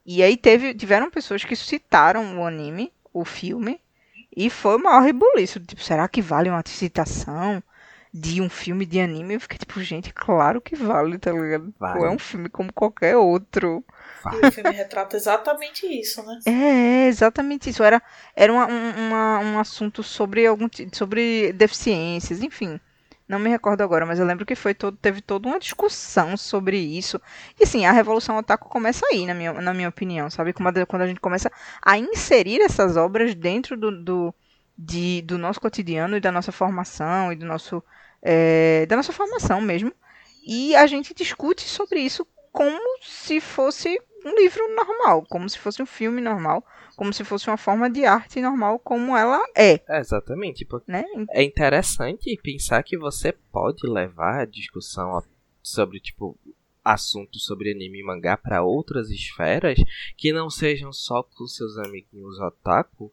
E 0.04 0.22
aí 0.24 0.36
teve, 0.36 0.74
tiveram 0.74 1.08
pessoas 1.08 1.44
que 1.44 1.54
citaram 1.54 2.40
o 2.40 2.44
anime, 2.44 2.92
o 3.12 3.24
filme, 3.24 3.80
e 4.36 4.50
foi 4.50 4.74
o 4.76 4.82
maior 4.82 5.02
rebuliço. 5.02 5.60
Tipo, 5.60 5.80
será 5.82 6.08
que 6.08 6.20
vale 6.20 6.50
uma 6.50 6.62
citação 6.66 7.62
de 8.12 8.40
um 8.42 8.50
filme 8.50 8.84
de 8.84 9.00
anime? 9.00 9.34
Eu 9.34 9.40
fiquei 9.40 9.58
tipo, 9.58 9.80
gente, 9.80 10.12
claro 10.12 10.60
que 10.60 10.74
vale, 10.74 11.16
tá 11.18 11.30
ligado? 11.30 11.72
Vale. 11.78 12.00
Pô, 12.00 12.06
É 12.06 12.10
um 12.10 12.18
filme 12.18 12.48
como 12.48 12.72
qualquer 12.72 13.16
outro. 13.16 13.84
E 14.30 14.40
o 14.40 14.46
filme 14.46 14.74
retrata 14.74 15.16
exatamente 15.16 15.86
isso, 15.86 16.22
né? 16.24 16.38
É, 16.44 17.06
exatamente 17.06 17.70
isso. 17.70 17.82
Era, 17.84 18.02
era 18.34 18.52
uma- 18.52 18.66
um, 18.66 18.90
uma- 19.08 19.38
um 19.40 19.58
assunto 19.60 20.02
sobre 20.02 20.46
algum 20.46 20.68
sobre 20.92 21.52
deficiências, 21.52 22.42
enfim. 22.42 22.80
Não 23.28 23.38
me 23.38 23.48
recordo 23.48 23.82
agora, 23.82 24.04
mas 24.04 24.18
eu 24.18 24.26
lembro 24.26 24.44
que 24.44 24.54
foi 24.56 24.74
todo, 24.74 24.96
teve 24.96 25.22
toda 25.22 25.48
uma 25.48 25.58
discussão 25.60 26.36
sobre 26.36 26.76
isso. 26.78 27.20
E 27.58 27.62
assim, 27.64 27.86
a 27.86 27.92
Revolução 27.92 28.36
Otaku 28.36 28.68
começa 28.68 29.06
aí, 29.10 29.24
na 29.24 29.32
minha, 29.34 29.52
na 29.54 29.72
minha 29.72 29.88
opinião, 29.88 30.28
sabe? 30.28 30.52
Quando 30.52 31.02
a 31.02 31.06
gente 31.06 31.20
começa 31.20 31.50
a 31.80 31.96
inserir 31.96 32.60
essas 32.60 32.96
obras 32.96 33.34
dentro 33.34 33.76
do, 33.76 33.90
do, 34.04 34.34
de- 34.76 35.22
do 35.22 35.38
nosso 35.38 35.60
cotidiano 35.60 36.16
e 36.16 36.20
da 36.20 36.32
nossa 36.32 36.50
formação 36.52 37.32
e 37.32 37.36
do 37.36 37.46
nosso, 37.46 37.82
é, 38.20 38.84
da 38.86 38.96
nossa 38.96 39.12
formação 39.12 39.60
mesmo. 39.60 39.92
E 40.46 40.74
a 40.74 40.86
gente 40.86 41.14
discute 41.14 41.62
sobre 41.62 42.00
isso 42.00 42.26
como 42.52 42.78
se 43.02 43.40
fosse 43.40 43.98
um 44.24 44.34
livro 44.36 44.62
normal, 44.74 45.24
como 45.28 45.48
se 45.48 45.58
fosse 45.58 45.82
um 45.82 45.86
filme 45.86 46.20
normal, 46.20 46.64
como 46.96 47.12
se 47.12 47.24
fosse 47.24 47.48
uma 47.48 47.56
forma 47.56 47.90
de 47.90 48.04
arte 48.04 48.40
normal, 48.40 48.78
como 48.78 49.16
ela 49.16 49.40
é, 49.56 49.80
É, 49.88 49.98
exatamente. 49.98 50.64
Porque 50.64 50.90
né? 50.90 51.04
é 51.30 51.42
interessante 51.42 52.38
pensar 52.42 52.82
que 52.82 52.96
você 52.96 53.32
pode 53.32 53.86
levar 53.88 54.40
a 54.40 54.46
discussão 54.46 55.22
sobre, 55.62 56.00
tipo, 56.00 56.38
assuntos 56.84 57.44
sobre 57.44 57.70
anime 57.70 58.00
e 58.00 58.04
mangá 58.04 58.36
para 58.36 58.62
outras 58.62 59.10
esferas 59.10 59.78
que 60.16 60.32
não 60.32 60.50
sejam 60.50 60.92
só 60.92 61.22
com 61.22 61.46
seus 61.46 61.76
amiguinhos 61.78 62.38
otaku. 62.40 63.10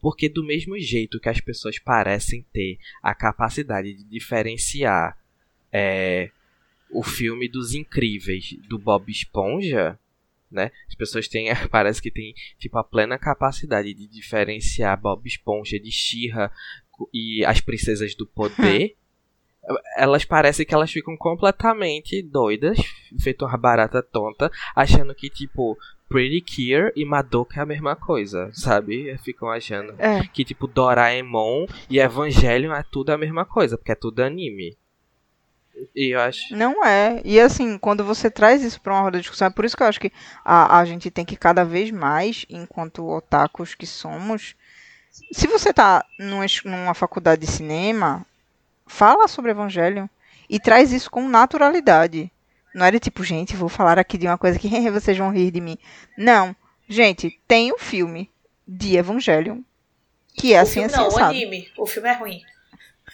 Porque 0.00 0.28
do 0.28 0.44
mesmo 0.44 0.76
jeito 0.80 1.20
que 1.20 1.28
as 1.28 1.40
pessoas 1.40 1.78
parecem 1.78 2.44
ter 2.52 2.78
a 3.00 3.14
capacidade 3.14 3.94
de 3.94 4.02
diferenciar 4.02 5.16
é, 5.72 6.30
o 6.90 7.02
filme 7.02 7.48
dos 7.48 7.72
incríveis 7.72 8.56
do 8.68 8.78
Bob 8.78 9.10
Esponja, 9.10 9.98
né? 10.52 10.70
As 10.88 10.94
pessoas 10.94 11.28
têm, 11.28 11.48
parece 11.70 12.00
que 12.00 12.10
tem 12.10 12.34
tipo 12.58 12.78
a 12.78 12.84
plena 12.84 13.18
capacidade 13.18 13.92
de 13.94 14.06
diferenciar 14.06 15.00
Bob 15.00 15.26
Esponja 15.26 15.78
de 15.78 15.90
She-Ra 15.90 16.50
e 17.12 17.44
as 17.44 17.60
princesas 17.60 18.14
do 18.14 18.26
poder. 18.26 18.96
elas 19.96 20.24
parecem 20.24 20.66
que 20.66 20.74
elas 20.74 20.90
ficam 20.90 21.16
completamente 21.16 22.20
doidas, 22.22 22.78
feito 23.20 23.44
uma 23.44 23.56
barata 23.56 24.02
tonta, 24.02 24.50
achando 24.74 25.14
que 25.14 25.30
tipo 25.30 25.78
Pretty 26.08 26.40
Cure 26.42 26.92
e 26.96 27.04
Madoka 27.04 27.60
é 27.60 27.62
a 27.62 27.66
mesma 27.66 27.94
coisa, 27.96 28.50
sabe? 28.52 29.16
Ficam 29.18 29.48
achando 29.48 29.94
É. 29.98 30.26
que 30.26 30.44
tipo 30.44 30.66
Doraemon 30.66 31.66
e 31.88 31.98
Evangelion 31.98 32.72
é 32.74 32.82
tudo 32.82 33.10
a 33.10 33.18
mesma 33.18 33.44
coisa, 33.44 33.78
porque 33.78 33.92
é 33.92 33.94
tudo 33.96 34.20
anime. 34.20 34.76
E 35.94 36.14
eu 36.14 36.20
acho. 36.20 36.54
Não 36.54 36.84
é. 36.84 37.20
E 37.24 37.40
assim, 37.40 37.78
quando 37.78 38.04
você 38.04 38.30
traz 38.30 38.62
isso 38.62 38.80
para 38.80 38.92
uma 38.92 39.02
roda 39.02 39.18
de 39.18 39.22
discussão, 39.22 39.48
é 39.48 39.50
por 39.50 39.64
isso 39.64 39.76
que 39.76 39.82
eu 39.82 39.86
acho 39.86 40.00
que 40.00 40.12
a, 40.44 40.78
a 40.78 40.84
gente 40.84 41.10
tem 41.10 41.24
que 41.24 41.36
cada 41.36 41.64
vez 41.64 41.90
mais, 41.90 42.44
enquanto 42.48 43.08
otakus 43.08 43.74
que 43.74 43.86
somos, 43.86 44.54
se 45.32 45.46
você 45.46 45.72
tá 45.72 46.04
numa, 46.18 46.46
numa 46.64 46.94
faculdade 46.94 47.42
de 47.42 47.46
cinema, 47.46 48.24
fala 48.86 49.28
sobre 49.28 49.50
Evangelho 49.50 50.08
e 50.48 50.58
traz 50.58 50.92
isso 50.92 51.10
com 51.10 51.28
naturalidade. 51.28 52.30
Não 52.74 52.86
é 52.86 52.90
de 52.90 52.98
tipo, 52.98 53.22
gente, 53.22 53.56
vou 53.56 53.68
falar 53.68 53.98
aqui 53.98 54.16
de 54.16 54.26
uma 54.26 54.38
coisa 54.38 54.58
que 54.58 54.68
vocês 54.90 55.16
vão 55.16 55.30
rir 55.32 55.50
de 55.50 55.60
mim. 55.60 55.76
Não. 56.16 56.56
Gente, 56.88 57.38
tem 57.46 57.72
o 57.72 57.78
filme 57.78 58.30
de 58.66 58.96
Evangelho 58.96 59.64
que 60.34 60.54
é 60.54 60.58
o 60.58 60.62
assim, 60.62 60.72
filme 60.80 60.86
assim, 60.86 60.96
não, 60.96 61.04
o 61.04 61.08
assado. 61.08 61.24
anime. 61.30 61.68
O 61.76 61.86
filme 61.86 62.08
é 62.08 62.12
ruim. 62.12 62.42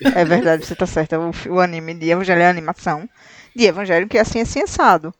É 0.02 0.24
verdade, 0.24 0.64
você 0.64 0.74
tá 0.74 0.86
certa. 0.86 1.18
O, 1.18 1.30
o 1.50 1.60
anime 1.60 1.94
de 1.94 2.10
Evangelho 2.10 2.42
é 2.42 2.46
a 2.46 2.50
animação 2.50 3.08
de 3.54 3.64
Evangelho 3.66 4.08
que 4.08 4.18
é 4.18 4.20
assim, 4.20 4.40
assim, 4.40 4.62
assado. 4.62 5.12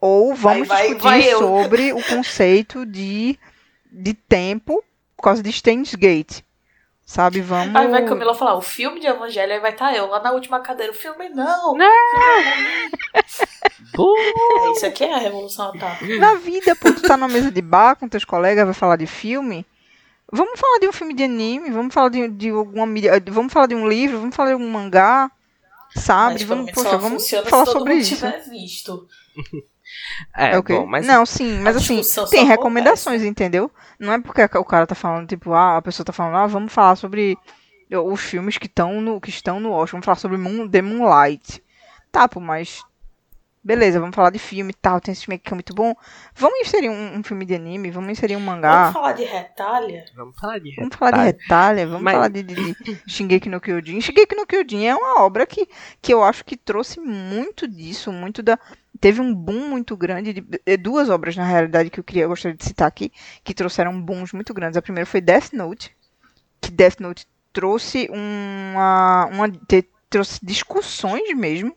Ou 0.00 0.34
vamos 0.34 0.68
vai- 0.68 0.82
discutir 0.88 1.02
vai 1.02 1.32
eu. 1.32 1.38
sobre 1.38 1.92
o 1.92 2.02
conceito 2.02 2.84
de, 2.84 3.38
de 3.90 4.12
tempo 4.14 4.82
por 5.16 5.22
causa 5.22 5.42
de 5.42 5.50
Steins 5.50 5.94
Gate. 5.94 6.40
Sabe, 7.06 7.42
vamos... 7.42 7.74
Aí 7.76 7.86
vai 7.88 8.06
Camila 8.06 8.34
falar, 8.34 8.54
o 8.56 8.62
filme 8.62 8.98
de 8.98 9.06
Evangelho, 9.06 9.52
aí 9.52 9.60
vai 9.60 9.72
estar 9.72 9.94
eu 9.94 10.06
lá 10.06 10.22
na 10.22 10.32
última 10.32 10.60
cadeira. 10.60 10.90
O 10.90 10.94
filme 10.94 11.28
não. 11.28 11.74
Buh! 13.94 14.16
É, 14.16 14.72
isso 14.72 14.86
aqui 14.86 15.04
é 15.04 15.14
a 15.14 15.18
Revolução 15.18 15.68
Otaku. 15.70 16.04
Na 16.18 16.34
vida, 16.36 16.74
pô, 16.74 16.92
tu 16.92 17.02
tá 17.02 17.16
numa 17.16 17.28
mesa 17.28 17.50
de 17.50 17.62
bar 17.62 17.96
com 17.96 18.08
teus 18.08 18.24
colegas, 18.24 18.64
vai 18.64 18.74
falar 18.74 18.96
de 18.96 19.06
filme. 19.06 19.64
Vamos 20.36 20.58
falar 20.58 20.78
de 20.80 20.88
um 20.88 20.92
filme 20.92 21.14
de 21.14 21.22
anime, 21.24 21.70
vamos 21.70 21.94
falar 21.94 22.08
de, 22.08 22.28
de 22.28 22.50
alguma 22.50 22.86
mídia, 22.86 23.22
vamos 23.28 23.52
falar 23.52 23.66
de 23.66 23.74
um 23.74 23.88
livro, 23.88 24.18
vamos 24.18 24.34
falar 24.34 24.50
de 24.50 24.62
um 24.62 24.68
mangá, 24.68 25.30
sabe? 25.94 26.34
Mas 26.34 26.42
vamos, 26.42 26.70
poxa, 26.72 26.98
vamos 26.98 27.28
falar 27.48 27.66
sobre 27.66 27.94
isso. 27.94 28.16
visto. 28.50 29.06
É, 30.34 30.52
É 30.54 30.58
o 30.58 30.62
quê? 30.62 30.72
bom, 30.74 30.86
mas 30.86 31.06
Não, 31.06 31.24
sim, 31.24 31.58
mas 31.60 31.76
assim, 31.76 31.96
tem 31.96 32.00
acontece. 32.22 32.44
recomendações, 32.44 33.22
entendeu? 33.22 33.70
Não 33.98 34.12
é 34.12 34.20
porque 34.20 34.42
o 34.42 34.64
cara 34.64 34.86
tá 34.86 34.94
falando, 34.94 35.28
tipo, 35.28 35.52
ah, 35.52 35.76
a 35.76 35.82
pessoa 35.82 36.04
tá 36.04 36.12
falando, 36.12 36.36
ah, 36.36 36.46
vamos 36.46 36.72
falar 36.72 36.96
sobre 36.96 37.38
os 37.92 38.20
filmes 38.20 38.58
que 38.58 38.66
estão 38.66 39.00
no, 39.00 39.20
que 39.20 39.30
estão 39.30 39.60
no 39.60 39.70
Oscar, 39.70 39.92
vamos 39.92 40.04
falar 40.06 40.16
sobre 40.18 40.36
Moon, 40.38 40.68
The 40.68 40.82
Moonlight. 40.82 41.62
Tá, 42.10 42.26
pô, 42.26 42.40
mas. 42.40 42.82
Beleza, 43.66 43.98
vamos 43.98 44.14
falar 44.14 44.28
de 44.28 44.38
filme 44.38 44.72
e 44.72 44.74
tal, 44.74 45.00
tem 45.00 45.12
esse 45.12 45.24
filme 45.24 45.36
aqui 45.36 45.44
que 45.44 45.54
é 45.54 45.56
muito 45.56 45.74
bom. 45.74 45.94
Vamos 46.34 46.60
inserir 46.60 46.90
um, 46.90 47.16
um 47.18 47.22
filme 47.22 47.46
de 47.46 47.54
anime, 47.54 47.90
vamos 47.90 48.10
inserir 48.10 48.36
um 48.36 48.40
mangá. 48.40 48.80
Vamos 48.82 48.92
falar 48.92 49.12
de 49.12 49.24
retalha? 49.24 50.04
vamos 50.14 50.38
falar 50.38 50.58
de 50.58 50.74
Vamos 50.76 50.96
falar 50.96 51.10
de 51.12 51.24
retalha, 51.24 51.86
vamos 51.86 52.02
Mas- 52.02 52.14
falar 52.14 52.28
de, 52.28 52.42
de, 52.42 52.54
de 52.54 53.02
Shingeki 53.06 53.48
no 53.48 53.62
Kyojin. 53.62 54.02
Shingeki 54.02 54.36
no 54.36 54.46
Kyojin 54.46 54.84
é 54.84 54.94
uma 54.94 55.22
obra 55.22 55.46
que, 55.46 55.66
que 56.02 56.12
eu 56.12 56.22
acho 56.22 56.44
que 56.44 56.58
trouxe 56.58 57.00
muito 57.00 57.66
disso, 57.66 58.12
muito 58.12 58.42
da... 58.42 58.58
Teve 59.00 59.22
um 59.22 59.34
boom 59.34 59.68
muito 59.70 59.96
grande, 59.96 60.34
de, 60.34 60.40
de- 60.42 60.76
duas 60.76 61.08
obras 61.08 61.34
na 61.34 61.44
realidade 61.44 61.88
que 61.88 61.98
eu 61.98 62.04
queria, 62.04 62.24
eu 62.24 62.28
gostaria 62.28 62.56
de 62.56 62.64
citar 62.64 62.86
aqui, 62.86 63.10
que 63.42 63.54
trouxeram 63.54 63.98
booms 64.00 64.32
muito 64.34 64.52
grandes. 64.52 64.76
A 64.76 64.82
primeira 64.82 65.06
foi 65.06 65.22
Death 65.22 65.52
Note, 65.54 65.90
que 66.60 66.70
Death 66.70 67.00
Note 67.00 67.26
trouxe 67.50 68.08
uma... 68.12 69.26
uma 69.32 69.50
trouxe 70.10 70.38
discussões 70.44 71.34
mesmo, 71.34 71.74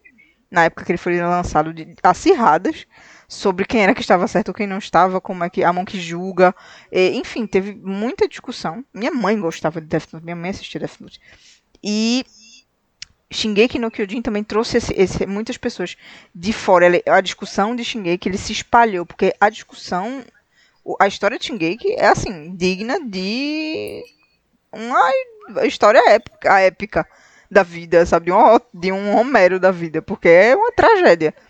na 0.50 0.66
época 0.66 0.86
que 0.86 0.92
ele 0.92 0.98
foi 0.98 1.20
lançado, 1.22 1.74
de, 1.74 1.96
acirradas, 2.02 2.86
sobre 3.28 3.66
quem 3.66 3.82
era 3.82 3.94
que 3.94 4.02
estava 4.02 4.28
certo 4.28 4.50
ou 4.50 4.54
quem 4.54 4.66
não 4.66 4.78
estava, 4.78 5.20
como 5.20 5.44
é 5.44 5.50
que 5.50 5.64
a 5.64 5.74
mão 5.74 5.84
que 5.84 6.00
julga, 6.00 6.56
e, 6.92 7.18
enfim, 7.18 7.46
teve 7.46 7.76
muita 7.76 8.28
discussão. 8.28 8.84
Minha 8.94 9.12
mãe 9.12 9.40
gostava 9.40 9.82
de 9.82 9.88
Death 9.88 10.14
Note, 10.14 10.24
minha 10.24 10.36
mãe 10.36 10.52
assistia 10.52 10.80
Death 10.80 11.00
Note. 11.02 11.20
E 11.84 12.26
Shingeki 13.30 13.78
no 13.78 13.92
Kyojin 13.92 14.22
também 14.22 14.44
trouxe 14.44 14.78
esse- 14.78 14.94
esse- 14.94 15.26
muitas 15.26 15.58
pessoas 15.58 15.98
de 16.34 16.54
fora. 16.54 16.88
A 17.08 17.20
discussão 17.20 17.76
de 17.76 17.84
Shingeki 17.84 18.30
ele 18.30 18.38
se 18.38 18.54
espalhou, 18.54 19.06
porque 19.06 19.36
a 19.40 19.50
discussão, 19.50 20.24
a 21.00 21.08
história 21.08 21.38
de 21.38 21.46
Shingeki 21.46 21.94
é 21.94 22.08
assim, 22.08 22.56
digna 22.56 22.98
de 23.06 24.02
uma 24.72 25.12
história 25.66 26.02
épica, 26.10 26.60
épica 26.62 27.08
da 27.50 27.64
vida, 27.64 28.06
sabe? 28.06 28.28
De 28.28 28.32
um, 28.32 28.60
de 28.74 28.92
um 28.92 29.16
Homero 29.18 29.60
da 29.60 29.72
vida, 29.72 30.02
porque 30.02 30.28
é 30.30 30.56
uma 30.56 30.72
tragédia. 30.72 31.34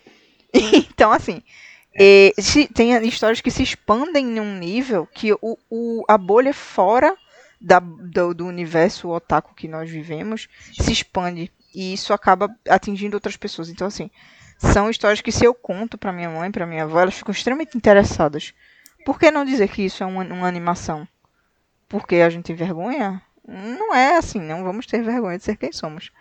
Então, 0.53 1.11
assim, 1.11 1.41
e 1.99 2.33
se- 2.39 2.67
tem 2.67 2.95
histórias 3.07 3.41
que 3.41 3.51
se 3.51 3.63
expandem 3.63 4.25
num 4.25 4.55
nível 4.57 5.05
que 5.07 5.33
o, 5.33 5.57
o- 5.69 6.03
a 6.07 6.17
bolha 6.17 6.53
fora 6.53 7.15
da- 7.59 7.79
do, 7.79 8.33
do 8.33 8.45
universo 8.45 9.09
otaku 9.09 9.53
que 9.55 9.67
nós 9.67 9.89
vivemos 9.89 10.47
se 10.73 10.91
expande. 10.91 11.51
E 11.75 11.93
isso 11.93 12.13
acaba 12.13 12.49
atingindo 12.67 13.15
outras 13.15 13.37
pessoas. 13.37 13.69
Então, 13.69 13.85
assim, 13.87 14.09
são 14.57 14.89
histórias 14.89 15.21
que 15.21 15.31
se 15.31 15.45
eu 15.45 15.53
conto 15.53 15.97
pra 15.97 16.13
minha 16.13 16.29
mãe, 16.29 16.49
pra 16.51 16.65
minha 16.65 16.83
avó, 16.83 16.99
elas 17.01 17.15
ficam 17.15 17.31
extremamente 17.31 17.77
interessadas. 17.77 18.53
Por 19.05 19.19
que 19.19 19.29
não 19.29 19.45
dizer 19.45 19.67
que 19.69 19.83
isso 19.83 20.01
é 20.03 20.05
uma, 20.05 20.23
uma 20.23 20.47
animação? 20.47 21.07
Porque 21.87 22.15
a 22.17 22.29
gente 22.29 22.45
tem 22.45 22.55
vergonha? 22.55 23.21
Não 23.47 23.95
é 23.95 24.17
assim, 24.17 24.39
não 24.41 24.63
vamos 24.63 24.85
ter 24.85 25.01
vergonha 25.01 25.37
de 25.37 25.43
ser 25.45 25.55
quem 25.55 25.71
somos. 25.71 26.11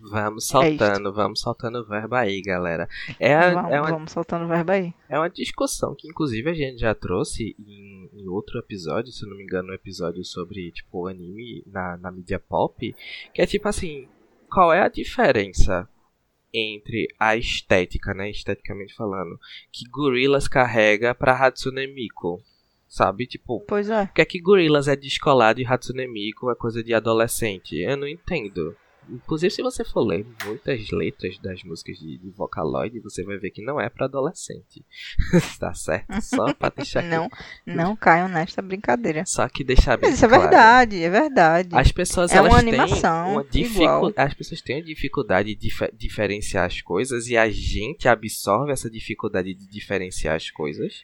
Vamos 0.00 0.46
soltando, 0.46 1.12
vamos 1.12 1.40
soltando 1.40 1.80
o 1.80 1.84
verbo 1.84 2.14
aí, 2.14 2.40
galera. 2.40 2.88
É, 3.18 3.34
a- 3.34 3.50
vamos, 3.54 3.72
é, 3.72 3.80
uma, 3.80 3.90
vamos 3.90 4.12
soltando 4.12 4.44
o 4.44 4.48
verbo 4.48 4.70
aí. 4.70 4.94
é 5.08 5.18
uma 5.18 5.28
discussão 5.28 5.94
que, 5.96 6.08
inclusive, 6.08 6.48
a 6.48 6.54
gente 6.54 6.78
já 6.80 6.94
trouxe 6.94 7.56
em, 7.58 8.08
em 8.12 8.28
outro 8.28 8.58
episódio, 8.60 9.12
se 9.12 9.26
não 9.26 9.36
me 9.36 9.42
engano, 9.42 9.70
um 9.70 9.74
episódio 9.74 10.24
sobre, 10.24 10.70
tipo, 10.70 11.08
anime 11.08 11.64
na, 11.66 11.96
na 11.96 12.12
mídia 12.12 12.38
pop. 12.38 12.94
Que 13.34 13.42
é 13.42 13.46
tipo 13.46 13.68
assim, 13.68 14.06
qual 14.48 14.72
é 14.72 14.82
a 14.82 14.88
diferença 14.88 15.88
entre 16.54 17.08
a 17.18 17.36
estética, 17.36 18.14
né, 18.14 18.30
esteticamente 18.30 18.94
falando, 18.94 19.38
que 19.72 19.88
Gorillaz 19.90 20.46
carrega 20.48 21.12
pra 21.14 21.34
Hatsune 21.36 21.86
Miku? 21.92 22.40
Sabe? 22.88 23.26
Tipo, 23.26 23.60
Pois 23.68 23.90
é. 23.90 24.06
por 24.06 24.14
que 24.14 24.22
é 24.22 24.24
que 24.24 24.40
Gorillaz 24.40 24.88
é 24.88 24.96
descolado 24.96 25.60
e 25.60 25.66
Hatsune 25.66 26.08
Miku 26.08 26.50
é 26.50 26.54
coisa 26.54 26.82
de 26.82 26.94
adolescente? 26.94 27.76
Eu 27.76 27.96
não 27.96 28.08
entendo. 28.08 28.74
Inclusive, 29.10 29.50
se 29.50 29.62
você 29.62 29.82
for 29.84 30.02
ler 30.02 30.26
muitas 30.44 30.90
letras 30.90 31.38
das 31.38 31.62
músicas 31.62 31.98
de, 31.98 32.18
de 32.18 32.30
Vocaloid, 32.30 33.00
você 33.00 33.22
vai 33.24 33.38
ver 33.38 33.50
que 33.50 33.62
não 33.62 33.80
é 33.80 33.88
pra 33.88 34.04
adolescente. 34.04 34.84
tá 35.58 35.72
certo? 35.72 36.12
Só 36.20 36.52
pra 36.52 36.68
deixar 36.76 37.00
aqui- 37.00 37.08
Não, 37.08 37.30
não 37.66 37.96
caiam 37.96 38.28
nesta 38.28 38.60
brincadeira. 38.60 39.24
Só 39.26 39.48
que 39.48 39.64
deixar 39.64 39.96
bem 39.96 40.10
Mas 40.10 40.16
isso 40.18 40.26
é 40.26 40.28
claro. 40.28 40.42
verdade, 40.42 41.02
é 41.02 41.08
verdade. 41.08 41.68
As 41.72 41.90
pessoas 41.90 42.32
É 42.32 42.36
elas 42.36 42.52
uma 42.52 42.60
têm 42.62 42.68
animação, 42.80 43.32
uma 43.32 43.44
dificu-. 43.44 44.12
As 44.14 44.34
pessoas 44.34 44.60
têm 44.60 44.76
a 44.80 44.84
dificuldade 44.84 45.54
de 45.54 45.60
dife- 45.60 45.92
diferenciar 45.96 46.66
as 46.66 46.82
coisas 46.82 47.28
e 47.28 47.36
a 47.36 47.48
gente 47.48 48.08
absorve 48.08 48.72
essa 48.72 48.90
dificuldade 48.90 49.54
de 49.54 49.66
diferenciar 49.68 50.36
as 50.36 50.50
coisas. 50.50 51.02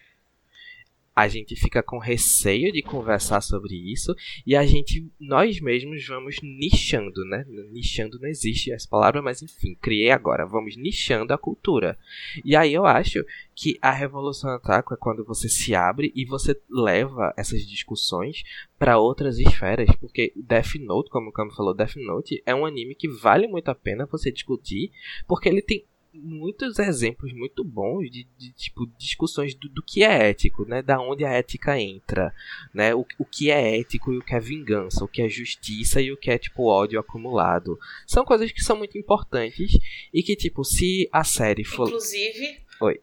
A 1.15 1.29
gente 1.29 1.55
fica 1.55 1.83
com 1.83 1.99
receio 1.99 2.73
de 2.73 2.83
conversar 2.83 3.41
sobre 3.41 3.75
isso 3.75 4.15
e 4.47 4.57
a 4.57 4.67
gente, 4.67 5.09
nós 5.21 5.61
mesmos, 5.61 6.07
vamos 6.07 6.37
nichando, 6.43 7.25
né? 7.25 7.45
Nichando 7.71 8.19
não 8.19 8.29
existe 8.29 8.73
essa 8.73 8.89
palavra, 8.89 9.23
mas 9.23 9.43
enfim, 9.43 9.77
criei 9.81 10.11
agora. 10.11 10.47
Vamos 10.47 10.77
nichando 10.77 11.33
a 11.33 11.39
cultura. 11.39 11.99
E 12.45 12.57
aí 12.57 12.75
eu 12.75 12.85
acho 12.85 13.25
que 13.55 13.79
a 13.81 13.93
Revolução 13.93 14.55
Otaku 14.57 14.95
é 14.95 14.97
quando 14.97 15.25
você 15.25 15.49
se 15.49 15.75
abre 15.75 16.13
e 16.15 16.25
você 16.25 16.61
leva 16.69 17.33
essas 17.37 17.65
discussões 17.67 18.43
para 18.79 18.99
outras 18.99 19.39
esferas, 19.39 19.89
porque 20.01 20.33
Death 20.37 20.75
Note, 20.81 21.11
como 21.11 21.31
o 21.31 21.33
Camo 21.33 21.55
falou, 21.55 21.75
Death 21.75 21.97
Note 21.97 22.43
é 22.45 22.55
um 22.55 22.67
anime 22.67 22.95
que 22.95 23.09
vale 23.09 23.47
muito 23.47 23.69
a 23.69 23.75
pena 23.75 24.07
você 24.07 24.33
discutir, 24.33 24.91
porque 25.27 25.49
ele 25.49 25.63
tem 25.63 25.85
muitos 26.15 26.79
exemplos 26.79 27.33
muito 27.33 27.65
bons 27.65 28.11
de, 28.11 28.27
de, 28.39 28.53
tipo 28.53 28.87
discussões 28.97 29.55
do, 29.55 29.69
do 29.69 29.83
que 29.83 30.05
é 30.05 30.31
ético, 30.31 30.65
né? 30.65 30.81
Da 30.81 31.01
onde 31.01 31.25
a 31.25 31.31
ética 31.31 31.79
entra, 31.79 32.33
né? 32.73 32.95
O, 32.95 33.05
o 33.19 33.25
que 33.25 33.51
é 33.51 33.79
ético 33.79 34.13
e 34.13 34.19
o 34.19 34.23
que 34.23 34.35
é 34.35 34.41
vingança, 34.41 35.05
o 35.05 35.09
que 35.09 35.23
é 35.23 35.29
justiça 35.29 36.01
e 36.01 36.13
o 36.13 36.17
que 36.17 36.31
é 36.31 36.39
tipo 36.39 36.67
ódio 36.67 37.01
acumulado. 37.01 37.79
São 38.07 38.25
coisas 38.25 38.51
que 38.53 38.63
são 38.63 38.77
muito 38.77 38.97
importantes 38.97 39.73
e 40.13 40.23
que 40.23 40.37
tipo 40.37 40.65
se 40.65 41.09
a 41.13 41.25
série 41.25 41.65
for 41.65 41.89
Inclusive. 41.89 42.61
Oi. 42.81 43.01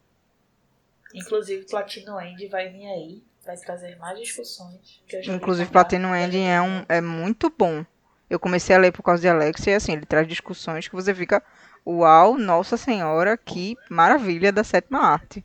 Inclusive, 1.14 1.66
Platino 1.66 2.18
End 2.20 2.46
vai 2.48 2.68
vir 2.70 2.86
aí. 2.86 3.22
Vai 3.44 3.56
trazer 3.56 3.96
mais 3.96 4.18
discussões. 4.18 5.02
Inclusive. 5.28 5.70
Platino 5.70 6.14
Ending 6.14 6.44
é, 6.44 6.62
um, 6.62 6.84
é 6.88 7.00
muito 7.00 7.50
bom. 7.50 7.84
Eu 8.30 8.38
comecei 8.38 8.74
a 8.74 8.78
ler 8.78 8.92
por 8.92 9.02
causa 9.02 9.20
de 9.20 9.28
Alex 9.28 9.66
e 9.66 9.72
assim, 9.72 9.92
ele 9.92 10.06
traz 10.06 10.26
discussões 10.26 10.88
que 10.88 10.94
você 10.94 11.14
fica, 11.14 11.42
uau, 11.86 12.38
nossa 12.38 12.76
senhora, 12.76 13.36
que 13.36 13.76
maravilha 13.90 14.52
da 14.52 14.64
sétima 14.64 15.00
arte. 15.00 15.44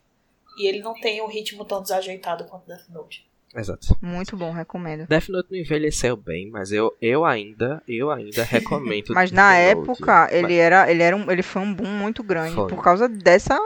E 0.57 0.67
ele 0.67 0.81
não 0.81 0.93
tem 0.93 1.21
um 1.21 1.27
ritmo 1.27 1.63
tão 1.65 1.81
desajeitado 1.81 2.45
quanto 2.45 2.67
Death 2.67 2.89
Note. 2.89 3.27
Exato. 3.55 3.97
Muito 4.01 4.35
bom, 4.35 4.51
recomendo. 4.51 5.07
Death 5.07 5.29
Note 5.29 5.49
não 5.51 5.57
envelheceu 5.57 6.17
bem, 6.17 6.49
mas 6.49 6.71
eu, 6.71 6.95
eu 7.01 7.25
ainda, 7.25 7.81
eu 7.87 8.11
ainda 8.11 8.43
recomendo. 8.45 9.13
Mas 9.13 9.31
na 9.31 9.53
Death 9.53 9.77
Note. 9.77 9.89
época, 9.91 10.29
ele 10.31 10.55
era, 10.55 10.91
ele 10.91 11.03
era 11.03 11.15
um, 11.15 11.31
ele 11.31 11.43
foi 11.43 11.61
um 11.61 11.73
boom 11.73 11.87
muito 11.87 12.23
grande 12.23 12.55
Foi. 12.55 12.67
por 12.67 12.83
causa 12.83 13.07
dessa 13.07 13.57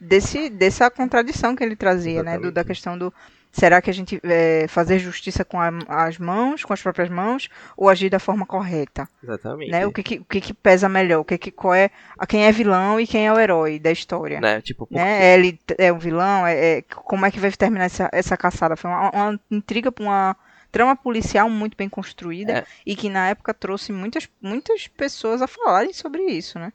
desse 0.00 0.50
dessa 0.50 0.90
contradição 0.90 1.54
que 1.56 1.62
ele 1.64 1.76
trazia, 1.76 2.22
né, 2.22 2.34
do, 2.36 2.42
da 2.42 2.60
Exatamente. 2.60 2.66
questão 2.66 2.98
do 2.98 3.14
será 3.56 3.80
que 3.80 3.88
a 3.88 3.94
gente 3.94 4.20
é, 4.24 4.66
fazer 4.68 4.98
justiça 4.98 5.44
com 5.44 5.60
a- 5.60 5.70
as 5.88 6.18
mãos, 6.18 6.64
com 6.64 6.72
as 6.72 6.82
próprias 6.82 7.08
mãos 7.08 7.48
ou 7.76 7.88
agir 7.88 8.10
da 8.10 8.18
forma 8.18 8.44
correta, 8.44 9.08
Exatamente. 9.22 9.70
né? 9.70 9.86
O 9.86 9.92
que 9.92 10.02
que, 10.02 10.16
o 10.18 10.24
que 10.24 10.40
que 10.40 10.52
pesa 10.52 10.88
melhor? 10.88 11.20
O 11.20 11.24
que 11.24 11.38
que 11.38 11.50
qual 11.52 11.72
é 11.72 11.88
a 12.18 12.26
quem 12.26 12.44
é 12.46 12.50
vilão 12.52 12.98
e 12.98 13.06
quem 13.06 13.26
é 13.28 13.32
o 13.32 13.38
herói 13.38 13.78
da 13.78 13.92
história? 13.92 14.40
Né? 14.40 14.60
Tipo, 14.60 14.86
porque- 14.86 14.96
né? 15.02 15.34
Ele 15.34 15.58
é 15.78 15.92
o 15.92 15.98
vilão, 15.98 16.44
é, 16.44 16.78
é- 16.78 16.82
como 16.82 17.24
é 17.24 17.30
que 17.30 17.38
vai 17.38 17.52
terminar 17.52 17.84
essa, 17.84 18.08
essa 18.12 18.36
caçada? 18.36 18.74
Foi 18.76 18.90
uma, 18.90 19.10
uma 19.10 19.40
intriga 19.50 19.92
pra 19.92 20.02
uma 20.04 20.36
trama 20.72 20.96
policial 20.96 21.48
muito 21.48 21.76
bem 21.76 21.88
construída 21.88 22.52
É. 22.52 22.64
e 22.84 22.96
que 22.96 23.08
na 23.08 23.28
época 23.28 23.54
trouxe 23.54 23.92
muitas, 23.92 24.28
muitas 24.42 24.88
pessoas 24.88 25.40
a 25.40 25.46
falarem 25.46 25.92
sobre 25.92 26.22
isso, 26.24 26.58
né? 26.58 26.72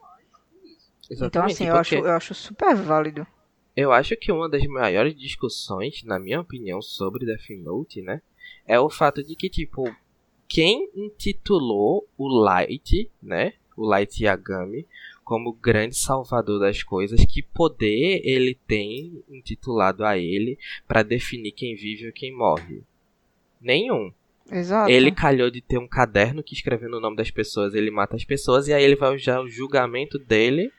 Então, 1.12 1.26
exatamente, 1.28 1.54
assim, 1.54 1.66
eu 1.68 1.76
acho, 1.76 1.96
eu 1.96 2.12
acho 2.12 2.34
super 2.34 2.74
válido. 2.76 3.28
Eu 3.80 3.94
acho 3.94 4.18
que 4.18 4.30
uma 4.30 4.50
das 4.50 4.66
maiores 4.66 5.16
discussões, 5.16 6.04
na 6.04 6.20
minha 6.20 6.42
opinião, 6.42 6.82
sobre 6.82 7.26
Death 7.26 7.50
Note, 7.64 8.02
né? 8.02 8.22
É 8.68 8.78
o 8.78 8.90
fato 8.90 9.24
de 9.24 9.36
que, 9.38 9.50
tipo, 9.50 9.90
quem 10.50 10.90
intitulou 10.94 12.06
o 12.18 12.28
Light, 12.28 13.10
né? 13.24 13.54
O 13.78 13.86
Light 13.86 14.22
Yagami, 14.22 14.86
como 15.24 15.54
grande 15.54 15.96
salvador 15.96 16.60
das 16.60 16.84
coisas, 16.84 17.24
que 17.24 17.42
poder 17.42 18.22
ele 18.26 18.54
tem 18.68 19.24
intitulado 19.30 20.04
a 20.04 20.18
ele 20.18 20.58
pra 20.86 21.02
definir 21.02 21.54
quem 21.54 21.74
vive 21.74 22.08
ou 22.08 22.14
quem 22.14 22.36
morre? 22.36 22.84
Nenhum. 23.62 24.12
Exato. 24.52 24.92
Ele 24.92 25.12
calhou 25.12 25.50
de 25.50 25.62
ter 25.62 25.78
um 25.78 25.88
caderno 25.88 26.44
que 26.44 26.54
escrevendo 26.54 26.98
o 26.98 27.00
nome 27.00 27.16
das 27.16 27.32
pessoas, 27.32 27.74
ele 27.74 27.92
mata 27.92 28.18
as 28.18 28.26
pessoas 28.26 28.68
e 28.68 28.74
aí 28.74 28.84
ele 28.84 28.98
vai 28.98 29.16
usar 29.16 29.40
o 29.40 29.48
julgamento 29.48 30.20
dele 30.20 30.70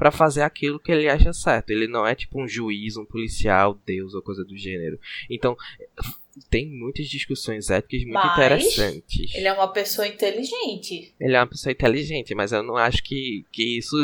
pra 0.00 0.10
fazer 0.10 0.40
aquilo 0.40 0.80
que 0.80 0.90
ele 0.90 1.10
acha 1.10 1.30
certo. 1.30 1.68
Ele 1.68 1.86
não 1.86 2.06
é 2.06 2.14
tipo 2.14 2.40
um 2.40 2.48
juiz, 2.48 2.96
um 2.96 3.04
policial, 3.04 3.78
Deus 3.84 4.14
ou 4.14 4.22
coisa 4.22 4.42
do 4.42 4.56
gênero. 4.56 4.98
Então, 5.28 5.54
tem 6.48 6.66
muitas 6.70 7.06
discussões 7.06 7.68
éticas 7.68 8.02
muito 8.04 8.14
Mas 8.14 8.32
interessantes. 8.32 9.34
Ele 9.34 9.46
é 9.46 9.52
uma 9.52 9.68
pessoa 9.68 10.08
inteligente. 10.08 11.14
Ele 11.20 11.36
é 11.36 11.38
uma 11.38 11.46
pessoa 11.46 11.70
inteligente, 11.70 12.34
mas 12.34 12.50
eu 12.50 12.62
não 12.62 12.78
acho 12.78 13.02
que, 13.02 13.44
que 13.52 13.76
isso 13.76 13.94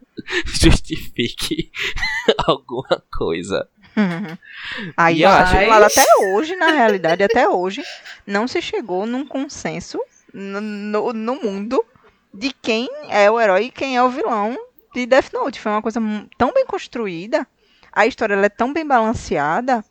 justifique 0.58 1.70
alguma 2.48 3.04
coisa. 3.14 3.68
Aí 4.96 5.18
E 5.18 5.22
eu 5.22 5.28
acho 5.28 5.52
que 5.52 6.00
até 6.00 6.06
hoje, 6.28 6.56
na 6.56 6.70
realidade, 6.70 7.22
até 7.22 7.46
hoje, 7.46 7.82
não 8.26 8.48
se 8.48 8.62
chegou 8.62 9.04
num 9.04 9.26
consenso 9.26 10.00
no, 10.32 10.62
no, 10.62 11.12
no 11.12 11.34
mundo 11.34 11.84
de 12.32 12.54
quem 12.54 12.88
é 13.10 13.30
o 13.30 13.38
herói 13.38 13.64
e 13.64 13.70
quem 13.70 13.98
é 13.98 14.02
o 14.02 14.08
vilão 14.08 14.56
de 15.00 15.06
Death 15.06 15.32
Note. 15.32 15.60
Foi 15.60 15.72
uma 15.72 15.82
coisa 15.82 16.00
tão 16.36 16.52
bem 16.52 16.66
construída, 16.66 17.46
a 17.92 18.06
história 18.06 18.34
ela 18.34 18.46
é 18.46 18.50
tão 18.50 18.72
bem 18.72 18.86
balanceada 18.86 19.84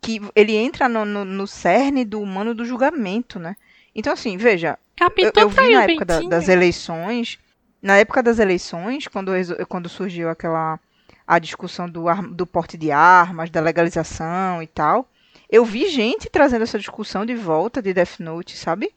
que 0.00 0.20
ele 0.34 0.54
entra 0.56 0.88
no, 0.88 1.04
no, 1.04 1.24
no 1.24 1.46
cerne 1.46 2.04
do 2.04 2.20
humano 2.20 2.54
do 2.54 2.64
julgamento, 2.64 3.38
né? 3.38 3.56
Então, 3.94 4.12
assim, 4.12 4.36
veja, 4.36 4.78
eu, 5.22 5.30
eu 5.42 5.48
vi 5.48 5.56
na 5.56 5.82
época 5.92 6.04
da- 6.04 6.20
das 6.28 6.44
eleições, 6.52 7.38
na 7.80 7.96
época 7.96 8.22
das 8.22 8.38
eleições, 8.38 9.06
quando, 9.08 9.32
quando 9.68 9.88
surgiu 9.88 10.28
aquela 10.28 10.78
a 11.26 11.38
discussão 11.38 11.88
do, 11.88 12.04
do 12.32 12.46
porte 12.46 12.76
de 12.76 12.90
armas, 12.90 13.48
da 13.48 13.60
legalização 13.60 14.62
e 14.62 14.66
tal, 14.66 15.08
eu 15.48 15.64
vi 15.64 15.88
gente 15.88 16.28
trazendo 16.28 16.62
essa 16.64 16.78
discussão 16.78 17.24
de 17.24 17.34
volta 17.34 17.80
de 17.80 17.94
Death 17.94 18.18
Note, 18.20 18.56
sabe? 18.58 18.92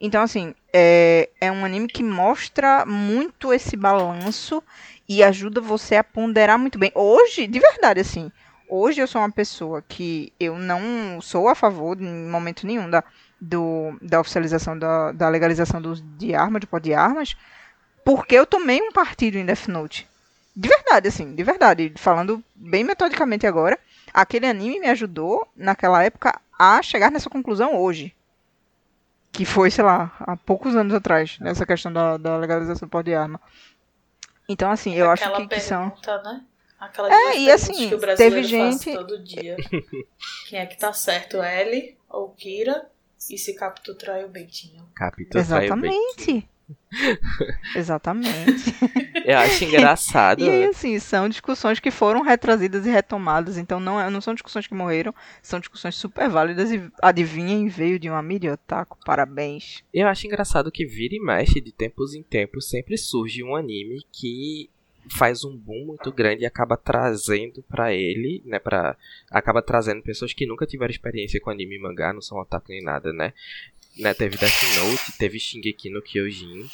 Então, 0.00 0.22
assim, 0.22 0.54
é, 0.72 1.28
é 1.38 1.52
um 1.52 1.64
anime 1.66 1.86
que 1.88 2.02
mostra 2.02 2.86
muito 2.86 3.52
esse 3.52 3.76
balanço 3.76 4.62
e 5.08 5.22
ajuda 5.22 5.60
você 5.60 5.96
a 5.96 6.04
ponderar 6.04 6.58
muito 6.58 6.78
bem. 6.78 6.90
Hoje, 6.94 7.46
de 7.46 7.58
verdade, 7.58 8.00
assim, 8.00 8.30
hoje 8.68 9.00
eu 9.00 9.06
sou 9.06 9.20
uma 9.20 9.30
pessoa 9.30 9.82
que 9.82 10.32
eu 10.38 10.58
não 10.58 11.20
sou 11.20 11.48
a 11.48 11.54
favor, 11.54 12.00
em 12.00 12.28
momento 12.28 12.66
nenhum, 12.66 12.90
da, 12.90 13.04
do, 13.40 13.96
da 14.02 14.20
oficialização 14.20 14.78
da, 14.78 15.12
da 15.12 15.28
legalização 15.28 15.80
do 15.80 15.94
de 15.94 16.34
armas, 16.34 16.60
do 16.60 16.66
porte 16.66 16.84
de 16.84 16.94
armas, 16.94 17.36
porque 18.04 18.34
eu 18.34 18.46
tomei 18.46 18.80
um 18.80 18.92
partido 18.92 19.36
em 19.36 19.44
Death 19.44 19.68
Note. 19.68 20.08
De 20.54 20.68
verdade, 20.68 21.08
assim, 21.08 21.34
de 21.34 21.42
verdade. 21.42 21.92
Falando 21.96 22.42
bem 22.54 22.82
metodicamente 22.82 23.46
agora, 23.46 23.78
aquele 24.12 24.46
anime 24.46 24.80
me 24.80 24.88
ajudou, 24.88 25.46
naquela 25.54 26.02
época, 26.02 26.40
a 26.58 26.82
chegar 26.82 27.10
nessa 27.10 27.28
conclusão 27.28 27.76
hoje. 27.76 28.14
Que 29.30 29.44
foi, 29.44 29.70
sei 29.70 29.84
lá, 29.84 30.16
há 30.20 30.34
poucos 30.34 30.74
anos 30.74 30.94
atrás, 30.94 31.38
nessa 31.40 31.66
questão 31.66 31.92
da, 31.92 32.16
da 32.16 32.38
legalização 32.38 32.88
do 32.88 32.90
porte 32.90 33.06
de 33.06 33.14
arma. 33.14 33.38
Então, 34.48 34.70
assim, 34.70 34.94
eu 34.94 35.10
acho 35.10 35.24
Aquela 35.24 35.46
que, 35.48 35.54
que 35.54 35.60
são. 35.60 35.90
pergunta, 35.90 36.22
né? 36.22 36.44
Aquelas 36.78 37.12
É, 37.12 37.38
e 37.38 37.50
assim, 37.50 37.88
que 37.88 37.94
o 37.94 37.98
brasileiro 37.98 38.46
teve 38.46 38.58
faz 38.58 38.82
gente- 38.82 38.92
todo 38.96 39.18
dia. 39.22 39.56
Quem 40.48 40.58
é 40.58 40.66
que 40.66 40.76
tá 40.78 40.92
certo, 40.92 41.42
L 41.42 41.96
ou 42.08 42.28
Kira? 42.30 42.88
E 43.30 43.36
se 43.38 43.54
Capitu 43.54 43.94
traiu 43.94 44.26
o 44.26 44.30
Bentinho? 44.30 44.86
Capítulo 44.94 45.44
traiu 45.44 45.76
bem. 45.80 45.90
Exatamente. 45.90 46.48
Exatamente. 47.74 48.74
Eu 49.24 49.38
acho 49.38 49.64
engraçado. 49.64 50.40
E 50.42 50.48
aí, 50.48 50.64
assim, 50.64 50.98
são 50.98 51.28
discussões 51.28 51.80
que 51.80 51.90
foram 51.90 52.22
retrazidas 52.22 52.86
e 52.86 52.90
retomadas. 52.90 53.58
Então, 53.58 53.78
não, 53.80 54.00
é- 54.00 54.08
não 54.10 54.20
são 54.20 54.34
discussões 54.34 54.66
que 54.66 54.74
morreram, 54.74 55.14
são 55.42 55.58
discussões 55.60 55.94
super 55.94 56.28
válidas. 56.28 56.70
E 56.72 56.90
adivinhem, 57.02 57.68
veio 57.68 57.98
de 57.98 58.08
uma 58.08 58.22
mídia 58.22 58.52
otaku. 58.54 58.98
Parabéns. 59.04 59.82
Eu 59.92 60.08
acho 60.08 60.26
engraçado 60.26 60.70
que 60.72 60.86
vira 60.86 61.14
e 61.14 61.20
mexe 61.20 61.60
de 61.60 61.72
tempos 61.72 62.14
em 62.14 62.22
tempos 62.22 62.68
sempre 62.68 62.96
surge 62.96 63.42
um 63.42 63.54
anime 63.54 64.04
que 64.12 64.70
faz 65.16 65.44
um 65.44 65.56
boom 65.56 65.86
muito 65.86 66.10
grande 66.10 66.42
e 66.42 66.46
acaba 66.46 66.76
trazendo 66.76 67.62
pra 67.68 67.94
ele, 67.94 68.42
né, 68.44 68.58
para 68.58 68.96
acaba 69.30 69.62
trazendo 69.62 70.02
pessoas 70.02 70.32
que 70.32 70.44
nunca 70.46 70.66
tiveram 70.66 70.90
experiência 70.90 71.40
com 71.40 71.48
anime 71.48 71.76
e 71.76 71.80
mangá, 71.80 72.12
não 72.12 72.20
são 72.20 72.38
otaku 72.38 72.66
nem 72.70 72.82
nada, 72.82 73.12
né? 73.12 73.32
Né 73.96 74.14
teve 74.14 74.36
Death 74.36 74.62
Note, 74.76 75.12
teve 75.18 75.38
Shingeki 75.38 75.90
no 75.90 76.02
Kyojin. 76.02 76.68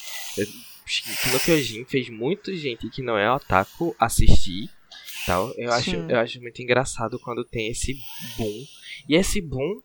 Shingeki 0.86 1.30
no 1.30 1.40
Kyojin 1.40 1.84
fez 1.84 2.08
muita 2.08 2.54
gente 2.56 2.88
que 2.90 3.02
não 3.02 3.16
é 3.16 3.32
otaku 3.32 3.94
assistir. 3.98 4.70
Tal. 5.24 5.52
Eu 5.56 5.72
acho, 5.72 5.94
eu 5.94 6.18
acho 6.18 6.40
muito 6.40 6.60
engraçado 6.60 7.18
quando 7.18 7.44
tem 7.44 7.68
esse 7.68 7.96
boom. 8.36 8.66
E 9.08 9.14
esse 9.14 9.40
boom 9.40 9.80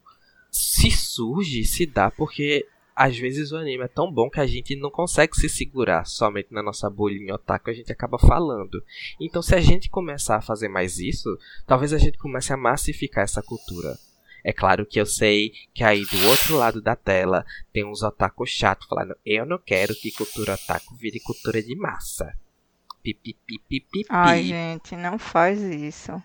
se 0.52 0.90
surge, 0.90 1.64
se 1.64 1.86
dá 1.86 2.10
porque 2.10 2.66
às 2.98 3.16
vezes 3.16 3.52
o 3.52 3.58
anime 3.58 3.84
é 3.84 3.88
tão 3.88 4.12
bom 4.12 4.28
que 4.28 4.40
a 4.40 4.48
gente 4.48 4.76
não 4.76 4.90
consegue 4.90 5.36
se 5.36 5.48
segurar 5.48 6.04
somente 6.06 6.52
na 6.52 6.64
nossa 6.64 6.90
bolinha 6.90 7.36
otaku, 7.36 7.70
a 7.70 7.74
gente 7.74 7.92
acaba 7.92 8.18
falando. 8.18 8.84
Então, 9.22 9.40
se 9.40 9.54
a 9.54 9.60
gente 9.60 9.88
começar 9.88 10.38
a 10.38 10.42
fazer 10.42 10.68
mais 10.68 10.98
isso, 10.98 11.30
talvez 11.68 11.94
a 11.94 12.00
gente 12.00 12.18
comece 12.18 12.52
a 12.52 12.58
massificar 12.58 13.24
essa 13.24 13.44
cultura. 13.44 14.00
É 14.48 14.54
claro 14.54 14.86
que 14.86 14.98
eu 14.98 15.06
sei 15.06 15.52
que 15.74 15.84
aí 15.84 16.06
do 16.06 16.26
outro 16.26 16.56
lado 16.56 16.82
da 16.82 16.96
tela 16.96 17.46
tem 17.74 17.84
uns 17.84 18.02
otaku 18.02 18.48
chato 18.48 18.88
falando: 18.88 19.14
eu 19.26 19.46
não 19.46 19.58
quero 19.58 19.94
que 19.94 20.10
cultura 20.10 20.54
otaku 20.54 20.96
vire 20.96 21.20
cultura 21.20 21.62
de 21.62 21.76
massa. 21.76 22.34
Pipipipipipi. 23.04 24.06
Ai, 24.08 24.46
gente, 24.46 24.96
não 24.96 25.20
faz 25.20 25.62
isso. 25.62 26.24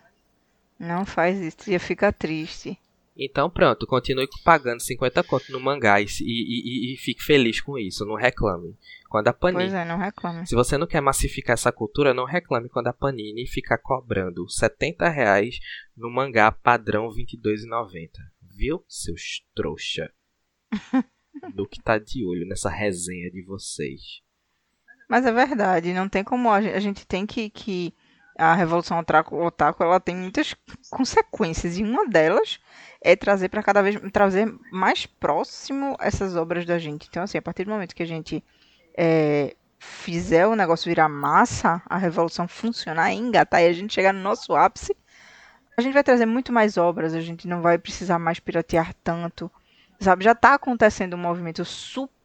Não 0.79 1.05
faz 1.05 1.37
isso. 1.37 1.69
Ia 1.69 1.81
ficar 1.81 2.13
triste. 2.13 2.79
Então 3.15 3.49
pronto, 3.49 3.85
continue 3.85 4.27
pagando 4.43 4.81
50 4.81 5.23
conto 5.23 5.51
no 5.51 5.59
mangá 5.59 6.01
e, 6.01 6.05
e, 6.21 6.93
e, 6.93 6.97
fique 6.97 7.23
feliz 7.23 7.61
com 7.61 7.77
isso, 7.77 8.05
não 8.05 8.15
reclame. 8.15 8.75
Quando 9.07 9.27
a 9.27 9.33
Panini. 9.33 9.65
Pois 9.65 9.73
é, 9.73 9.85
não 9.85 9.97
reclame. 9.97 10.47
Se 10.47 10.55
você 10.55 10.75
não 10.75 10.87
quer 10.87 10.99
massificar 10.99 11.53
essa 11.53 11.71
cultura, 11.71 12.15
não 12.15 12.25
reclame 12.25 12.69
quando 12.69 12.87
a 12.87 12.93
Panini 12.93 13.45
ficar 13.47 13.77
cobrando 13.77 14.49
70 14.49 15.07
reais 15.09 15.59
no 15.95 16.09
mangá 16.09 16.51
padrão 16.51 17.07
R$ 17.09 17.23
22,90. 17.23 18.09
Viu, 18.55 18.83
seus 18.87 19.45
trouxa? 19.53 20.11
Do 21.53 21.67
que 21.67 21.81
tá 21.81 21.99
de 21.99 22.25
olho 22.25 22.47
nessa 22.47 22.69
resenha 22.69 23.29
de 23.29 23.43
vocês. 23.43 24.23
Mas 25.07 25.25
é 25.25 25.31
verdade, 25.31 25.93
não 25.93 26.09
tem 26.09 26.23
como. 26.23 26.49
A 26.49 26.61
gente, 26.61 26.73
a 26.73 26.79
gente 26.79 27.07
tem 27.07 27.25
que, 27.25 27.49
que. 27.49 27.93
A 28.37 28.55
Revolução 28.55 28.99
Otaku, 28.99 29.83
ela 29.83 29.99
tem 29.99 30.15
muitas 30.15 30.55
consequências. 30.89 31.77
E 31.77 31.83
uma 31.83 32.07
delas 32.07 32.59
é 33.01 33.15
trazer 33.15 33.49
para 33.49 33.61
cada 33.61 33.81
vez. 33.81 33.99
trazer 34.11 34.51
mais 34.71 35.05
próximo 35.05 35.95
essas 35.99 36.35
obras 36.35 36.65
da 36.65 36.79
gente. 36.79 37.07
Então, 37.09 37.23
assim, 37.23 37.37
a 37.37 37.41
partir 37.41 37.65
do 37.65 37.71
momento 37.71 37.95
que 37.95 38.03
a 38.03 38.07
gente 38.07 38.43
é, 38.97 39.55
fizer 39.79 40.47
o 40.47 40.55
negócio 40.55 40.89
virar 40.89 41.09
massa, 41.09 41.81
a 41.85 41.97
revolução 41.97 42.47
funcionar, 42.47 43.11
engatar 43.13 43.61
e 43.61 43.67
a 43.67 43.73
gente 43.73 43.93
chegar 43.93 44.13
no 44.13 44.21
nosso 44.21 44.55
ápice, 44.55 44.95
a 45.77 45.81
gente 45.81 45.93
vai 45.93 46.03
trazer 46.03 46.25
muito 46.25 46.51
mais 46.51 46.77
obras, 46.77 47.13
a 47.13 47.21
gente 47.21 47.47
não 47.47 47.61
vai 47.61 47.77
precisar 47.77 48.19
mais 48.19 48.39
piratear 48.39 48.93
tanto. 49.03 49.51
Sabe, 49.99 50.23
já 50.23 50.35
tá 50.35 50.55
acontecendo 50.55 51.15
um 51.15 51.19
movimento 51.19 51.63
super 51.63 52.22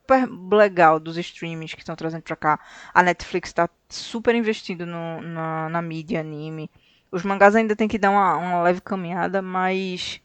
legal 0.53 0.99
dos 1.01 1.17
streamings 1.19 1.75
que 1.75 1.81
estão 1.81 1.97
trazendo 1.97 2.23
pra 2.23 2.37
cá. 2.37 2.61
A 2.95 3.03
Netflix 3.03 3.53
tá 3.53 3.69
super 3.89 4.35
investindo 4.35 4.87
no, 4.87 5.21
na, 5.23 5.69
na 5.69 5.83
mídia 5.83 6.21
anime. 6.21 6.71
Os 7.11 7.23
mangás 7.23 7.57
ainda 7.57 7.75
tem 7.77 7.89
que 7.89 7.99
dar 7.99 8.11
uma, 8.11 8.37
uma 8.37 8.63
leve 8.63 8.81
caminhada, 8.81 9.41
mas 9.43 10.21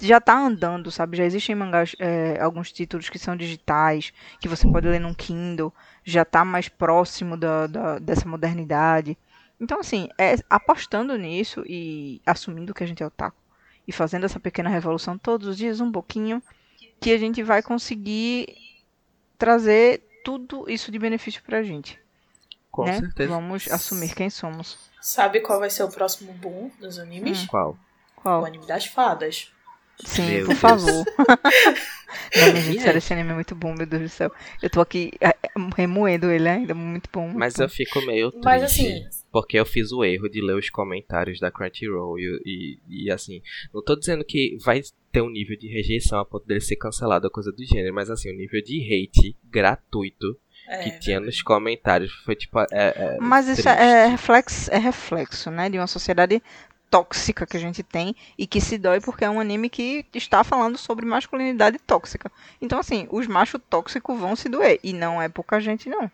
já 0.00 0.20
tá 0.20 0.38
andando, 0.38 0.90
sabe? 0.90 1.16
Já 1.16 1.24
existem 1.24 1.54
mangás, 1.54 1.94
é, 1.98 2.40
alguns 2.40 2.72
títulos 2.72 3.08
que 3.08 3.18
são 3.18 3.36
digitais, 3.36 4.12
que 4.40 4.48
você 4.48 4.66
pode 4.70 4.88
ler 4.88 5.00
num 5.00 5.14
Kindle, 5.14 5.72
já 6.04 6.24
tá 6.24 6.44
mais 6.44 6.68
próximo 6.68 7.36
da, 7.36 7.66
da- 7.66 7.98
dessa 7.98 8.26
modernidade. 8.28 9.16
Então, 9.60 9.80
assim, 9.80 10.08
é 10.18 10.36
apostando 10.48 11.16
nisso 11.18 11.62
e 11.66 12.20
assumindo 12.26 12.72
que 12.72 12.82
a 12.82 12.86
gente 12.86 13.02
é 13.02 13.06
otaku 13.06 13.36
e 13.86 13.92
fazendo 13.92 14.24
essa 14.24 14.40
pequena 14.40 14.70
revolução 14.70 15.18
todos 15.18 15.46
os 15.48 15.56
dias, 15.56 15.80
um 15.80 15.92
pouquinho, 15.92 16.42
que 17.00 17.12
a 17.12 17.18
gente 17.18 17.42
vai 17.42 17.62
conseguir 17.62 18.46
trazer 19.40 20.02
tudo 20.22 20.70
isso 20.70 20.92
de 20.92 20.98
benefício 20.98 21.42
pra 21.42 21.62
gente. 21.62 21.98
Com 22.70 22.84
né? 22.84 23.00
certeza. 23.00 23.30
Vamos 23.30 23.68
assumir 23.68 24.14
quem 24.14 24.30
somos. 24.30 24.78
Sabe 25.00 25.40
qual 25.40 25.58
vai 25.58 25.70
ser 25.70 25.82
o 25.82 25.88
próximo 25.88 26.32
boom 26.34 26.70
dos 26.78 26.98
animes? 26.98 27.46
Qual? 27.46 27.76
O 28.16 28.20
Qual? 28.20 28.44
anime 28.44 28.66
das 28.66 28.84
fadas. 28.86 29.50
Sim, 30.04 30.26
Meu 30.26 30.40
por 30.40 30.48
Deus. 30.48 30.58
favor. 30.60 31.04
Não, 32.36 32.52
minha 32.52 32.60
gente, 32.60 32.82
sério, 32.82 32.98
esse 32.98 33.12
anime 33.12 33.30
é 33.30 33.34
muito 33.34 33.54
bom, 33.54 33.74
meu 33.74 33.86
Deus 33.86 34.02
do 34.02 34.08
céu. 34.08 34.32
Eu 34.62 34.70
tô 34.70 34.80
aqui 34.80 35.12
é, 35.20 35.28
é, 35.28 35.34
remoendo 35.76 36.30
ele 36.30 36.48
ainda, 36.48 36.74
muito 36.74 37.08
bom. 37.12 37.24
muito 37.24 37.38
Mas 37.38 37.54
bom. 37.54 37.64
eu 37.64 37.68
fico 37.68 38.00
meio 38.02 38.30
triste. 38.30 38.44
Mas 38.44 38.62
assim, 38.62 39.04
Porque 39.30 39.58
eu 39.58 39.66
fiz 39.66 39.92
o 39.92 40.04
erro 40.04 40.28
de 40.28 40.40
ler 40.40 40.56
os 40.56 40.70
comentários 40.70 41.38
da 41.38 41.50
Crunchyroll 41.50 42.18
e, 42.18 42.40
e, 42.44 43.04
e, 43.04 43.10
assim, 43.10 43.42
não 43.72 43.82
tô 43.82 43.94
dizendo 43.94 44.24
que 44.24 44.56
vai 44.64 44.80
ter 45.12 45.22
um 45.22 45.30
nível 45.30 45.56
de 45.58 45.68
rejeição 45.68 46.18
a 46.18 46.24
ponto 46.24 46.46
dele 46.46 46.60
ser 46.60 46.76
cancelado 46.76 47.26
ou 47.26 47.30
coisa 47.30 47.52
do 47.52 47.64
gênero, 47.64 47.94
mas 47.94 48.10
assim, 48.10 48.30
o 48.30 48.36
nível 48.36 48.62
de 48.62 48.80
hate 48.82 49.36
gratuito 49.44 50.38
é, 50.68 50.84
que 50.84 51.00
tinha 51.00 51.18
nos 51.18 51.42
comentários 51.42 52.12
foi 52.24 52.36
tipo. 52.36 52.60
É, 52.60 52.66
é 52.70 53.18
Mas 53.20 53.48
isso 53.48 53.62
triste. 53.62 53.80
é 53.80 54.06
reflexo, 54.06 54.70
é 54.72 54.78
reflexo, 54.78 55.50
né, 55.50 55.68
de 55.68 55.78
uma 55.78 55.86
sociedade 55.86 56.40
tóxica 56.90 57.46
que 57.46 57.56
a 57.56 57.60
gente 57.60 57.82
tem 57.82 58.14
e 58.36 58.46
que 58.46 58.60
se 58.60 58.76
dói 58.76 59.00
porque 59.00 59.24
é 59.24 59.30
um 59.30 59.40
anime 59.40 59.70
que 59.70 60.04
está 60.12 60.42
falando 60.42 60.76
sobre 60.76 61.06
masculinidade 61.06 61.78
tóxica. 61.78 62.30
Então, 62.60 62.78
assim, 62.78 63.06
os 63.10 63.26
machos 63.26 63.60
tóxicos 63.70 64.18
vão 64.18 64.34
se 64.34 64.48
doer. 64.48 64.80
E 64.82 64.92
não 64.92 65.22
é 65.22 65.28
pouca 65.28 65.60
gente, 65.60 65.88
não. 65.88 66.10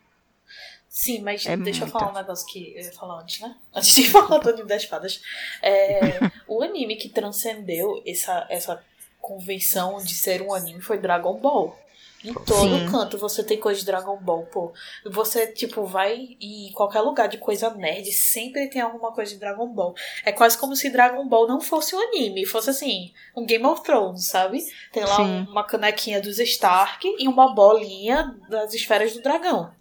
Sim, 0.98 1.20
mas 1.20 1.44
É 1.44 1.58
deixa 1.58 1.84
eu 1.84 1.88
falar 1.88 2.10
um 2.10 2.14
negócio 2.14 2.46
que 2.46 2.72
eu 2.74 2.82
ia 2.82 2.90
falar 2.90 3.20
antes, 3.20 3.40
né? 3.40 3.54
Antes 3.74 3.94
de 3.94 4.08
falar 4.08 4.38
do 4.38 4.48
anime 4.48 4.66
das 4.66 4.84
fadas. 4.86 5.20
É, 5.60 6.18
o 6.48 6.62
anime 6.62 6.96
que 6.96 7.10
transcendeu 7.10 8.02
essa, 8.06 8.46
essa 8.48 8.82
convenção 9.20 9.98
de 10.02 10.14
ser 10.14 10.40
um 10.40 10.54
anime 10.54 10.80
foi 10.80 10.96
Dragon 10.96 11.34
Ball. 11.34 11.78
Em 12.24 12.32
todo 12.32 12.78
Sim. 12.78 12.90
canto 12.90 13.18
você 13.18 13.44
tem 13.44 13.60
coisa 13.60 13.78
de 13.78 13.84
Dragon 13.84 14.16
Ball, 14.16 14.46
pô. 14.46 14.72
Você, 15.04 15.46
tipo, 15.48 15.84
vai 15.84 16.34
em 16.40 16.72
qualquer 16.72 17.02
lugar 17.02 17.28
de 17.28 17.36
coisa 17.36 17.68
nerd, 17.68 18.10
sempre 18.10 18.66
tem 18.70 18.80
alguma 18.80 19.12
coisa 19.12 19.34
de 19.34 19.38
Dragon 19.38 19.68
Ball. 19.68 19.94
É 20.24 20.32
quase 20.32 20.56
como 20.56 20.74
se 20.74 20.88
Dragon 20.88 21.28
Ball 21.28 21.46
não 21.46 21.60
fosse 21.60 21.94
um 21.94 22.00
anime, 22.00 22.46
fosse 22.46 22.70
assim, 22.70 23.12
um 23.36 23.44
Game 23.44 23.66
of 23.66 23.82
Thrones, 23.82 24.24
sabe? 24.28 24.64
Tem 24.90 25.04
lá 25.04 25.16
Sim. 25.16 25.46
uma 25.50 25.62
canequinha 25.62 26.22
dos 26.22 26.38
Stark 26.38 27.06
e 27.18 27.28
uma 27.28 27.54
bolinha 27.54 28.34
das 28.48 28.72
esferas 28.72 29.12
do 29.12 29.20
dragão. 29.20 29.75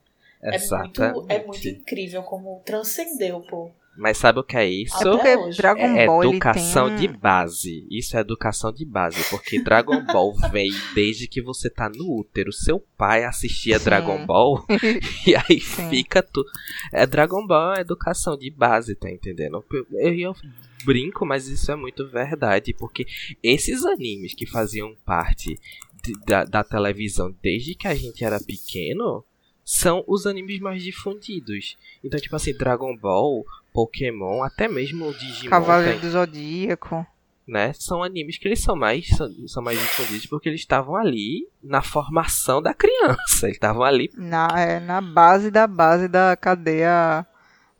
É 0.45 0.51
muito, 0.51 0.63
Exatamente. 0.63 1.25
é 1.33 1.45
muito 1.45 1.67
incrível 1.67 2.23
como 2.23 2.61
transcendeu, 2.65 3.41
pô. 3.41 3.71
Mas 3.97 4.17
sabe 4.17 4.39
o 4.39 4.43
que 4.43 4.57
é 4.57 4.67
isso? 4.67 4.93
Até 4.93 5.09
Porque 5.09 5.35
hoje. 5.37 5.57
Dragon 5.57 5.81
É 5.97 6.05
Ball 6.05 6.23
educação 6.25 6.89
de 6.93 7.07
tem 7.07 7.15
um... 7.15 7.17
base. 7.17 7.87
Isso 7.89 8.17
é 8.17 8.19
educação 8.19 8.69
de 8.73 8.83
base. 8.83 9.23
Porque 9.29 9.61
Dragon 9.63 10.03
Ball 10.11 10.33
vem 10.51 10.69
desde 10.93 11.29
que 11.29 11.41
você 11.41 11.69
tá 11.69 11.89
no 11.89 12.19
útero. 12.19 12.51
Seu 12.51 12.81
pai 12.97 13.23
assistia 13.23 13.79
Sim. 13.79 13.85
Dragon 13.85 14.25
Ball 14.25 14.65
e 15.25 15.33
aí 15.33 15.61
Sim. 15.61 15.89
fica 15.89 16.21
tudo. 16.21 16.49
É 16.91 17.05
Dragon 17.07 17.47
Ball 17.47 17.75
é 17.75 17.79
educação 17.81 18.37
de 18.37 18.51
base, 18.51 18.95
tá 18.95 19.09
entendendo? 19.09 19.63
Eu, 19.71 19.85
eu 20.19 20.35
brinco, 20.83 21.25
mas 21.25 21.47
isso 21.47 21.71
é 21.71 21.75
muito 21.77 22.05
verdade. 22.09 22.73
Porque 22.77 23.05
esses 23.41 23.85
animes 23.85 24.33
que 24.35 24.45
faziam 24.45 24.93
parte 25.05 25.57
de- 26.03 26.19
da, 26.27 26.43
da 26.43 26.65
televisão 26.65 27.33
desde 27.41 27.73
que 27.75 27.87
a 27.87 27.95
gente 27.95 28.25
era 28.25 28.41
pequeno 28.41 29.23
são 29.65 30.03
os 30.07 30.25
animes 30.27 30.59
mais 30.59 30.83
difundidos. 30.83 31.75
Então, 32.03 32.19
tipo 32.19 32.35
assim, 32.35 32.55
Dragon 32.55 32.95
Ball, 32.95 33.43
Pokémon, 33.73 34.43
até 34.43 34.67
mesmo 34.67 35.07
o 35.07 35.13
Digimon, 35.13 35.49
Cavaleiro 35.49 35.99
do 35.99 36.09
Zodíaco. 36.11 37.05
né? 37.47 37.73
São 37.73 38.01
animes 38.03 38.37
que 38.37 38.47
eles 38.47 38.61
são 38.61 38.75
mais 38.75 39.07
são, 39.09 39.29
são 39.47 39.63
mais 39.63 39.79
difundidos 39.79 40.25
porque 40.27 40.47
eles 40.49 40.61
estavam 40.61 40.95
ali 40.95 41.47
na 41.63 41.81
formação 41.81 42.61
da 42.61 42.73
criança. 42.73 43.47
Eles 43.47 43.55
estavam 43.57 43.83
ali 43.83 44.09
Na, 44.15 44.47
é, 44.55 44.79
na 44.79 45.01
base 45.01 45.49
da 45.51 45.65
base 45.67 46.07
da 46.07 46.35
cadeia 46.37 47.25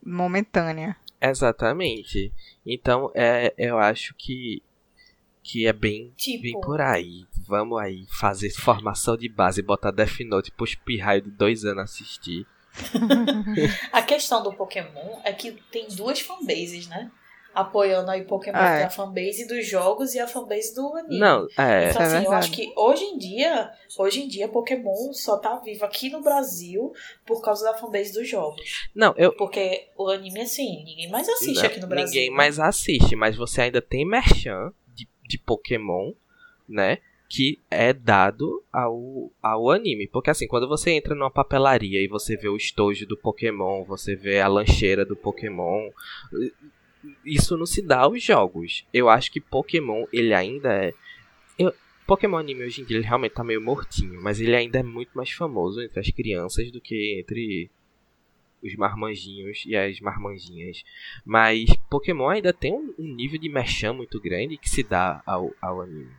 momentânea. 0.03 0.95
exatamente. 1.21 2.31
Então, 2.65 3.11
é, 3.13 3.53
eu 3.57 3.77
acho 3.77 4.13
que 4.17 4.61
que 5.45 5.67
é 5.67 5.71
bem 5.71 6.11
Tipo, 6.17 6.41
bem 6.41 6.59
por 6.59 6.81
aí. 6.81 7.23
Vamos 7.47 7.79
aí 7.79 8.07
fazer 8.09 8.49
formação 8.49 9.15
de 9.15 9.29
base, 9.29 9.61
botar 9.61 9.91
Death 9.91 10.21
Note 10.21 10.51
pros 10.51 10.73
pirraio 10.73 11.21
de 11.21 11.29
dois 11.29 11.63
anos 11.63 11.83
assistir. 11.83 12.47
a 13.93 14.01
questão 14.01 14.41
do 14.41 14.51
Pokémon 14.51 15.19
é 15.23 15.31
que 15.31 15.51
tem 15.71 15.87
duas 15.89 16.19
fanbases, 16.19 16.87
né? 16.87 17.11
apoiando 17.53 18.11
aí 18.11 18.25
Pokémon 18.25 18.57
É. 18.57 18.79
tem 18.79 18.85
a 18.87 18.89
fanbase 18.89 19.47
dos 19.47 19.65
jogos 19.65 20.13
e 20.13 20.19
a 20.19 20.27
fanbase 20.27 20.75
do 20.75 20.93
anime. 20.93 21.17
Não, 21.17 21.47
é. 21.57 21.89
Então, 21.89 22.01
é 22.01 22.05
assim, 22.05 22.15
eu 22.15 22.21
verdade. 22.23 22.35
acho 22.35 22.51
que 22.51 22.73
hoje 22.75 23.03
em 23.05 23.17
dia, 23.17 23.71
hoje 23.97 24.23
em 24.23 24.27
dia, 24.27 24.49
Pokémon 24.49 25.13
só 25.13 25.37
tá 25.37 25.55
vivo 25.63 25.85
aqui 25.85 26.09
no 26.09 26.21
Brasil 26.21 26.91
por 27.25 27.41
causa 27.41 27.63
da 27.63 27.77
fanbase 27.77 28.11
dos 28.11 28.27
jogos. 28.27 28.89
Não, 28.93 29.13
eu. 29.15 29.31
Porque 29.37 29.87
o 29.97 30.09
anime, 30.09 30.41
assim, 30.41 30.83
ninguém 30.83 31.09
mais 31.09 31.29
assiste 31.29 31.59
não, 31.61 31.65
aqui 31.65 31.79
no 31.79 31.87
Brasil. 31.87 32.07
Ninguém 32.07 32.29
né? 32.29 32.35
mais 32.35 32.59
assiste, 32.59 33.15
mas 33.15 33.37
você 33.37 33.61
ainda 33.61 33.81
tem 33.81 34.05
merchan 34.05 34.73
de, 35.27 35.37
Pokémon, 35.37 36.13
né? 36.67 36.99
Que 37.27 37.59
é 37.69 37.91
dado 37.93 38.63
ao, 38.71 39.31
ao 39.41 39.71
anime. 39.71 40.07
Porque 40.07 40.29
assim, 40.29 40.47
quando 40.47 40.67
você 40.67 40.91
entra 40.91 41.15
numa 41.15 41.31
papelaria 41.31 42.01
e 42.01 42.07
você 42.07 42.37
vê 42.37 42.47
o 42.47 42.57
estojo 42.57 43.05
do 43.05 43.17
Pokémon, 43.17 43.83
você 43.83 44.15
vê 44.15 44.39
a 44.39 44.47
lancheira 44.47 45.05
do 45.05 45.15
Pokémon. 45.15 45.89
Isso 47.25 47.57
não 47.57 47.65
se 47.65 47.81
dá 47.81 48.01
aos 48.01 48.21
jogos. 48.21 48.85
Eu 48.93 49.09
acho 49.09 49.31
que 49.31 49.41
Pokémon, 49.41 50.05
ele 50.13 50.33
ainda 50.33 50.73
é. 50.73 50.93
Eu, 51.57 51.73
Pokémon 52.05 52.37
anime 52.37 52.63
hoje 52.63 52.81
em 52.81 52.85
dia 52.85 52.97
ele 52.97 53.05
realmente 53.05 53.33
tá 53.33 53.43
meio 53.43 53.61
mortinho, 53.61 54.21
mas 54.21 54.39
ele 54.39 54.55
ainda 54.55 54.79
é 54.79 54.83
muito 54.83 55.11
mais 55.15 55.31
famoso 55.31 55.81
entre 55.81 55.99
as 55.99 56.09
crianças 56.11 56.71
do 56.71 56.79
que 56.79 57.19
entre 57.19 57.69
os 58.63 58.75
marmanjinhos 58.75 59.63
e 59.65 59.75
as 59.75 59.99
marmanjinhas. 59.99 60.83
Mas 61.23 61.69
Pokémon 61.89 62.29
ainda 62.29 62.51
tem 62.53 62.73
um, 62.73 63.15
nível 63.15 63.39
de 63.39 63.49
merchan 63.49 63.93
muito 63.93 64.19
grande 64.19 64.57
que 64.57 64.69
se 64.69 64.83
dá 64.83 65.21
ao, 65.25 65.53
ao 65.61 65.81
anime. 65.81 66.11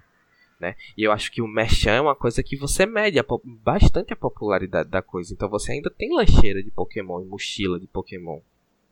Né? 0.59 0.75
E 0.97 1.03
eu 1.03 1.13
acho 1.13 1.31
que 1.31 1.43
o 1.43 1.47
merchan 1.47 1.93
é 1.93 2.01
uma 2.01 2.17
coisa 2.17 2.43
que 2.43 2.57
você 2.57 2.87
mede 2.87 3.19
a 3.19 3.25
bastante 3.45 4.13
a 4.13 4.17
popularidade 4.17 4.89
da 4.89 5.03
coisa. 5.03 5.35
Então 5.35 5.49
você 5.49 5.73
ainda 5.73 5.91
tem 5.91 6.15
lancheira 6.15 6.63
de 6.63 6.71
Pokémon 6.71 7.21
e 7.21 7.27
mochila 7.27 7.79
de 7.79 7.87
Pokémon. 7.87 8.41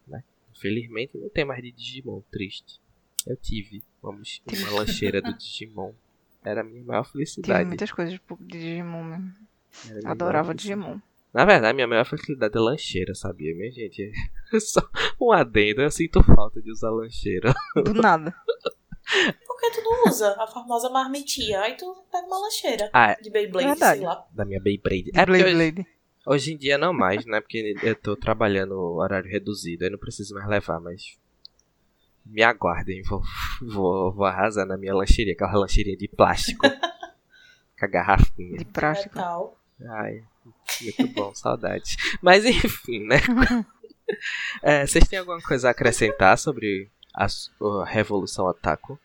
Né? 0.07 0.23
Infelizmente 0.55 1.17
não 1.17 1.31
tem 1.31 1.45
mais 1.45 1.63
de 1.63 1.73
Digimon, 1.73 2.21
triste. 2.31 2.81
Eu 3.27 3.37
tive 3.37 3.83
uma, 4.03 4.13
uma 4.13 4.71
lancheira 4.73 5.23
do 5.23 5.33
Digimon. 5.39 5.93
Era 6.45 6.61
a 6.61 6.65
minha 6.65 6.85
maior 6.85 7.05
Tive 7.05 7.13
felicidade. 7.13 7.67
muitas 7.67 7.91
coisas 7.91 8.13
de 8.13 8.21
Digimon 8.41 9.05
mesmo. 9.05 9.35
Adorava. 10.05 10.55
Digimon. 10.55 11.01
Na 11.35 11.45
verdade, 11.45 11.75
minha 11.75 11.89
maior 11.89 12.05
facilidade 12.07 12.57
é 12.57 12.61
lancheira, 12.61 13.13
sabia, 13.15 13.53
minha 13.57 13.71
gente? 13.73 14.13
Só 14.61 14.81
um 15.21 15.33
adendo, 15.33 15.83
eu 15.83 15.91
sinto 15.91 16.23
falta 16.23 16.63
de 16.63 16.71
usar 16.71 16.91
lancheira. 16.91 17.53
Do 17.75 17.93
nada. 17.93 18.33
Por 19.47 19.61
que 19.61 19.71
tu 19.73 19.83
não 19.83 20.05
usa 20.07 20.35
a 20.41 20.47
famosa 20.47 20.89
marmitinha? 20.91 21.61
Aí 21.63 21.77
tu 21.77 21.93
pega 22.11 22.27
uma 22.27 22.39
lancheira 22.39 22.89
Ah, 22.93 23.15
de 23.21 23.31
Beyblade, 23.31 23.67
Verdade. 23.69 23.99
sei 23.99 24.07
lá. 24.07 24.25
da 24.31 24.45
minha 24.45 24.61
Beyblade. 24.61 25.11
De 25.11 25.19
É 25.19 25.27
porque 25.27 25.43
Blade 25.43 25.87
hoje, 26.25 26.53
em 26.55 26.57
dia 26.57 26.79
não 26.79 26.93
mais, 26.93 27.27
né? 27.27 27.41
Porque 27.41 27.75
eu 27.83 27.97
tô 27.97 28.17
trabalhando 28.17 28.73
horário 28.95 29.29
reduzido, 29.31 29.85
aí 29.85 29.91
não 29.91 29.99
preciso 29.99 30.35
mais 30.35 30.49
levar, 30.49 30.81
mas. 30.81 31.19
Me 32.25 32.43
aguardem, 32.43 33.03
vou, 33.03 33.21
vou, 33.61 34.11
vou 34.15 34.25
arrasar 34.25 34.65
na 34.67 34.79
minha 34.79 34.95
lancheria, 34.95 35.35
aquela 35.35 35.59
lancheria 35.59 35.97
de 35.97 36.09
plástico. 36.09 36.67
com 37.79 37.85
a 37.85 37.89
garrafinha. 37.89 38.57
De 38.57 38.65
plástico. 38.65 39.17
Metal. 39.17 39.59
Ai, 39.91 40.23
muito 40.81 41.07
bom, 41.15 41.35
saudades. 41.35 41.97
Mas 42.23 42.45
enfim, 42.45 43.07
né? 43.07 43.17
É, 44.63 44.87
vocês 44.87 45.09
têm 45.09 45.19
alguma 45.19 45.41
coisa 45.41 45.69
a 45.69 45.71
acrescentar 45.71 46.37
sobre 46.37 46.91
a, 47.15 47.25
a 47.25 47.85
Revolução 47.87 48.45
Otaku? 48.45 49.01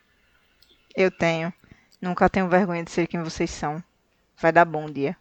Eu 0.94 1.10
tenho. 1.10 1.54
Nunca 2.02 2.30
tenho 2.30 2.50
vergonha 2.50 2.84
de 2.84 2.92
ser 2.92 3.08
quem 3.08 3.24
vocês 3.24 3.50
são. 3.50 3.82
Vai 4.38 4.52
dar 4.52 4.66
bom 4.66 4.88
dia. 4.88 5.16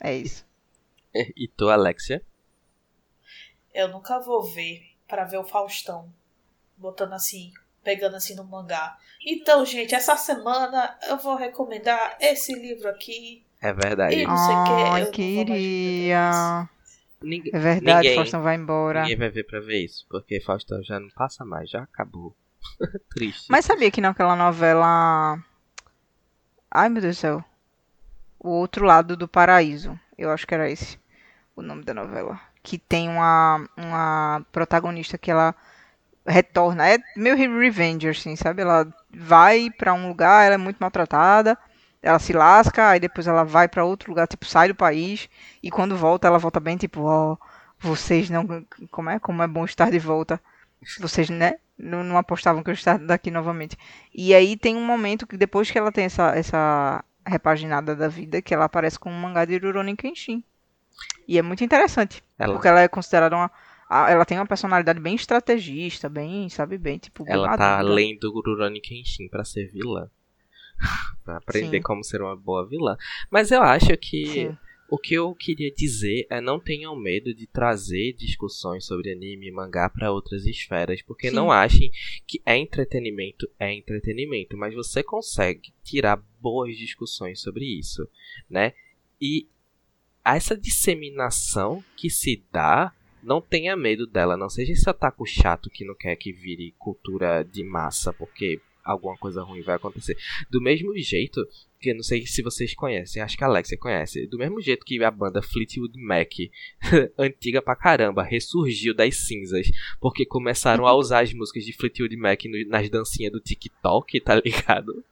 É 0.00 0.16
isso. 0.16 0.46
E 1.14 1.46
tu, 1.46 1.68
Alexia? 1.68 2.22
Eu 3.74 3.88
nunca 3.88 4.18
vou 4.18 4.42
ver 4.42 4.82
pra 5.06 5.24
ver 5.24 5.38
o 5.38 5.44
Faustão 5.44 6.12
botando 6.76 7.12
assim, 7.12 7.52
pegando 7.82 8.16
assim 8.16 8.34
no 8.34 8.44
mangá. 8.44 8.98
Então, 9.26 9.64
gente, 9.64 9.94
essa 9.94 10.16
semana 10.16 10.98
eu 11.08 11.18
vou 11.18 11.34
recomendar 11.34 12.16
esse 12.20 12.52
livro 12.54 12.88
aqui. 12.88 13.44
É 13.60 13.72
verdade. 13.72 14.14
E- 14.16 14.26
não 14.26 14.36
sei 14.36 14.54
o 14.54 14.64
que, 14.64 15.00
eu 15.02 15.10
queria. 15.10 16.68
Ninguém, 17.20 17.50
É 17.52 17.58
verdade, 17.58 17.96
Ninguém- 18.06 18.14
Faustão 18.16 18.42
vai 18.42 18.54
embora. 18.54 19.02
ninguém 19.02 19.16
vai 19.16 19.28
ver 19.28 19.44
pra 19.44 19.58
ver 19.60 19.84
isso, 19.84 20.06
porque 20.08 20.40
Faustão 20.40 20.82
já 20.84 21.00
não 21.00 21.08
passa 21.10 21.44
mais, 21.44 21.68
já 21.68 21.82
acabou. 21.82 22.34
Triste. 23.10 23.46
Mas 23.50 23.64
sabia 23.64 23.90
que 23.90 24.00
naquela 24.00 24.36
novela. 24.36 25.36
Ai, 26.70 26.88
meu 26.88 27.02
Deus 27.02 27.16
do 27.16 27.20
céu. 27.20 27.44
O 28.38 28.50
Outro 28.50 28.84
Lado 28.84 29.16
do 29.16 29.26
Paraíso. 29.26 29.98
Eu 30.16 30.30
acho 30.30 30.46
que 30.46 30.54
era 30.54 30.70
esse 30.70 30.98
o 31.56 31.62
nome 31.62 31.82
da 31.84 31.92
novela. 31.94 32.40
Que 32.62 32.78
tem 32.78 33.08
uma, 33.08 33.68
uma 33.76 34.44
protagonista 34.52 35.16
que 35.18 35.30
ela 35.30 35.54
retorna. 36.26 36.88
É 36.88 36.98
meio 37.16 37.36
Revenge, 37.36 38.08
assim, 38.08 38.36
sabe? 38.36 38.62
Ela 38.62 38.86
vai 39.10 39.70
pra 39.70 39.94
um 39.94 40.06
lugar, 40.08 40.44
ela 40.46 40.54
é 40.54 40.58
muito 40.58 40.78
maltratada. 40.78 41.58
Ela 42.02 42.18
se 42.18 42.32
lasca, 42.32 42.90
aí 42.90 43.00
depois 43.00 43.26
ela 43.26 43.44
vai 43.44 43.66
pra 43.68 43.84
outro 43.84 44.10
lugar, 44.10 44.26
tipo, 44.28 44.44
sai 44.46 44.68
do 44.68 44.74
país. 44.74 45.28
E 45.62 45.70
quando 45.70 45.96
volta, 45.96 46.28
ela 46.28 46.38
volta 46.38 46.60
bem, 46.60 46.76
tipo, 46.76 47.02
ó, 47.02 47.36
vocês 47.78 48.30
não. 48.30 48.46
Como 48.90 49.10
é? 49.10 49.18
Como 49.18 49.42
é 49.42 49.46
bom 49.48 49.64
estar 49.64 49.90
de 49.90 49.98
volta. 49.98 50.40
Vocês, 51.00 51.28
né? 51.28 51.54
Não, 51.76 52.02
não 52.04 52.16
apostavam 52.16 52.62
que 52.62 52.70
eu 52.70 52.74
estaria 52.74 53.04
daqui 53.06 53.30
novamente. 53.30 53.76
E 54.14 54.32
aí 54.34 54.56
tem 54.56 54.76
um 54.76 54.84
momento 54.84 55.26
que 55.26 55.36
depois 55.36 55.70
que 55.70 55.78
ela 55.78 55.90
tem 55.92 56.04
essa, 56.04 56.30
essa 56.36 57.04
repaginada 57.26 57.94
da 57.96 58.08
vida, 58.08 58.40
que 58.40 58.54
ela 58.54 58.64
aparece 58.64 58.98
com 58.98 59.10
um 59.10 59.20
mangá 59.20 59.44
de 59.44 59.58
Rurouni 59.58 59.96
Kenshin. 59.96 60.42
E 61.26 61.36
é 61.38 61.42
muito 61.42 61.62
interessante. 61.64 62.22
Ela- 62.38 62.52
Porque 62.54 62.68
ela 62.68 62.80
é 62.80 62.88
considerada 62.88 63.34
uma. 63.36 63.50
Ela 63.90 64.24
tem 64.24 64.38
uma 64.38 64.46
personalidade 64.46 65.00
bem 65.00 65.14
estrategista, 65.14 66.08
bem, 66.08 66.48
sabe, 66.48 66.76
bem, 66.78 66.98
tipo. 66.98 67.24
Ela 67.26 67.48
tá 67.56 67.70
madura. 67.76 67.92
além 67.92 68.18
do 68.18 68.30
Rurouni 68.32 68.80
Kenshin 68.80 69.28
pra 69.28 69.44
ser 69.44 69.66
vilã. 69.68 70.08
Pra 71.24 71.36
aprender 71.38 71.78
Sim. 71.78 71.82
como 71.82 72.04
ser 72.04 72.22
uma 72.22 72.36
boa 72.36 72.66
vilã. 72.66 72.96
Mas 73.30 73.50
eu 73.50 73.62
acho 73.62 73.96
que 73.96 74.26
Sim. 74.26 74.58
o 74.88 74.98
que 74.98 75.14
eu 75.14 75.34
queria 75.34 75.70
dizer 75.70 76.26
é 76.30 76.40
não 76.40 76.58
tenham 76.58 76.96
medo 76.96 77.34
de 77.34 77.46
trazer 77.46 78.14
discussões 78.14 78.86
sobre 78.86 79.12
anime 79.12 79.48
e 79.48 79.52
mangá 79.52 79.88
pra 79.88 80.10
outras 80.10 80.46
esferas, 80.46 81.02
porque 81.02 81.30
Sim. 81.30 81.36
não 81.36 81.50
achem 81.50 81.90
que 82.26 82.40
é 82.46 82.56
entretenimento, 82.56 83.48
é 83.58 83.72
entretenimento, 83.72 84.56
mas 84.56 84.74
você 84.74 85.02
consegue 85.02 85.72
tirar 85.82 86.22
boas 86.40 86.76
discussões 86.76 87.40
sobre 87.40 87.64
isso, 87.64 88.08
né? 88.48 88.72
E 89.20 89.48
essa 90.24 90.56
disseminação 90.56 91.82
que 91.96 92.10
se 92.10 92.44
dá, 92.52 92.92
não 93.22 93.40
tenha 93.40 93.76
medo 93.76 94.06
dela, 94.06 94.36
não 94.36 94.48
seja 94.48 94.72
esse 94.72 94.88
ataco 94.88 95.26
chato 95.26 95.70
que 95.70 95.84
não 95.84 95.94
quer 95.94 96.16
que 96.16 96.32
vire 96.32 96.74
cultura 96.78 97.42
de 97.42 97.64
massa, 97.64 98.12
porque 98.12 98.60
alguma 98.88 99.16
coisa 99.16 99.42
ruim 99.42 99.62
vai 99.62 99.76
acontecer. 99.76 100.16
Do 100.50 100.60
mesmo 100.60 100.96
jeito, 100.96 101.46
que 101.80 101.92
não 101.94 102.02
sei 102.02 102.26
se 102.26 102.42
vocês 102.42 102.74
conhecem, 102.74 103.22
acho 103.22 103.36
que 103.36 103.44
a 103.44 103.46
Alexia 103.46 103.78
conhece, 103.78 104.26
do 104.26 104.38
mesmo 104.38 104.60
jeito 104.60 104.84
que 104.84 105.02
a 105.02 105.10
banda 105.10 105.42
Fleetwood 105.42 105.96
Mac, 106.00 106.32
antiga 107.18 107.62
pra 107.62 107.76
caramba, 107.76 108.22
ressurgiu 108.22 108.94
das 108.94 109.16
cinzas, 109.26 109.70
porque 110.00 110.24
começaram 110.26 110.86
a 110.86 110.94
usar 110.94 111.22
as 111.22 111.32
músicas 111.32 111.64
de 111.64 111.72
Fleetwood 111.72 112.16
Mac 112.16 112.40
nas 112.66 112.88
dancinhas 112.88 113.32
do 113.32 113.40
TikTok, 113.40 114.20
tá 114.20 114.34
ligado? 114.40 115.04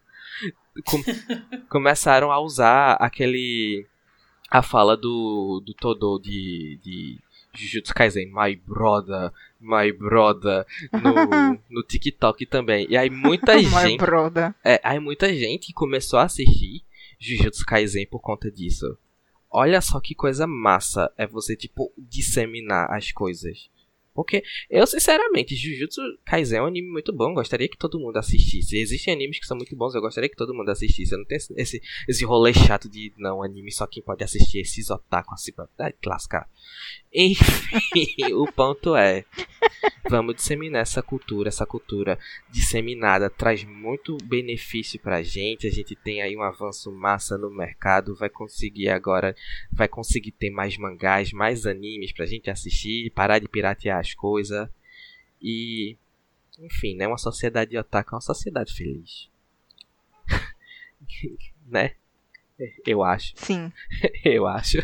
Com- 0.85 1.03
começaram 1.69 2.33
a 2.33 2.41
usar 2.41 2.95
aquele 2.95 3.87
a 4.51 4.63
fala 4.63 4.97
do, 4.97 5.63
do 5.65 5.75
Todo 5.75 6.19
de, 6.19 6.79
de 6.83 7.19
Jujutsu 7.55 7.95
Kaisen, 7.95 8.31
my 8.33 8.55
brother, 8.57 9.33
my 9.61 9.93
brother, 9.93 10.67
no, 10.93 11.59
no 11.71 11.83
TikTok 11.83 12.47
também. 12.47 12.87
E 12.89 12.97
aí 12.97 13.11
muita 13.11 13.55
My 13.57 13.63
gente, 13.63 13.99
brother. 13.99 14.55
é, 14.65 14.81
aí 14.83 14.99
muita 14.99 15.33
gente 15.35 15.73
começou 15.73 16.19
a 16.19 16.25
assistir 16.25 16.83
Jujutsu 17.19 17.65
Kaisen 17.65 18.07
por 18.07 18.21
conta 18.21 18.51
disso. 18.51 18.97
Olha 19.51 19.81
só 19.81 20.01
que 20.01 20.15
coisa 20.15 20.47
massa 20.47 21.11
é 21.17 21.27
você, 21.27 21.57
tipo, 21.57 21.93
disseminar 21.97 22.93
as 22.93 23.11
coisas. 23.13 23.71
Porque 24.17 24.43
eu, 24.71 24.87
sinceramente, 24.87 25.55
Jujutsu 25.55 26.01
Kaisen 26.25 26.59
é 26.59 26.63
um 26.63 26.67
anime 26.67 26.89
muito 26.89 27.13
bom. 27.13 27.35
Gostaria 27.35 27.69
que 27.69 27.77
todo 27.77 28.01
mundo 28.01 28.17
assistisse. 28.17 28.79
Existem 28.79 29.13
animes 29.13 29.39
que 29.39 29.47
são 29.47 29.57
muito 29.57 29.77
bons, 29.77 29.95
eu 29.95 30.01
gostaria 30.01 30.29
que 30.29 30.37
todo 30.37 30.55
mundo 30.55 30.71
assistisse. 30.71 31.13
Eu 31.13 31.19
não 31.19 31.27
tenho 31.27 31.39
esse, 31.57 31.83
esse, 32.09 32.25
rolê 32.25 32.55
chato 32.55 32.89
de, 32.89 33.13
não, 33.19 33.43
anime 33.43 33.71
só 33.71 33.87
quem 33.87 34.03
pode 34.03 34.25
assistir 34.25 34.61
esses 34.61 34.89
otaku 34.89 35.35
assim 35.35 35.53
pra 35.53 35.69
ah, 35.79 35.93
lascar. 36.07 36.49
Enfim, 37.19 38.35
o 38.35 38.53
ponto 38.53 38.95
é: 38.95 39.25
vamos 40.07 40.35
disseminar 40.37 40.83
essa 40.83 41.03
cultura. 41.03 41.49
Essa 41.49 41.65
cultura 41.65 42.19
disseminada 42.51 43.31
traz 43.31 43.65
muito 43.65 44.19
benefício 44.23 45.01
pra 45.01 45.23
gente. 45.23 45.67
A 45.67 45.71
gente 45.71 45.97
tem 45.97 46.21
aí 46.21 46.37
um 46.37 46.43
avanço 46.43 46.93
massa 46.93 47.39
no 47.39 47.51
mercado. 47.51 48.15
Vai 48.15 48.29
conseguir 48.29 48.91
agora, 48.91 49.35
vai 49.73 49.89
conseguir 49.89 50.33
ter 50.33 50.51
mais 50.51 50.77
mangás, 50.77 51.33
mais 51.33 51.65
animes 51.65 52.13
pra 52.13 52.27
gente 52.27 52.51
assistir, 52.51 53.11
parar 53.13 53.39
de 53.39 53.49
piratear 53.49 53.99
as 53.99 54.13
coisas. 54.13 54.69
E, 55.41 55.97
enfim, 56.59 56.97
né? 56.97 57.07
Uma 57.07 57.17
sociedade 57.17 57.79
otaku 57.79 58.11
é 58.11 58.17
uma 58.17 58.21
sociedade 58.21 58.75
feliz. 58.75 59.31
né? 61.67 61.95
Eu 62.87 63.03
acho, 63.03 63.33
Sim. 63.37 63.73
eu 64.23 64.47
acho. 64.47 64.79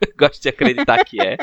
Gosto 0.18 0.42
de 0.42 0.48
acreditar 0.48 1.04
que 1.04 1.20
é. 1.20 1.36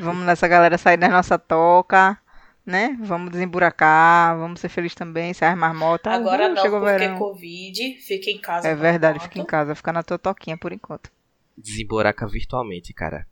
Vamos 0.00 0.24
nessa 0.26 0.46
galera 0.48 0.76
sair 0.78 0.96
da 0.96 1.08
nossa 1.08 1.38
toca. 1.38 2.18
né? 2.64 2.96
Vamos 3.00 3.30
desemburacar, 3.32 4.36
vamos 4.38 4.60
ser 4.60 4.68
felizes 4.68 4.94
também, 4.94 5.32
ser 5.34 5.46
as 5.46 5.56
marmotas. 5.58 6.12
Agora 6.12 6.46
Uh, 6.46 6.54
não, 6.54 6.62
chegou 6.62 6.80
porque 6.80 6.98
verão. 6.98 7.18
Covid, 7.18 7.96
fica 8.00 8.30
em 8.30 8.38
casa. 8.40 8.68
É 8.68 8.74
verdade, 8.74 9.18
fica 9.20 9.38
em 9.40 9.44
casa, 9.44 9.74
fica 9.74 9.92
na 9.92 10.02
tua 10.02 10.18
toquinha 10.18 10.56
por 10.56 10.72
enquanto. 10.72 11.10
Desemburaca 11.56 12.26
virtualmente, 12.26 12.92
cara. 12.92 13.26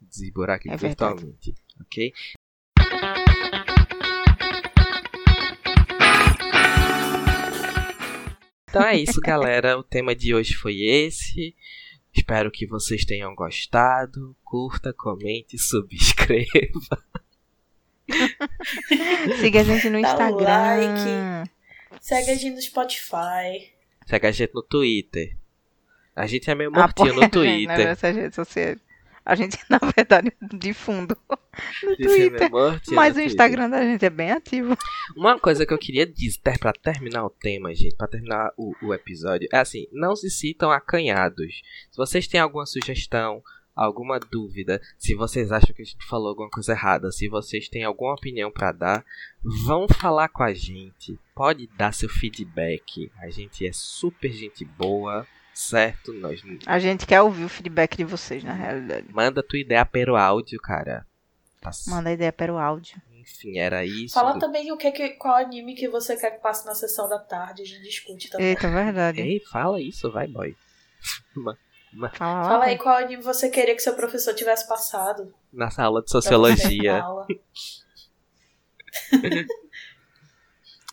Desemburaca 0.00 0.64
É 0.72 0.76
verdade. 0.76 1.14
virtualmente. 1.24 1.54
Ok? 1.80 2.12
Então 8.68 8.82
é 8.82 8.96
isso, 8.96 9.20
galera. 9.20 9.78
O 9.78 9.82
tema 9.82 10.14
de 10.14 10.34
hoje 10.34 10.54
foi 10.54 10.80
esse. 10.82 11.54
Espero 12.16 12.50
que 12.50 12.66
vocês 12.66 13.04
tenham 13.04 13.34
gostado. 13.34 14.34
Curta, 14.42 14.92
comente, 14.92 15.58
subscreva. 15.60 17.04
Siga 19.40 19.60
a 19.60 19.64
gente 19.64 19.90
no 19.90 20.00
Dá 20.00 20.08
um 20.08 20.12
Instagram. 20.12 20.44
like. 20.44 21.50
Segue 22.00 22.30
a 22.30 22.34
gente 22.34 22.54
no 22.54 22.62
Spotify. 22.62 23.72
Segue 24.06 24.26
a 24.26 24.30
gente 24.30 24.54
no 24.54 24.62
Twitter. 24.62 25.36
A 26.14 26.26
gente 26.26 26.50
é 26.50 26.54
meio 26.54 26.70
Apoia 26.70 26.82
mortinho 26.86 27.14
no 27.14 27.20
gente 27.22 27.32
Twitter. 27.32 27.78
nessas 27.78 28.16
redes 28.16 28.34
sociais. 28.34 28.78
A 29.26 29.34
gente, 29.34 29.58
na 29.68 29.78
verdade, 29.78 30.32
de 30.40 30.72
fundo. 30.72 31.16
No 31.82 31.92
é 31.92 31.96
Twitter. 31.96 32.50
mortinho 32.50 32.94
Mas 32.94 33.10
o 33.10 33.14
Twitter. 33.14 33.32
Instagram 33.32 33.70
da 33.70 33.82
gente 33.82 34.04
é 34.04 34.10
bem 34.10 34.30
ativo. 34.30 34.78
Uma 35.16 35.38
coisa 35.38 35.66
que 35.66 35.74
eu 35.74 35.78
queria 35.78 36.06
dizer 36.06 36.58
pra 36.60 36.72
terminar 36.72 37.24
o 37.24 37.30
tema, 37.30 37.74
gente, 37.74 37.96
pra 37.96 38.06
terminar 38.06 38.52
o, 38.56 38.72
o 38.82 38.94
episódio, 38.94 39.48
é 39.52 39.58
assim, 39.58 39.88
não 39.90 40.14
se 40.14 40.30
sintam 40.30 40.70
acanhados. 40.70 41.62
Se 41.90 41.96
vocês 41.96 42.28
têm 42.28 42.38
alguma 42.40 42.66
sugestão, 42.66 43.42
alguma 43.74 44.18
dúvida, 44.18 44.80
se 44.96 45.14
vocês 45.14 45.50
acham 45.50 45.74
que 45.74 45.82
a 45.82 45.84
gente 45.84 46.06
falou 46.06 46.28
alguma 46.28 46.48
coisa 46.48 46.72
errada, 46.72 47.10
se 47.10 47.28
vocês 47.28 47.68
têm 47.68 47.84
alguma 47.84 48.14
opinião 48.14 48.50
pra 48.50 48.70
dar, 48.70 49.04
vão 49.66 49.88
falar 49.88 50.28
com 50.28 50.42
a 50.42 50.54
gente. 50.54 51.18
Pode 51.34 51.66
dar 51.76 51.92
seu 51.92 52.08
feedback. 52.08 53.10
A 53.18 53.28
gente 53.28 53.66
é 53.66 53.72
super 53.72 54.32
gente 54.32 54.64
boa, 54.64 55.26
certo? 55.58 56.12
Nós 56.12 56.40
A 56.66 56.78
gente 56.78 57.06
quer 57.06 57.22
ouvir 57.22 57.44
o 57.44 57.48
feedback 57.48 57.96
de 57.96 58.04
vocês, 58.04 58.44
na 58.44 58.52
realidade. 58.52 59.06
manda 59.12 59.42
tua 59.42 59.58
ideia 59.58 59.84
pelo 59.86 60.14
áudio, 60.16 60.60
cara. 60.60 61.06
Tá 61.60 61.72
c- 61.72 61.90
Manda 61.90 62.12
ideia 62.12 62.32
para 62.32 62.52
o 62.52 62.58
áudio. 62.58 63.00
Enfim, 63.12 63.58
era 63.58 63.84
isso. 63.84 64.14
Fala 64.14 64.38
também 64.38 64.70
o 64.70 64.76
que, 64.76 64.92
que 64.92 65.08
qual 65.10 65.34
anime 65.36 65.74
que 65.74 65.88
você 65.88 66.16
quer 66.16 66.30
que 66.32 66.40
passe 66.42 66.64
na 66.64 66.74
sessão 66.74 67.08
da 67.08 67.18
tarde. 67.18 67.62
A 67.62 67.64
gente 67.64 67.82
discute 67.82 68.30
também. 68.30 68.48
Eita, 68.48 68.68
verdade. 68.70 69.20
Ei, 69.20 69.40
fala 69.50 69.80
isso, 69.80 70.12
vai, 70.12 70.26
boy. 70.28 70.54
Fala, 72.14 72.42
lá, 72.42 72.48
Fala 72.48 72.64
aí 72.66 72.76
qual 72.76 72.94
anime 72.98 73.22
você 73.22 73.48
queria 73.48 73.74
que 73.74 73.80
seu 73.80 73.94
professor 73.94 74.34
tivesse 74.34 74.68
passado. 74.68 75.32
Nessa 75.52 75.82
aula 75.82 76.02
de 76.02 76.10
sociologia. 76.10 77.02
na. 77.02 77.26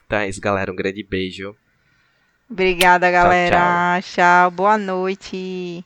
Então 0.05 0.17
é 0.19 0.29
isso, 0.29 0.39
galera. 0.41 0.71
Um 0.71 0.75
grande 0.75 1.03
beijo. 1.03 1.55
Obrigada, 2.49 3.09
galera. 3.09 3.99
tchau. 4.01 4.51
Boa 4.51 4.77
noite. 4.77 5.85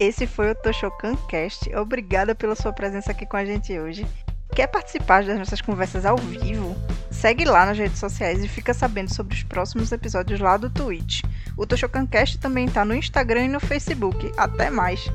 Esse 0.00 0.26
foi 0.26 0.52
o 0.52 0.54
Toshokan 0.54 1.16
Cast. 1.28 1.74
Obrigada 1.74 2.34
pela 2.34 2.54
sua 2.54 2.72
presença 2.72 3.10
aqui 3.10 3.26
com 3.26 3.36
a 3.36 3.44
gente 3.44 3.78
hoje. 3.78 4.06
Quer 4.54 4.68
participar 4.68 5.24
das 5.24 5.38
nossas 5.38 5.60
conversas 5.60 6.06
ao 6.06 6.16
vivo? 6.16 6.76
Segue 7.10 7.44
lá 7.44 7.66
nas 7.66 7.76
redes 7.76 7.98
sociais 7.98 8.42
e 8.42 8.48
fica 8.48 8.72
sabendo 8.72 9.12
sobre 9.12 9.34
os 9.34 9.42
próximos 9.42 9.92
episódios 9.92 10.40
lá 10.40 10.56
do 10.56 10.70
Twitch. 10.70 11.22
O 11.56 11.66
Toshokan 11.66 12.06
Cast 12.06 12.38
também 12.38 12.68
tá 12.68 12.84
no 12.84 12.94
Instagram 12.94 13.44
e 13.44 13.48
no 13.48 13.60
Facebook. 13.60 14.32
Até 14.36 14.70
mais! 14.70 15.10